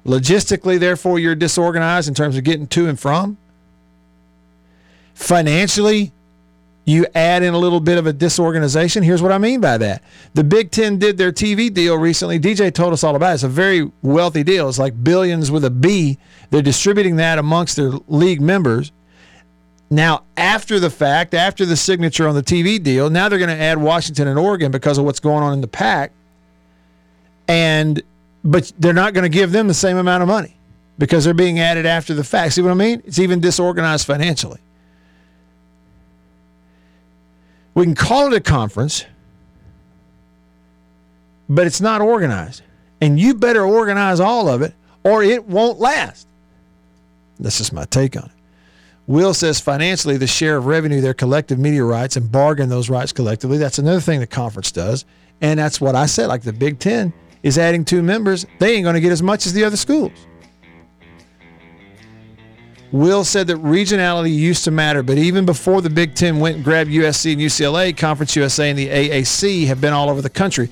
logistically, 0.05 0.79
therefore, 0.79 1.19
you're 1.19 1.35
disorganized 1.35 2.09
in 2.09 2.15
terms 2.15 2.37
of 2.37 2.45
getting 2.45 2.67
to 2.69 2.89
and 2.89 2.99
from. 2.99 3.37
Financially, 5.15 6.13
you 6.85 7.07
add 7.15 7.43
in 7.43 7.55
a 7.55 7.59
little 7.59 7.81
bit 7.81 7.99
of 7.99 8.07
a 8.07 8.13
disorganization. 8.13 9.03
Here's 9.03 9.23
what 9.23 9.33
I 9.33 9.39
mean 9.39 9.61
by 9.61 9.79
that. 9.79 10.03
The 10.35 10.43
Big 10.43 10.71
Ten 10.71 10.99
did 10.99 11.19
their 11.19 11.31
TV 11.31 11.73
deal 11.73 11.97
recently. 11.97 12.39
DJ 12.39 12.73
told 12.73 12.93
us 12.93 13.05
all 13.05 13.15
about 13.17 13.33
it. 13.33 13.35
It's 13.35 13.43
a 13.43 13.49
very 13.49 13.91
wealthy 14.03 14.43
deal. 14.43 14.69
It's 14.69 14.79
like 14.79 15.05
billions 15.05 15.51
with 15.51 15.65
a 15.65 15.71
B. 15.71 16.19
They're 16.51 16.63
distributing 16.63 17.17
that 17.17 17.39
amongst 17.39 17.77
their 17.77 17.93
league 18.09 18.41
members. 18.41 18.93
Now, 19.91 20.23
after 20.37 20.79
the 20.79 20.91
fact, 20.91 21.35
after 21.35 21.67
the 21.67 21.77
signature 21.77 22.29
on 22.29 22.37
the 22.37 22.43
TV 22.43 22.81
deal, 22.81 23.11
now 23.11 23.29
they're 23.29 23.41
going 23.41 23.51
to 23.51 23.63
add 23.63 23.79
Washington 23.79 24.29
and 24.29 24.39
Oregon 24.39 24.71
because 24.71 24.99
of 24.99 25.05
what's 25.05 25.19
going 25.19 25.43
on 25.43 25.53
in 25.53 25.61
the 25.61 25.69
Pac. 25.69 26.13
And 27.49 28.01
but 28.45 28.73
they're 28.79 28.93
not 28.93 29.13
going 29.13 29.25
to 29.25 29.29
give 29.29 29.53
them 29.53 29.69
the 29.69 29.75
same 29.75 29.97
amount 29.97 30.23
of 30.23 30.29
money 30.29 30.57
because 30.99 31.25
they're 31.25 31.35
being 31.35 31.59
added 31.59 31.87
after 31.87 32.15
the 32.15 32.25
fact. 32.25 32.55
See 32.55 32.63
what 32.63 32.71
I 32.71 32.75
mean? 32.75 33.03
It's 33.05 33.19
even 33.19 33.41
disorganized 33.41 34.07
financially. 34.07 34.61
We 37.75 37.85
can 37.85 37.95
call 37.95 38.33
it 38.33 38.37
a 38.37 38.41
conference, 38.41 39.05
but 41.49 41.67
it's 41.67 41.81
not 41.81 42.01
organized. 42.01 42.63
And 43.01 43.19
you 43.19 43.35
better 43.35 43.65
organize 43.65 44.21
all 44.21 44.49
of 44.49 44.63
it 44.63 44.75
or 45.05 45.23
it 45.23 45.47
won't 45.47 45.79
last. 45.79 46.27
This 47.39 47.61
is 47.61 47.73
my 47.73 47.85
take 47.87 48.17
on 48.17 48.25
it. 48.25 48.40
Will 49.11 49.35
says 49.35 49.59
financially, 49.59 50.19
the 50.19 50.29
share 50.29 50.57
of 50.57 50.67
revenue, 50.67 51.01
their 51.01 51.15
collective 51.15 51.59
media 51.59 51.83
rights, 51.83 52.17
and 52.17 52.31
bargain 52.31 52.69
those 52.69 52.89
rights 52.89 53.13
collectively. 53.13 53.59
That's 53.59 53.81
another 53.81 53.99
thing 53.99 54.21
the 54.21 54.27
conference 54.29 54.71
does. 54.71 55.05
And 55.41 55.59
that's 55.59 55.81
what 55.81 55.97
I 55.97 56.07
said. 56.07 56.29
Like 56.29 56.43
the 56.43 56.53
Big 56.53 56.79
Ten 56.79 57.13
is 57.43 57.59
adding 57.59 57.85
two 57.85 58.05
members, 58.05 58.47
they 58.61 58.77
ain't 58.77 58.85
going 58.85 58.95
to 58.95 59.01
get 59.01 59.11
as 59.11 59.21
much 59.21 59.47
as 59.47 59.53
the 59.53 59.65
other 59.65 59.77
schools. 59.77 60.13
Will 62.93 63.25
said 63.25 63.49
that 63.49 63.57
regionality 63.57 64.33
used 64.33 64.63
to 64.63 64.71
matter, 64.71 65.03
but 65.03 65.19
even 65.19 65.45
before 65.45 65.83
the 65.83 65.91
Big 65.91 66.15
Ten 66.15 66.39
went 66.39 66.55
and 66.55 66.65
grabbed 66.65 66.91
USC 66.91 67.33
and 67.33 67.41
UCLA, 67.41 67.97
Conference 67.97 68.37
USA 68.37 68.71
and 68.71 68.79
the 68.79 68.87
AAC 68.87 69.67
have 69.67 69.81
been 69.81 69.93
all 69.93 70.09
over 70.09 70.23
the 70.23 70.31
country. 70.31 70.71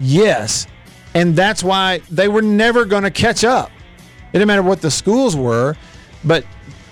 Yes. 0.00 0.66
And 1.14 1.36
that's 1.36 1.62
why 1.62 1.98
they 2.10 2.26
were 2.26 2.42
never 2.42 2.84
going 2.84 3.04
to 3.04 3.12
catch 3.12 3.44
up. 3.44 3.70
It 4.32 4.38
didn't 4.38 4.48
matter 4.48 4.64
what 4.64 4.80
the 4.80 4.90
schools 4.90 5.36
were, 5.36 5.76
but 6.24 6.44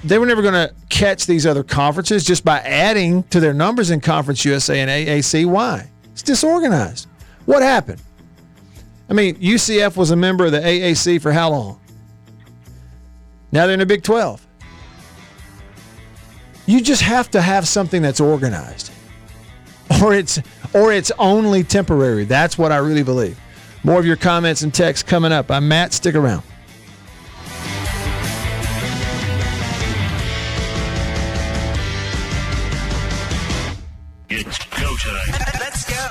they 0.04 0.18
were 0.18 0.26
never 0.26 0.42
going 0.42 0.54
to 0.54 0.72
catch 0.90 1.26
these 1.26 1.46
other 1.46 1.64
conferences 1.64 2.24
just 2.24 2.44
by 2.44 2.60
adding 2.60 3.22
to 3.24 3.40
their 3.40 3.54
numbers 3.54 3.90
in 3.90 4.00
Conference 4.00 4.44
USA 4.44 4.80
and 4.80 4.90
AAC. 4.90 5.46
Why? 5.46 5.90
It's 6.12 6.22
disorganized. 6.22 7.08
What 7.46 7.62
happened? 7.62 8.00
I 9.08 9.14
mean, 9.14 9.36
UCF 9.36 9.96
was 9.96 10.10
a 10.10 10.16
member 10.16 10.46
of 10.46 10.52
the 10.52 10.60
AAC 10.60 11.20
for 11.20 11.32
how 11.32 11.50
long? 11.50 11.80
Now 13.50 13.66
they're 13.66 13.74
in 13.74 13.80
the 13.80 13.86
Big 13.86 14.02
12. 14.02 14.46
You 16.66 16.80
just 16.80 17.02
have 17.02 17.30
to 17.32 17.40
have 17.40 17.68
something 17.68 18.02
that's 18.02 18.20
organized. 18.20 18.90
Or 20.02 20.14
it's 20.14 20.40
or 20.72 20.92
it's 20.92 21.12
only 21.18 21.62
temporary. 21.62 22.24
That's 22.24 22.56
what 22.56 22.72
I 22.72 22.78
really 22.78 23.02
believe. 23.02 23.38
More 23.84 24.00
of 24.00 24.06
your 24.06 24.16
comments 24.16 24.62
and 24.62 24.72
texts 24.72 25.08
coming 25.08 25.30
up. 25.30 25.50
I'm 25.50 25.68
Matt. 25.68 25.92
Stick 25.92 26.14
around. 26.14 26.42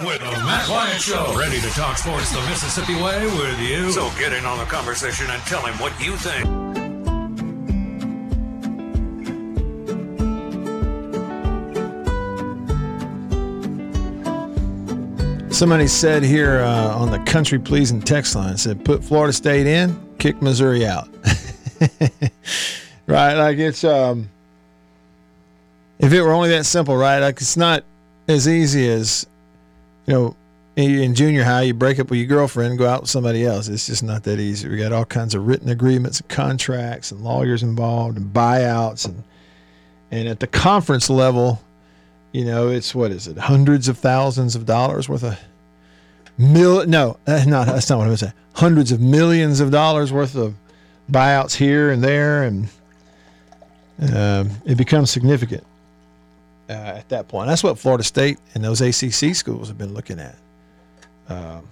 With 0.05 0.19
the 0.19 0.25
Matt 0.25 0.67
Wyatt 0.67 0.99
Show. 0.99 1.33
Ready 1.37 1.61
to 1.61 1.69
talk 1.69 1.97
sports 1.97 2.29
the 2.31 2.41
Mississippi 2.49 2.95
way 2.95 3.25
with 3.25 3.57
you. 3.61 3.89
So 3.91 4.09
get 4.19 4.33
in 4.33 4.45
on 4.45 4.57
the 4.57 4.65
conversation 4.65 5.29
and 5.29 5.41
tell 5.43 5.65
him 5.65 5.75
what 5.79 5.97
you 6.03 6.17
think. 6.17 6.43
Somebody 15.53 15.87
said 15.87 16.23
here 16.23 16.59
uh, 16.59 16.97
on 16.97 17.09
the 17.09 17.19
country 17.19 17.57
pleasing 17.57 18.01
text 18.01 18.35
line 18.35 18.57
said 18.57 18.83
put 18.83 19.01
Florida 19.01 19.31
State 19.31 19.67
in, 19.67 19.97
kick 20.17 20.41
Missouri 20.41 20.85
out. 20.85 21.07
right, 23.07 23.35
like 23.35 23.57
it's 23.57 23.85
um 23.85 24.29
if 25.99 26.11
it 26.11 26.21
were 26.21 26.33
only 26.33 26.49
that 26.49 26.65
simple, 26.65 26.97
right? 26.97 27.19
Like 27.19 27.37
it's 27.37 27.55
not 27.55 27.85
as 28.27 28.49
easy 28.49 28.89
as 28.89 29.27
you 30.05 30.13
know 30.13 30.35
in 30.75 31.13
junior 31.13 31.43
high 31.43 31.61
you 31.61 31.73
break 31.73 31.99
up 31.99 32.09
with 32.09 32.17
your 32.17 32.27
girlfriend 32.27 32.77
go 32.77 32.87
out 32.87 33.01
with 33.01 33.09
somebody 33.09 33.45
else. 33.45 33.67
It's 33.67 33.85
just 33.85 34.03
not 34.03 34.23
that 34.23 34.39
easy. 34.39 34.67
We 34.67 34.77
got 34.77 34.91
all 34.91 35.05
kinds 35.05 35.35
of 35.35 35.45
written 35.45 35.69
agreements 35.69 36.19
and 36.19 36.29
contracts 36.29 37.11
and 37.11 37.21
lawyers 37.21 37.61
involved 37.61 38.17
and 38.17 38.33
buyouts 38.33 39.05
and 39.05 39.23
and 40.11 40.27
at 40.27 40.39
the 40.39 40.47
conference 40.47 41.09
level, 41.09 41.59
you 42.31 42.45
know, 42.45 42.69
it's 42.69 42.93
what 42.93 43.11
is 43.11 43.27
it? 43.27 43.37
Hundreds 43.37 43.87
of 43.87 43.97
thousands 43.97 44.55
of 44.55 44.65
dollars 44.65 45.07
worth 45.07 45.23
of 45.23 45.39
mil 46.37 46.85
no, 46.87 47.17
uh, 47.27 47.43
not 47.45 47.67
that's 47.67 47.89
not 47.89 47.99
what 47.99 48.07
I 48.07 48.11
was 48.11 48.21
saying. 48.21 48.33
Hundreds 48.53 48.91
of 48.91 48.99
millions 48.99 49.59
of 49.59 49.69
dollars 49.69 50.11
worth 50.11 50.35
of 50.35 50.55
buyouts 51.11 51.55
here 51.55 51.91
and 51.91 52.03
there 52.03 52.43
and 52.43 52.69
um, 54.11 54.49
it 54.65 54.75
becomes 54.75 55.11
significant 55.11 55.63
uh, 56.69 56.73
at 56.73 57.09
that 57.09 57.27
point. 57.27 57.47
That's 57.47 57.63
what 57.63 57.77
Florida 57.77 58.03
State 58.03 58.37
and 58.53 58.63
those 58.63 58.81
ACC 58.81 59.35
schools 59.35 59.67
have 59.67 59.77
been 59.77 59.93
looking 59.93 60.19
at. 60.19 60.35
Um, 61.29 61.67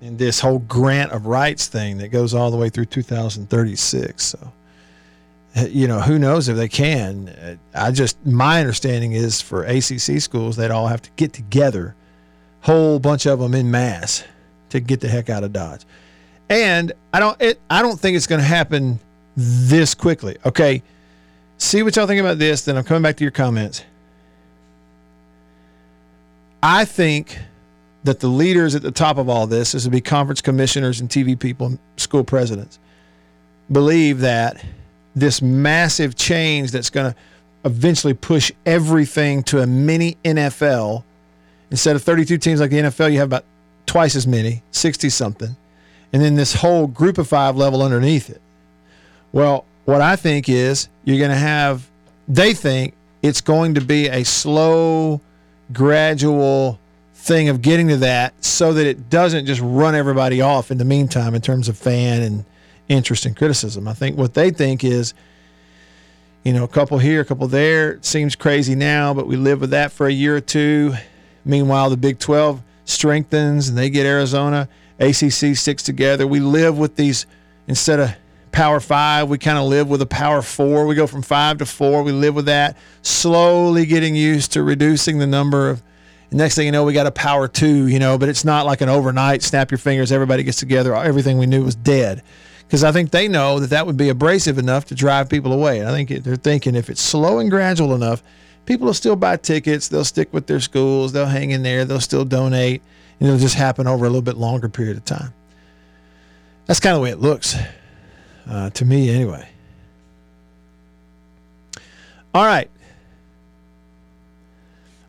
and 0.00 0.18
this 0.18 0.40
whole 0.40 0.58
grant 0.60 1.12
of 1.12 1.26
rights 1.26 1.66
thing 1.66 1.98
that 1.98 2.08
goes 2.08 2.34
all 2.34 2.50
the 2.50 2.56
way 2.56 2.68
through 2.68 2.84
2036. 2.86 4.24
So, 4.24 4.52
uh, 5.56 5.66
you 5.70 5.88
know, 5.88 6.00
who 6.00 6.18
knows 6.18 6.48
if 6.48 6.56
they 6.56 6.68
can? 6.68 7.28
Uh, 7.28 7.56
I 7.74 7.90
just, 7.90 8.24
my 8.26 8.60
understanding 8.60 9.12
is 9.12 9.40
for 9.40 9.64
ACC 9.64 10.20
schools, 10.20 10.56
they'd 10.56 10.70
all 10.70 10.86
have 10.86 11.02
to 11.02 11.10
get 11.16 11.32
together, 11.32 11.94
whole 12.60 12.98
bunch 12.98 13.26
of 13.26 13.38
them 13.38 13.54
in 13.54 13.70
mass, 13.70 14.24
to 14.70 14.80
get 14.80 15.00
the 15.00 15.08
heck 15.08 15.30
out 15.30 15.44
of 15.44 15.52
Dodge. 15.52 15.82
And 16.48 16.92
I 17.12 17.20
don't, 17.20 17.40
it, 17.40 17.58
I 17.70 17.82
don't 17.82 17.98
think 17.98 18.16
it's 18.16 18.26
going 18.26 18.40
to 18.40 18.46
happen 18.46 19.00
this 19.36 19.94
quickly. 19.94 20.36
Okay, 20.44 20.82
see 21.58 21.82
what 21.82 21.96
y'all 21.96 22.06
think 22.06 22.20
about 22.20 22.38
this. 22.38 22.64
Then 22.64 22.76
I'm 22.76 22.84
coming 22.84 23.02
back 23.02 23.16
to 23.16 23.24
your 23.24 23.30
comments. 23.30 23.84
I 26.62 26.84
think 26.84 27.38
that 28.04 28.20
the 28.20 28.28
leaders 28.28 28.74
at 28.74 28.82
the 28.82 28.90
top 28.90 29.18
of 29.18 29.28
all 29.28 29.46
this, 29.46 29.72
this 29.72 29.84
would 29.84 29.92
be 29.92 30.00
conference 30.00 30.40
commissioners 30.40 31.00
and 31.00 31.10
TV 31.10 31.38
people, 31.38 31.66
and 31.66 31.78
school 31.96 32.24
presidents, 32.24 32.78
believe 33.70 34.20
that 34.20 34.64
this 35.14 35.42
massive 35.42 36.14
change 36.14 36.70
that's 36.70 36.90
going 36.90 37.12
to 37.12 37.18
eventually 37.64 38.14
push 38.14 38.52
everything 38.64 39.42
to 39.42 39.60
a 39.60 39.66
mini 39.66 40.16
NFL. 40.24 41.02
Instead 41.70 41.96
of 41.96 42.02
32 42.02 42.38
teams 42.38 42.60
like 42.60 42.70
the 42.70 42.78
NFL, 42.78 43.12
you 43.12 43.18
have 43.18 43.28
about 43.28 43.44
twice 43.86 44.14
as 44.14 44.26
many, 44.26 44.62
60 44.70 45.08
something, 45.10 45.56
and 46.12 46.22
then 46.22 46.36
this 46.36 46.54
whole 46.54 46.86
group 46.86 47.18
of 47.18 47.26
five 47.26 47.56
level 47.56 47.82
underneath 47.82 48.30
it. 48.30 48.40
Well, 49.32 49.64
what 49.86 50.00
I 50.00 50.16
think 50.16 50.48
is 50.48 50.88
you're 51.04 51.18
going 51.18 51.30
to 51.30 51.36
have, 51.36 51.88
they 52.28 52.52
think 52.52 52.94
it's 53.22 53.40
going 53.40 53.74
to 53.74 53.80
be 53.80 54.08
a 54.08 54.24
slow, 54.24 55.20
gradual 55.72 56.78
thing 57.14 57.48
of 57.48 57.62
getting 57.62 57.88
to 57.88 57.96
that 57.98 58.44
so 58.44 58.72
that 58.72 58.86
it 58.86 59.08
doesn't 59.08 59.46
just 59.46 59.60
run 59.62 59.94
everybody 59.94 60.40
off 60.40 60.70
in 60.70 60.78
the 60.78 60.84
meantime 60.84 61.34
in 61.34 61.40
terms 61.40 61.68
of 61.68 61.78
fan 61.78 62.22
and 62.22 62.44
interest 62.88 63.26
and 63.26 63.36
criticism. 63.36 63.88
I 63.88 63.94
think 63.94 64.16
what 64.16 64.34
they 64.34 64.50
think 64.50 64.84
is, 64.84 65.14
you 66.44 66.52
know, 66.52 66.64
a 66.64 66.68
couple 66.68 66.98
here, 66.98 67.20
a 67.20 67.24
couple 67.24 67.48
there. 67.48 67.92
It 67.92 68.04
seems 68.04 68.36
crazy 68.36 68.74
now, 68.74 69.14
but 69.14 69.26
we 69.26 69.36
live 69.36 69.60
with 69.60 69.70
that 69.70 69.92
for 69.92 70.06
a 70.06 70.12
year 70.12 70.36
or 70.36 70.40
two. 70.40 70.94
Meanwhile, 71.44 71.90
the 71.90 71.96
Big 71.96 72.18
12 72.18 72.60
strengthens 72.84 73.68
and 73.68 73.78
they 73.78 73.90
get 73.90 74.06
Arizona. 74.06 74.68
ACC 74.98 75.56
sticks 75.56 75.82
together. 75.82 76.26
We 76.26 76.40
live 76.40 76.78
with 76.78 76.96
these, 76.96 77.26
instead 77.68 78.00
of 78.00 78.14
Power 78.56 78.80
Five, 78.80 79.28
we 79.28 79.36
kind 79.36 79.58
of 79.58 79.64
live 79.64 79.90
with 79.90 80.00
a 80.00 80.06
Power 80.06 80.40
Four. 80.40 80.86
We 80.86 80.94
go 80.94 81.06
from 81.06 81.20
five 81.20 81.58
to 81.58 81.66
four. 81.66 82.02
We 82.02 82.12
live 82.12 82.34
with 82.34 82.46
that, 82.46 82.78
slowly 83.02 83.84
getting 83.84 84.16
used 84.16 84.52
to 84.52 84.62
reducing 84.62 85.18
the 85.18 85.26
number 85.26 85.68
of. 85.68 85.82
Next 86.32 86.54
thing 86.54 86.64
you 86.64 86.72
know, 86.72 86.82
we 86.82 86.94
got 86.94 87.06
a 87.06 87.10
Power 87.10 87.48
Two, 87.48 87.86
you 87.86 87.98
know, 87.98 88.16
but 88.16 88.30
it's 88.30 88.46
not 88.46 88.64
like 88.64 88.80
an 88.80 88.88
overnight 88.88 89.42
snap 89.42 89.70
your 89.70 89.76
fingers, 89.76 90.10
everybody 90.10 90.42
gets 90.42 90.58
together, 90.58 90.94
everything 90.94 91.36
we 91.36 91.44
knew 91.44 91.64
was 91.64 91.74
dead. 91.74 92.22
Because 92.66 92.82
I 92.82 92.92
think 92.92 93.10
they 93.10 93.28
know 93.28 93.60
that 93.60 93.68
that 93.68 93.86
would 93.86 93.98
be 93.98 94.08
abrasive 94.08 94.56
enough 94.56 94.86
to 94.86 94.94
drive 94.94 95.28
people 95.28 95.52
away. 95.52 95.78
And 95.78 95.86
I 95.86 95.92
think 95.92 96.24
they're 96.24 96.36
thinking 96.36 96.76
if 96.76 96.88
it's 96.88 97.02
slow 97.02 97.40
and 97.40 97.50
gradual 97.50 97.94
enough, 97.94 98.22
people 98.64 98.86
will 98.86 98.94
still 98.94 99.16
buy 99.16 99.36
tickets, 99.36 99.88
they'll 99.88 100.02
stick 100.02 100.32
with 100.32 100.46
their 100.46 100.60
schools, 100.60 101.12
they'll 101.12 101.26
hang 101.26 101.50
in 101.50 101.62
there, 101.62 101.84
they'll 101.84 102.00
still 102.00 102.24
donate, 102.24 102.80
and 103.20 103.28
it'll 103.28 103.38
just 103.38 103.54
happen 103.54 103.86
over 103.86 104.06
a 104.06 104.08
little 104.08 104.22
bit 104.22 104.38
longer 104.38 104.70
period 104.70 104.96
of 104.96 105.04
time. 105.04 105.34
That's 106.64 106.80
kind 106.80 106.94
of 106.94 107.00
the 107.00 107.04
way 107.04 107.10
it 107.10 107.20
looks 107.20 107.54
uh, 108.48 108.70
to 108.70 108.84
me, 108.84 109.10
anyway. 109.10 109.48
All 112.34 112.44
right. 112.44 112.70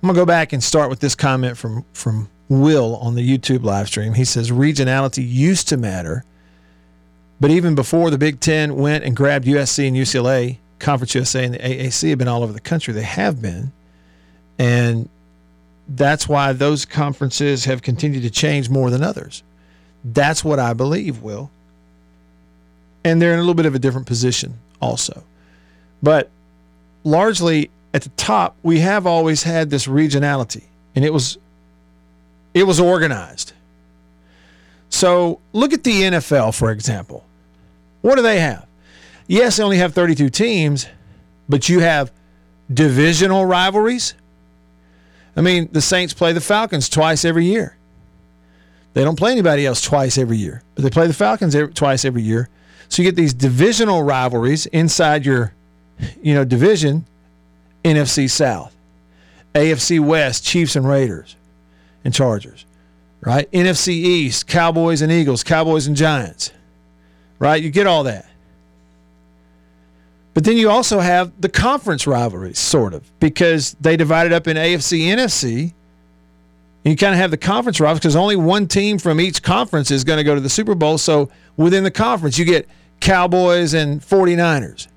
I'm 0.02 0.08
gonna 0.08 0.18
go 0.18 0.26
back 0.26 0.54
and 0.54 0.64
start 0.64 0.90
with 0.90 1.00
this 1.00 1.16
comment 1.16 1.58
from 1.58 1.84
from 1.92 2.30
Will 2.50 2.96
on 2.98 3.16
the 3.16 3.38
YouTube 3.38 3.64
live 3.64 3.88
stream. 3.88 4.14
He 4.14 4.24
says 4.24 4.52
regionality 4.52 5.28
used 5.28 5.68
to 5.70 5.78
matter, 5.78 6.24
but 7.42 7.52
even 7.52 7.76
before 7.76 8.10
the 8.10 8.18
Big 8.18 8.40
Ten 8.40 8.78
went 8.78 9.04
and 9.04 9.16
grabbed 9.16 9.46
USC 9.46 9.88
and 9.88 9.98
UCLA, 9.98 10.60
Conference 10.80 11.14
USA 11.16 11.44
and 11.44 11.56
the 11.56 11.60
AAC 11.60 12.10
have 12.10 12.20
been 12.20 12.28
all 12.28 12.44
over 12.44 12.54
the 12.54 12.62
country. 12.62 12.94
They 12.94 13.02
have 13.02 13.42
been, 13.42 13.74
and 14.58 15.10
that's 15.90 16.30
why 16.30 16.54
those 16.54 16.86
conferences 16.86 17.66
have 17.66 17.82
continued 17.82 18.24
to 18.24 18.30
change 18.30 18.70
more 18.70 18.90
than 18.90 19.04
others. 19.04 19.44
That's 20.06 20.44
what 20.44 20.60
I 20.60 20.74
believe, 20.74 21.22
Will. 21.22 21.50
And 23.08 23.22
they're 23.22 23.32
in 23.32 23.40
a 23.40 23.42
little 23.42 23.54
bit 23.54 23.66
of 23.66 23.74
a 23.74 23.80
different 23.80 24.06
position 24.06 24.60
also. 24.82 25.24
But 26.04 26.30
largely 27.06 27.72
at 27.94 28.02
the 28.02 28.10
top, 28.10 28.58
we 28.64 28.80
have 28.80 29.08
always 29.08 29.44
had 29.44 29.70
this 29.70 29.88
regionality, 29.88 30.66
and 30.94 31.06
it 31.06 31.14
was 31.14 31.38
it 32.54 32.64
was 32.64 32.82
organized. 32.82 33.54
So 34.90 35.40
look 35.54 35.72
at 35.72 35.86
the 35.86 36.02
NFL, 36.02 36.54
for 36.54 36.70
example. 36.70 37.24
What 38.02 38.16
do 38.16 38.22
they 38.22 38.42
have? 38.42 38.68
Yes, 39.28 39.56
they 39.56 39.64
only 39.64 39.78
have 39.78 39.94
32 39.94 40.30
teams, 40.30 40.88
but 41.48 41.70
you 41.70 41.80
have 41.80 42.12
divisional 42.74 43.46
rivalries. 43.46 44.16
I 45.38 45.42
mean, 45.42 45.70
the 45.72 45.82
Saints 45.82 46.14
play 46.14 46.34
the 46.34 46.42
Falcons 46.42 46.90
twice 46.90 47.24
every 47.24 47.46
year. 47.46 47.78
They 48.96 49.04
don't 49.04 49.18
play 49.18 49.32
anybody 49.32 49.66
else 49.66 49.82
twice 49.82 50.18
every 50.18 50.38
year, 50.38 50.62
but 50.76 50.84
they 50.84 50.90
play 50.90 51.08
the 51.08 51.14
Falcons 51.14 51.56
every, 51.56 51.74
twice 51.74 52.04
every 52.04 52.24
year. 52.24 52.50
So 52.90 53.02
you 53.02 53.08
get 53.08 53.16
these 53.16 53.34
divisional 53.34 54.04
rivalries 54.04 54.66
inside 54.68 55.26
your, 55.26 55.54
you 56.22 56.34
know, 56.34 56.46
division, 56.46 57.06
NFC 57.84 58.30
South, 58.30 58.76
AFC 59.54 60.00
West, 60.00 60.44
Chiefs 60.44 60.76
and 60.76 60.88
Raiders, 60.88 61.36
and 62.04 62.14
Chargers, 62.14 62.66
right? 63.22 63.52
NFC 63.52 63.90
East, 63.90 64.48
Cowboys 64.48 65.02
and 65.02 65.12
Eagles, 65.12 65.44
Cowboys 65.44 65.88
and 65.88 65.96
Giants, 65.96 66.52
right? 67.40 67.62
You 67.62 67.70
get 67.70 67.88
all 67.88 68.04
that. 68.04 68.26
But 70.34 70.44
then 70.44 70.56
you 70.56 70.70
also 70.70 71.00
have 71.00 71.42
the 71.42 71.50
conference 71.50 72.06
rivalries, 72.06 72.60
sort 72.60 72.94
of, 72.94 73.10
because 73.20 73.76
they 73.82 73.98
divided 73.98 74.32
up 74.34 74.48
in 74.48 74.56
AFC, 74.56 75.08
NFC. 75.08 75.74
You 76.84 76.96
kind 76.96 77.14
of 77.14 77.20
have 77.20 77.32
the 77.32 77.38
conference 77.38 77.80
rivalries 77.80 78.00
because 78.00 78.16
only 78.16 78.36
one 78.36 78.68
team 78.68 78.98
from 78.98 79.20
each 79.20 79.44
conference 79.44 79.92
is 79.92 80.04
going 80.04 80.18
to 80.18 80.24
go 80.24 80.36
to 80.36 80.42
the 80.42 80.50
Super 80.50 80.76
Bowl. 80.76 80.98
So 80.98 81.30
within 81.58 81.84
the 81.84 81.92
conference, 81.92 82.38
you 82.38 82.46
get 82.46 82.68
Cowboys 83.00 83.74
and 83.74 84.02
49ers, 84.02 84.88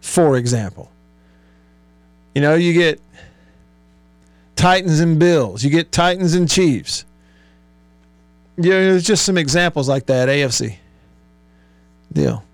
for 0.00 0.36
example. 0.36 0.90
You 2.34 2.42
know, 2.42 2.54
you 2.54 2.72
get 2.72 3.00
Titans 4.54 5.00
and 5.00 5.18
Bills, 5.18 5.64
you 5.64 5.70
get 5.70 5.90
Titans 5.90 6.34
and 6.34 6.48
Chiefs. 6.48 7.04
Know, 8.56 8.68
there's 8.68 9.04
just 9.04 9.24
some 9.24 9.38
examples 9.38 9.88
like 9.88 10.06
that, 10.06 10.28
AFC 10.28 10.76
deal. 12.12 12.44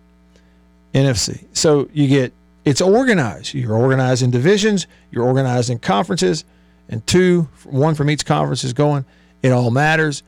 NFC. 0.95 1.45
So 1.53 1.89
you 1.93 2.09
get 2.09 2.33
it's 2.65 2.81
organized. 2.81 3.55
You're 3.55 3.75
organized 3.75 4.23
in 4.23 4.31
divisions, 4.31 4.87
you're 5.11 5.25
organized 5.25 5.71
in 5.71 5.79
conferences, 5.79 6.45
and 6.89 7.07
two, 7.07 7.49
one 7.65 7.95
from 7.95 8.11
each 8.11 8.25
conference 8.25 8.65
is 8.65 8.73
going. 8.73 9.05
It 9.43 9.51
all 9.51 9.71
matters. 9.71 10.23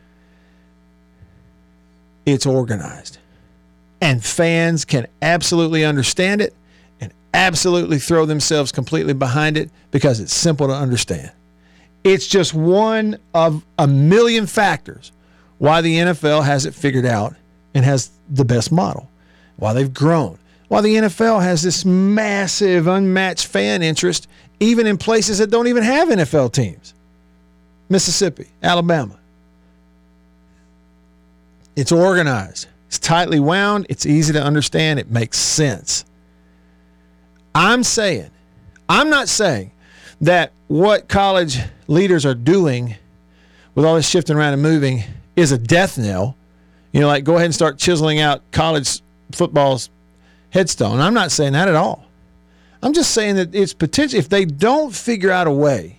It's 2.26 2.46
organized. 2.46 3.18
And 4.00 4.24
fans 4.24 4.84
can 4.84 5.06
absolutely 5.22 5.84
understand 5.84 6.40
it 6.40 6.54
and 7.00 7.12
absolutely 7.34 7.98
throw 7.98 8.26
themselves 8.26 8.70
completely 8.70 9.12
behind 9.14 9.56
it 9.56 9.70
because 9.90 10.20
it's 10.20 10.34
simple 10.34 10.66
to 10.68 10.74
understand. 10.74 11.32
It's 12.04 12.26
just 12.26 12.54
one 12.54 13.18
of 13.34 13.64
a 13.78 13.86
million 13.86 14.46
factors 14.46 15.12
why 15.58 15.80
the 15.80 15.96
NFL 15.96 16.44
has 16.44 16.66
it 16.66 16.74
figured 16.74 17.06
out 17.06 17.34
and 17.74 17.84
has 17.84 18.10
the 18.30 18.44
best 18.44 18.70
model, 18.70 19.10
why 19.56 19.72
they've 19.72 19.92
grown 19.92 20.38
why 20.68 20.82
the 20.82 20.96
NFL 20.96 21.42
has 21.42 21.62
this 21.62 21.84
massive, 21.84 22.86
unmatched 22.86 23.46
fan 23.46 23.82
interest, 23.82 24.28
even 24.60 24.86
in 24.86 24.98
places 24.98 25.38
that 25.38 25.50
don't 25.50 25.68
even 25.68 25.82
have 25.82 26.08
NFL 26.08 26.52
teams 26.52 26.94
Mississippi, 27.88 28.48
Alabama. 28.62 29.18
It's 31.76 31.92
organized, 31.92 32.66
it's 32.88 32.98
tightly 32.98 33.40
wound, 33.40 33.86
it's 33.88 34.04
easy 34.04 34.32
to 34.32 34.42
understand, 34.42 34.98
it 34.98 35.10
makes 35.10 35.38
sense. 35.38 36.04
I'm 37.54 37.82
saying, 37.82 38.30
I'm 38.88 39.10
not 39.10 39.28
saying 39.28 39.72
that 40.20 40.52
what 40.66 41.08
college 41.08 41.60
leaders 41.86 42.26
are 42.26 42.34
doing 42.34 42.96
with 43.74 43.84
all 43.84 43.94
this 43.94 44.08
shifting 44.08 44.36
around 44.36 44.54
and 44.54 44.62
moving 44.62 45.04
is 45.36 45.52
a 45.52 45.58
death 45.58 45.96
knell. 45.96 46.36
You 46.92 47.00
know, 47.00 47.06
like 47.06 47.24
go 47.24 47.34
ahead 47.34 47.46
and 47.46 47.54
start 47.54 47.78
chiseling 47.78 48.20
out 48.20 48.42
college 48.50 49.00
football's 49.32 49.88
headstone. 50.50 51.00
I'm 51.00 51.14
not 51.14 51.30
saying 51.30 51.52
that 51.52 51.68
at 51.68 51.76
all. 51.76 52.07
I'm 52.82 52.92
just 52.92 53.12
saying 53.12 53.36
that 53.36 53.54
it's 53.54 53.72
potential 53.72 54.18
if 54.18 54.28
they 54.28 54.44
don't 54.44 54.94
figure 54.94 55.30
out 55.30 55.46
a 55.46 55.52
way 55.52 55.98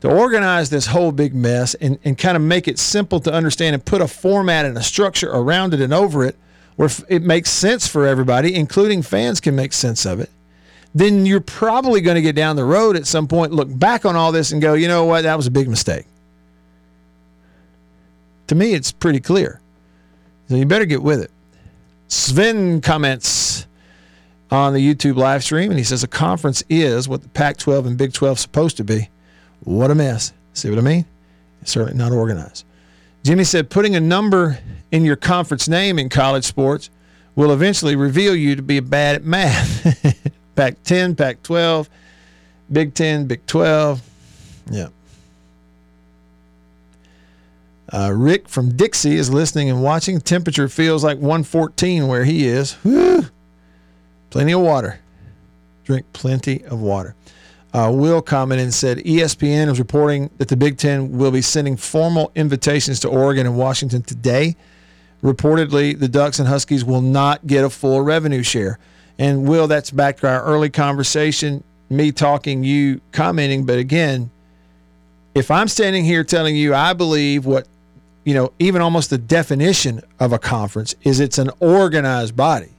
to 0.00 0.10
organize 0.10 0.68
this 0.68 0.86
whole 0.86 1.12
big 1.12 1.34
mess 1.34 1.74
and, 1.74 1.98
and 2.04 2.18
kind 2.18 2.36
of 2.36 2.42
make 2.42 2.68
it 2.68 2.78
simple 2.78 3.20
to 3.20 3.32
understand 3.32 3.74
and 3.74 3.84
put 3.84 4.02
a 4.02 4.08
format 4.08 4.66
and 4.66 4.76
a 4.76 4.82
structure 4.82 5.30
around 5.30 5.72
it 5.72 5.80
and 5.80 5.94
over 5.94 6.24
it, 6.24 6.36
where 6.76 6.90
it 7.08 7.22
makes 7.22 7.50
sense 7.50 7.86
for 7.86 8.06
everybody, 8.06 8.54
including 8.54 9.00
fans 9.00 9.40
can 9.40 9.56
make 9.56 9.72
sense 9.72 10.04
of 10.04 10.20
it, 10.20 10.28
then 10.94 11.24
you're 11.24 11.40
probably 11.40 12.00
going 12.00 12.16
to 12.16 12.22
get 12.22 12.36
down 12.36 12.56
the 12.56 12.64
road 12.64 12.96
at 12.96 13.06
some 13.06 13.26
point, 13.26 13.52
look 13.52 13.68
back 13.78 14.04
on 14.04 14.14
all 14.14 14.30
this 14.30 14.52
and 14.52 14.60
go, 14.60 14.74
you 14.74 14.88
know 14.88 15.06
what, 15.06 15.22
that 15.22 15.36
was 15.36 15.46
a 15.46 15.50
big 15.50 15.68
mistake. 15.68 16.04
To 18.48 18.54
me, 18.54 18.74
it's 18.74 18.92
pretty 18.92 19.20
clear. 19.20 19.60
So 20.48 20.56
you 20.56 20.66
better 20.66 20.84
get 20.84 21.02
with 21.02 21.20
it. 21.20 21.30
Sven 22.08 22.82
comments 22.82 23.26
on 24.50 24.72
the 24.74 24.94
YouTube 24.94 25.16
live 25.16 25.42
stream, 25.42 25.70
and 25.70 25.78
he 25.78 25.84
says 25.84 26.02
a 26.02 26.08
conference 26.08 26.62
is 26.68 27.08
what 27.08 27.22
the 27.22 27.28
Pac 27.30 27.56
12 27.56 27.86
and 27.86 27.98
Big 27.98 28.12
12 28.12 28.38
supposed 28.38 28.76
to 28.76 28.84
be. 28.84 29.08
What 29.60 29.90
a 29.90 29.94
mess. 29.94 30.32
See 30.52 30.68
what 30.68 30.78
I 30.78 30.82
mean? 30.82 31.06
It's 31.62 31.70
certainly 31.72 31.94
not 31.94 32.12
organized. 32.12 32.64
Jimmy 33.24 33.44
said 33.44 33.70
putting 33.70 33.96
a 33.96 34.00
number 34.00 34.58
in 34.92 35.04
your 35.04 35.16
conference 35.16 35.66
name 35.66 35.98
in 35.98 36.08
college 36.08 36.44
sports 36.44 36.90
will 37.34 37.52
eventually 37.52 37.96
reveal 37.96 38.34
you 38.34 38.54
to 38.54 38.62
be 38.62 38.80
bad 38.80 39.16
at 39.16 39.24
math. 39.24 40.20
Pac 40.54 40.82
10, 40.84 41.16
Pac 41.16 41.42
12, 41.42 41.88
Big 42.70 42.94
10, 42.94 43.26
Big 43.26 43.44
12. 43.46 44.02
Yeah. 44.70 44.88
Uh, 47.92 48.12
Rick 48.14 48.48
from 48.48 48.76
Dixie 48.76 49.16
is 49.16 49.30
listening 49.30 49.68
and 49.70 49.82
watching. 49.82 50.20
Temperature 50.20 50.68
feels 50.68 51.04
like 51.04 51.16
114 51.16 52.06
where 52.06 52.24
he 52.24 52.46
is. 52.46 52.72
Whew. 52.82 53.26
Plenty 54.34 54.50
of 54.50 54.62
water. 54.62 54.98
Drink 55.84 56.12
plenty 56.12 56.64
of 56.64 56.80
water. 56.80 57.14
Uh, 57.72 57.92
Will 57.94 58.20
commented 58.20 58.64
and 58.64 58.74
said 58.74 58.98
ESPN 58.98 59.70
is 59.70 59.78
reporting 59.78 60.28
that 60.38 60.48
the 60.48 60.56
Big 60.56 60.76
Ten 60.76 61.16
will 61.16 61.30
be 61.30 61.40
sending 61.40 61.76
formal 61.76 62.32
invitations 62.34 62.98
to 63.00 63.08
Oregon 63.08 63.46
and 63.46 63.56
Washington 63.56 64.02
today. 64.02 64.56
Reportedly, 65.22 65.96
the 65.96 66.08
Ducks 66.08 66.40
and 66.40 66.48
Huskies 66.48 66.84
will 66.84 67.00
not 67.00 67.46
get 67.46 67.64
a 67.64 67.70
full 67.70 68.00
revenue 68.02 68.42
share. 68.42 68.80
And 69.20 69.46
Will, 69.46 69.68
that's 69.68 69.92
back 69.92 70.16
to 70.16 70.28
our 70.28 70.42
early 70.42 70.68
conversation, 70.68 71.62
me 71.88 72.10
talking, 72.10 72.64
you 72.64 73.00
commenting. 73.12 73.64
But 73.64 73.78
again, 73.78 74.32
if 75.36 75.48
I'm 75.48 75.68
standing 75.68 76.04
here 76.04 76.24
telling 76.24 76.56
you 76.56 76.74
I 76.74 76.92
believe 76.92 77.46
what, 77.46 77.68
you 78.24 78.34
know, 78.34 78.52
even 78.58 78.82
almost 78.82 79.10
the 79.10 79.18
definition 79.18 80.00
of 80.18 80.32
a 80.32 80.40
conference 80.40 80.96
is 81.02 81.20
it's 81.20 81.38
an 81.38 81.50
organized 81.60 82.34
body. 82.34 82.73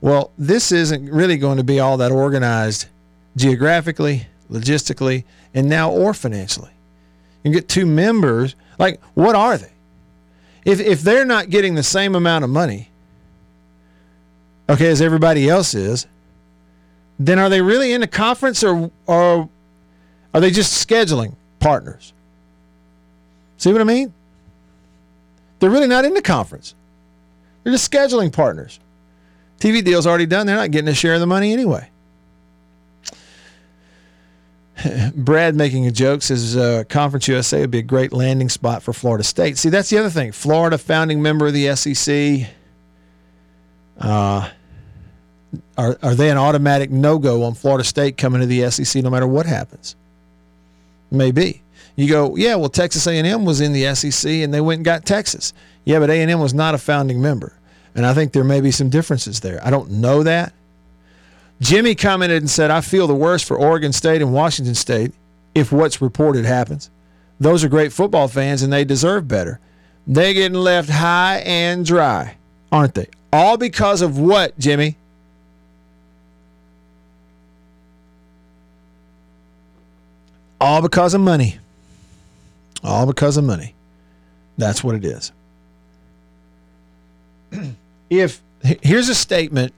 Well, 0.00 0.30
this 0.36 0.72
isn't 0.72 1.10
really 1.10 1.36
going 1.36 1.56
to 1.56 1.64
be 1.64 1.80
all 1.80 1.96
that 1.96 2.12
organized 2.12 2.86
geographically, 3.36 4.26
logistically, 4.50 5.24
and 5.54 5.68
now 5.68 5.90
or 5.90 6.14
financially. 6.14 6.70
You 7.42 7.52
get 7.52 7.68
two 7.68 7.86
members, 7.86 8.56
like 8.78 9.00
what 9.14 9.34
are 9.34 9.56
they? 9.56 9.72
If 10.64 10.80
if 10.80 11.02
they're 11.02 11.24
not 11.24 11.48
getting 11.48 11.76
the 11.76 11.82
same 11.82 12.14
amount 12.14 12.44
of 12.44 12.50
money, 12.50 12.90
okay, 14.68 14.88
as 14.88 15.00
everybody 15.00 15.48
else 15.48 15.74
is, 15.74 16.06
then 17.18 17.38
are 17.38 17.48
they 17.48 17.62
really 17.62 17.92
in 17.92 18.02
a 18.02 18.06
conference 18.06 18.64
or 18.64 18.90
or 19.06 19.48
are 20.34 20.40
they 20.40 20.50
just 20.50 20.86
scheduling 20.86 21.34
partners? 21.60 22.12
See 23.58 23.72
what 23.72 23.80
I 23.80 23.84
mean? 23.84 24.12
They're 25.58 25.70
really 25.70 25.86
not 25.86 26.04
in 26.04 26.14
the 26.14 26.22
conference. 26.22 26.74
They're 27.62 27.72
just 27.72 27.90
scheduling 27.90 28.32
partners. 28.32 28.78
TV 29.58 29.84
deal's 29.84 30.06
already 30.06 30.26
done. 30.26 30.46
They're 30.46 30.56
not 30.56 30.70
getting 30.70 30.88
a 30.88 30.94
share 30.94 31.14
of 31.14 31.20
the 31.20 31.26
money 31.26 31.52
anyway. 31.52 31.88
Brad 35.14 35.54
making 35.54 35.86
a 35.86 35.90
joke 35.90 36.22
says 36.22 36.56
uh, 36.56 36.84
Conference 36.88 37.28
USA 37.28 37.60
would 37.60 37.70
be 37.70 37.78
a 37.78 37.82
great 37.82 38.12
landing 38.12 38.48
spot 38.48 38.82
for 38.82 38.92
Florida 38.92 39.24
State. 39.24 39.58
See, 39.58 39.68
that's 39.68 39.90
the 39.90 39.98
other 39.98 40.10
thing. 40.10 40.32
Florida, 40.32 40.78
founding 40.78 41.22
member 41.22 41.46
of 41.46 41.54
the 41.54 41.74
SEC. 41.74 42.48
Uh, 43.98 44.50
are, 45.78 45.98
are 46.02 46.14
they 46.14 46.30
an 46.30 46.36
automatic 46.36 46.90
no 46.90 47.18
go 47.18 47.44
on 47.44 47.54
Florida 47.54 47.84
State 47.84 48.16
coming 48.18 48.40
to 48.40 48.46
the 48.46 48.70
SEC 48.70 49.02
no 49.02 49.10
matter 49.10 49.26
what 49.26 49.46
happens? 49.46 49.96
Maybe. 51.10 51.62
You 51.94 52.08
go, 52.10 52.36
yeah, 52.36 52.56
well, 52.56 52.68
Texas 52.68 53.06
A&M 53.06 53.44
was 53.46 53.62
in 53.62 53.72
the 53.72 53.94
SEC 53.94 54.30
and 54.30 54.52
they 54.52 54.60
went 54.60 54.80
and 54.80 54.84
got 54.84 55.06
Texas. 55.06 55.54
Yeah, 55.84 55.98
but 55.98 56.10
A&M 56.10 56.38
was 56.40 56.52
not 56.52 56.74
a 56.74 56.78
founding 56.78 57.22
member. 57.22 57.55
And 57.96 58.04
I 58.04 58.12
think 58.12 58.32
there 58.32 58.44
may 58.44 58.60
be 58.60 58.70
some 58.70 58.90
differences 58.90 59.40
there. 59.40 59.58
I 59.64 59.70
don't 59.70 59.90
know 59.90 60.22
that. 60.22 60.52
Jimmy 61.60 61.94
commented 61.94 62.42
and 62.42 62.50
said, 62.50 62.70
I 62.70 62.82
feel 62.82 63.06
the 63.06 63.14
worst 63.14 63.46
for 63.46 63.56
Oregon 63.56 63.90
State 63.90 64.20
and 64.20 64.34
Washington 64.34 64.74
State 64.74 65.12
if 65.54 65.72
what's 65.72 66.02
reported 66.02 66.44
happens. 66.44 66.90
Those 67.40 67.64
are 67.64 67.70
great 67.70 67.94
football 67.94 68.28
fans 68.28 68.62
and 68.62 68.70
they 68.70 68.84
deserve 68.84 69.26
better. 69.26 69.58
They're 70.06 70.34
getting 70.34 70.58
left 70.58 70.90
high 70.90 71.38
and 71.38 71.86
dry, 71.86 72.36
aren't 72.70 72.94
they? 72.94 73.08
All 73.32 73.56
because 73.56 74.02
of 74.02 74.18
what, 74.18 74.58
Jimmy? 74.58 74.98
All 80.60 80.82
because 80.82 81.14
of 81.14 81.22
money. 81.22 81.58
All 82.84 83.06
because 83.06 83.38
of 83.38 83.44
money. 83.44 83.74
That's 84.58 84.84
what 84.84 84.94
it 84.94 85.04
is. 85.04 85.32
if 88.10 88.40
here's 88.62 89.08
a 89.08 89.14
statement, 89.14 89.72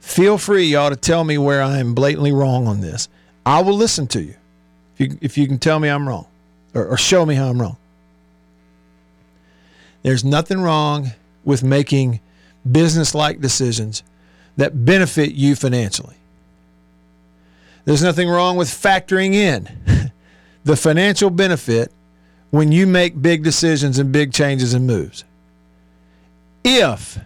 feel 0.00 0.38
free, 0.38 0.64
y'all, 0.64 0.90
to 0.90 0.96
tell 0.96 1.24
me 1.24 1.38
where 1.38 1.62
I 1.62 1.78
am 1.78 1.94
blatantly 1.94 2.32
wrong 2.32 2.66
on 2.66 2.80
this. 2.80 3.08
I 3.44 3.62
will 3.62 3.74
listen 3.74 4.06
to 4.08 4.22
you 4.22 4.34
if 4.94 5.00
you, 5.00 5.18
if 5.20 5.38
you 5.38 5.46
can 5.46 5.58
tell 5.58 5.78
me 5.78 5.88
I'm 5.88 6.08
wrong 6.08 6.26
or, 6.74 6.86
or 6.86 6.96
show 6.96 7.24
me 7.24 7.34
how 7.34 7.48
I'm 7.48 7.60
wrong. 7.60 7.76
There's 10.02 10.24
nothing 10.24 10.60
wrong 10.60 11.12
with 11.44 11.62
making 11.62 12.20
business 12.70 13.14
like 13.14 13.40
decisions 13.40 14.02
that 14.56 14.84
benefit 14.84 15.32
you 15.32 15.54
financially. 15.54 16.16
There's 17.84 18.02
nothing 18.02 18.28
wrong 18.28 18.56
with 18.56 18.68
factoring 18.68 19.34
in 19.34 19.68
the 20.64 20.76
financial 20.76 21.30
benefit 21.30 21.92
when 22.50 22.72
you 22.72 22.86
make 22.86 23.20
big 23.20 23.44
decisions 23.44 23.98
and 23.98 24.12
big 24.12 24.32
changes 24.32 24.74
and 24.74 24.86
moves. 24.86 25.24
If 26.64 27.18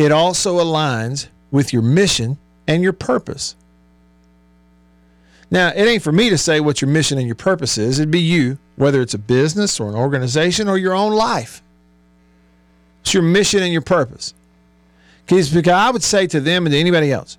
it 0.00 0.12
also 0.12 0.58
aligns 0.58 1.28
with 1.50 1.74
your 1.74 1.82
mission 1.82 2.38
and 2.66 2.82
your 2.82 2.94
purpose. 2.94 3.54
Now, 5.50 5.68
it 5.68 5.84
ain't 5.84 6.02
for 6.02 6.12
me 6.12 6.30
to 6.30 6.38
say 6.38 6.60
what 6.60 6.80
your 6.80 6.88
mission 6.88 7.18
and 7.18 7.26
your 7.26 7.34
purpose 7.34 7.76
is. 7.76 7.98
It'd 7.98 8.10
be 8.10 8.20
you, 8.20 8.56
whether 8.76 9.02
it's 9.02 9.12
a 9.12 9.18
business 9.18 9.78
or 9.78 9.90
an 9.90 9.94
organization 9.94 10.68
or 10.68 10.78
your 10.78 10.94
own 10.94 11.12
life. 11.12 11.62
It's 13.02 13.12
your 13.12 13.24
mission 13.24 13.62
and 13.62 13.72
your 13.72 13.82
purpose. 13.82 14.32
Because 15.26 15.52
I 15.68 15.90
would 15.90 16.02
say 16.02 16.26
to 16.28 16.40
them 16.40 16.64
and 16.64 16.72
to 16.72 16.78
anybody 16.78 17.12
else, 17.12 17.36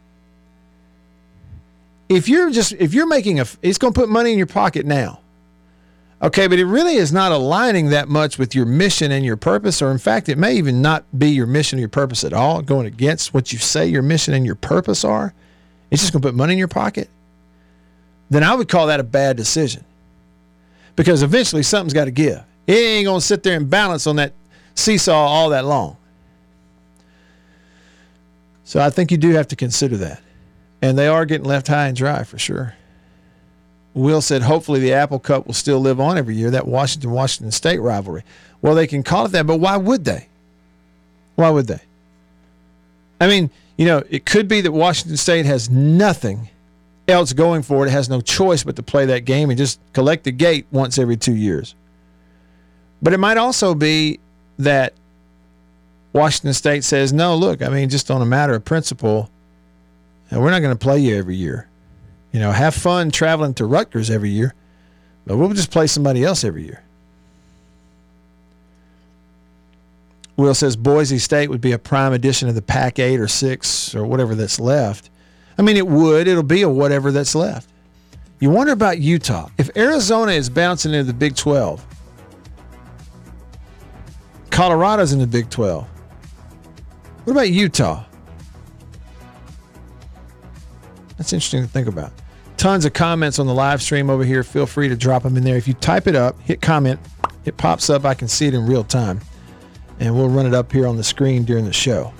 if 2.10 2.30
you're 2.30 2.52
just 2.52 2.74
if 2.74 2.94
you're 2.94 3.08
making 3.08 3.40
a, 3.40 3.46
it's 3.62 3.78
going 3.78 3.94
to 3.94 4.00
put 4.00 4.10
money 4.10 4.34
in 4.34 4.38
your 4.38 4.48
pocket 4.48 4.86
now. 4.86 5.21
Okay, 6.24 6.46
but 6.46 6.60
it 6.60 6.66
really 6.66 6.96
is 6.96 7.12
not 7.12 7.32
aligning 7.32 7.90
that 7.90 8.08
much 8.08 8.38
with 8.38 8.54
your 8.54 8.66
mission 8.66 9.12
and 9.12 9.26
your 9.26 9.38
purpose, 9.38 9.82
or 9.82 9.90
in 9.90 9.98
fact, 9.98 10.30
it 10.30 10.38
may 10.38 10.54
even 10.54 10.82
not 10.82 11.04
be 11.18 11.30
your 11.30 11.48
mission 11.48 11.80
or 11.80 11.82
your 11.82 11.90
purpose 11.90 12.24
at 12.24 12.32
all, 12.32 12.62
going 12.62 12.86
against 12.86 13.34
what 13.34 13.52
you 13.52 13.58
say 13.58 13.88
your 13.88 14.04
mission 14.04 14.36
and 14.36 14.46
your 14.46 14.56
purpose 14.56 15.04
are. 15.04 15.34
It's 15.90 16.02
just 16.02 16.14
going 16.14 16.22
to 16.22 16.28
put 16.28 16.36
money 16.36 16.54
in 16.54 16.60
your 16.60 16.68
pocket. 16.68 17.10
Then 18.30 18.44
I 18.44 18.54
would 18.54 18.70
call 18.70 18.88
that 18.88 19.00
a 19.00 19.04
bad 19.04 19.36
decision 19.36 19.84
because 20.96 21.24
eventually 21.24 21.64
something's 21.64 21.94
got 21.94 22.06
to 22.06 22.12
give. 22.12 22.44
It 22.68 22.74
ain't 22.74 23.06
going 23.06 23.20
to 23.20 23.26
sit 23.26 23.42
there 23.42 23.58
and 23.58 23.68
balance 23.70 24.06
on 24.06 24.18
that 24.18 24.34
seesaw 24.76 25.14
all 25.14 25.50
that 25.50 25.66
long. 25.66 25.98
So 28.64 28.80
I 28.80 28.90
think 28.92 29.12
you 29.12 29.18
do 29.18 29.32
have 29.32 29.48
to 29.50 29.56
consider 29.56 29.98
that. 29.98 30.22
And 30.84 30.98
they 30.98 31.08
are 31.08 31.26
getting 31.26 31.46
left 31.46 31.68
high 31.68 31.88
and 31.88 31.98
dry 31.98 32.24
for 32.24 32.38
sure. 32.38 32.76
Will 33.94 34.22
said, 34.22 34.42
hopefully 34.42 34.80
the 34.80 34.94
Apple 34.94 35.20
Cup 35.20 35.46
will 35.46 35.54
still 35.54 35.80
live 35.80 36.00
on 36.00 36.18
every 36.18 36.36
year, 36.36 36.52
that 36.52 36.68
Washington 36.68 37.12
Washington 37.12 37.52
State 37.52 37.80
rivalry. 37.80 38.24
Well, 38.62 38.76
they 38.76 38.88
can 38.88 39.04
call 39.04 39.26
it 39.26 39.30
that, 39.30 39.48
but 39.48 39.58
why 39.58 39.78
would 39.78 40.06
they? 40.06 40.28
Why 41.36 41.50
would 41.50 41.68
they? 41.68 41.82
I 43.20 43.28
mean, 43.28 43.50
you 43.78 43.86
know, 43.86 44.04
it 44.10 44.26
could 44.26 44.48
be 44.48 44.62
that 44.62 44.72
Washington 44.72 45.18
State 45.18 45.46
has 45.46 45.70
nothing 45.70 46.50
else 47.08 47.34
going 47.34 47.64
for 47.64 47.84
it. 47.84 47.90
It 47.90 47.92
has 47.92 48.10
no 48.10 48.22
choice 48.22 48.64
but 48.64 48.76
to 48.78 48.84
play 48.84 49.06
that 49.08 49.26
game 49.26 49.50
and 49.50 49.58
just 49.58 49.80
collect 49.94 50.24
the 50.24 50.32
gate 50.32 50.66
once 50.72 50.98
every 50.98 51.18
two 51.18 51.36
years. 51.36 51.76
But 53.02 53.14
it 53.14 53.18
might 53.18 53.38
also 53.38 53.74
be 53.74 54.20
that 54.60 54.94
Washington 56.14 56.54
State 56.54 56.84
says, 56.84 57.12
no, 57.12 57.36
look, 57.36 57.62
I 57.62 57.70
mean, 57.70 57.90
just 57.90 58.12
on 58.12 58.22
a 58.22 58.26
matter 58.26 58.54
of 58.54 58.64
principle, 58.64 59.30
we're 60.32 60.52
not 60.52 60.62
going 60.62 60.76
to 60.76 60.80
play 60.80 61.00
you 61.00 61.18
every 61.18 61.36
year. 61.36 61.68
You 62.32 62.40
know, 62.40 62.52
have 62.52 62.74
fun 62.74 63.12
traveling 63.12 63.54
to 63.56 63.66
Rutgers 63.66 64.10
every 64.10 64.30
year, 64.30 64.54
but 65.26 65.38
we'll 65.38 65.54
just 65.54 65.72
play 65.72 65.88
somebody 65.88 66.24
else 66.24 66.44
every 66.44 66.64
year. 66.64 66.84
Will 70.38 70.54
says 70.56 70.76
Boise 70.76 71.20
State 71.20 71.50
would 71.50 71.62
be 71.62 71.74
a 71.74 71.78
prime 71.78 72.14
addition 72.14 72.50
of 72.50 72.56
the 72.56 72.62
Pac 72.62 73.00
8 73.00 73.20
or 73.20 73.28
6 73.28 73.96
or 73.96 74.06
whatever 74.06 74.34
that's 74.34 74.60
left. 74.60 75.10
I 75.58 75.62
mean, 75.62 75.78
it 75.78 75.86
would. 75.86 76.28
It'll 76.28 76.42
be 76.42 76.62
a 76.62 76.70
whatever 76.70 77.12
that's 77.12 77.36
left. 77.36 77.70
You 78.40 78.50
wonder 78.50 78.74
about 78.74 78.98
Utah. 78.98 79.50
If 79.60 79.70
Arizona 79.78 80.32
is 80.32 80.50
bouncing 80.50 80.94
into 80.94 81.04
the 81.04 81.14
Big 81.14 81.36
12, 81.36 81.86
Colorado's 84.50 85.14
in 85.14 85.20
the 85.20 85.28
Big 85.28 85.50
12. 85.50 85.88
What 87.24 87.32
about 87.32 87.50
Utah? 87.50 88.04
That's 91.18 91.34
interesting 91.34 91.62
to 91.62 91.68
think 91.68 91.88
about. 91.88 92.12
Tons 92.62 92.86
of 92.86 92.94
comments 92.94 93.40
on 93.40 93.48
the 93.48 93.56
live 93.56 93.82
stream 93.82 94.08
over 94.08 94.24
here. 94.24 94.44
Feel 94.44 94.68
free 94.68 94.88
to 94.88 94.96
drop 94.96 95.24
them 95.24 95.36
in 95.36 95.44
there. 95.44 95.58
If 95.58 95.68
you 95.68 95.74
type 95.74 96.06
it 96.06 96.14
up, 96.14 96.40
hit 96.42 96.62
comment, 96.62 97.00
it 97.44 97.58
pops 97.58 97.90
up. 97.90 98.06
I 98.06 98.14
can 98.14 98.28
see 98.28 98.46
it 98.46 98.54
in 98.54 98.68
real 98.68 98.84
time. 98.84 99.20
And 100.00 100.16
we'll 100.16 100.30
run 100.30 100.46
it 100.46 100.54
up 100.54 100.72
here 100.72 100.86
on 100.86 100.96
the 100.96 101.04
screen 101.04 101.44
during 101.44 101.66
the 101.66 101.74
show. 101.74 102.14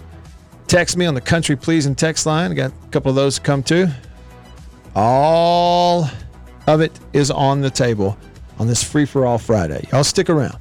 Text 0.66 0.98
me 0.98 1.06
on 1.06 1.14
the 1.14 1.22
country 1.22 1.56
pleasing 1.56 1.94
text 1.94 2.26
line. 2.26 2.56
Got 2.56 2.72
a 2.72 2.88
couple 2.88 3.12
of 3.12 3.16
those 3.16 3.36
to 3.36 3.42
come 3.42 3.62
too. 3.62 3.86
All 4.96 6.10
of 6.66 6.82
it 6.82 7.00
is 7.14 7.30
on 7.30 7.62
the 7.62 7.70
table 7.70 8.18
on 8.58 8.66
this 8.66 8.84
free 8.84 9.06
for 9.06 9.28
all 9.28 9.38
Friday. 9.38 9.88
Y'all 9.92 10.04
stick 10.04 10.28
around. 10.28 10.58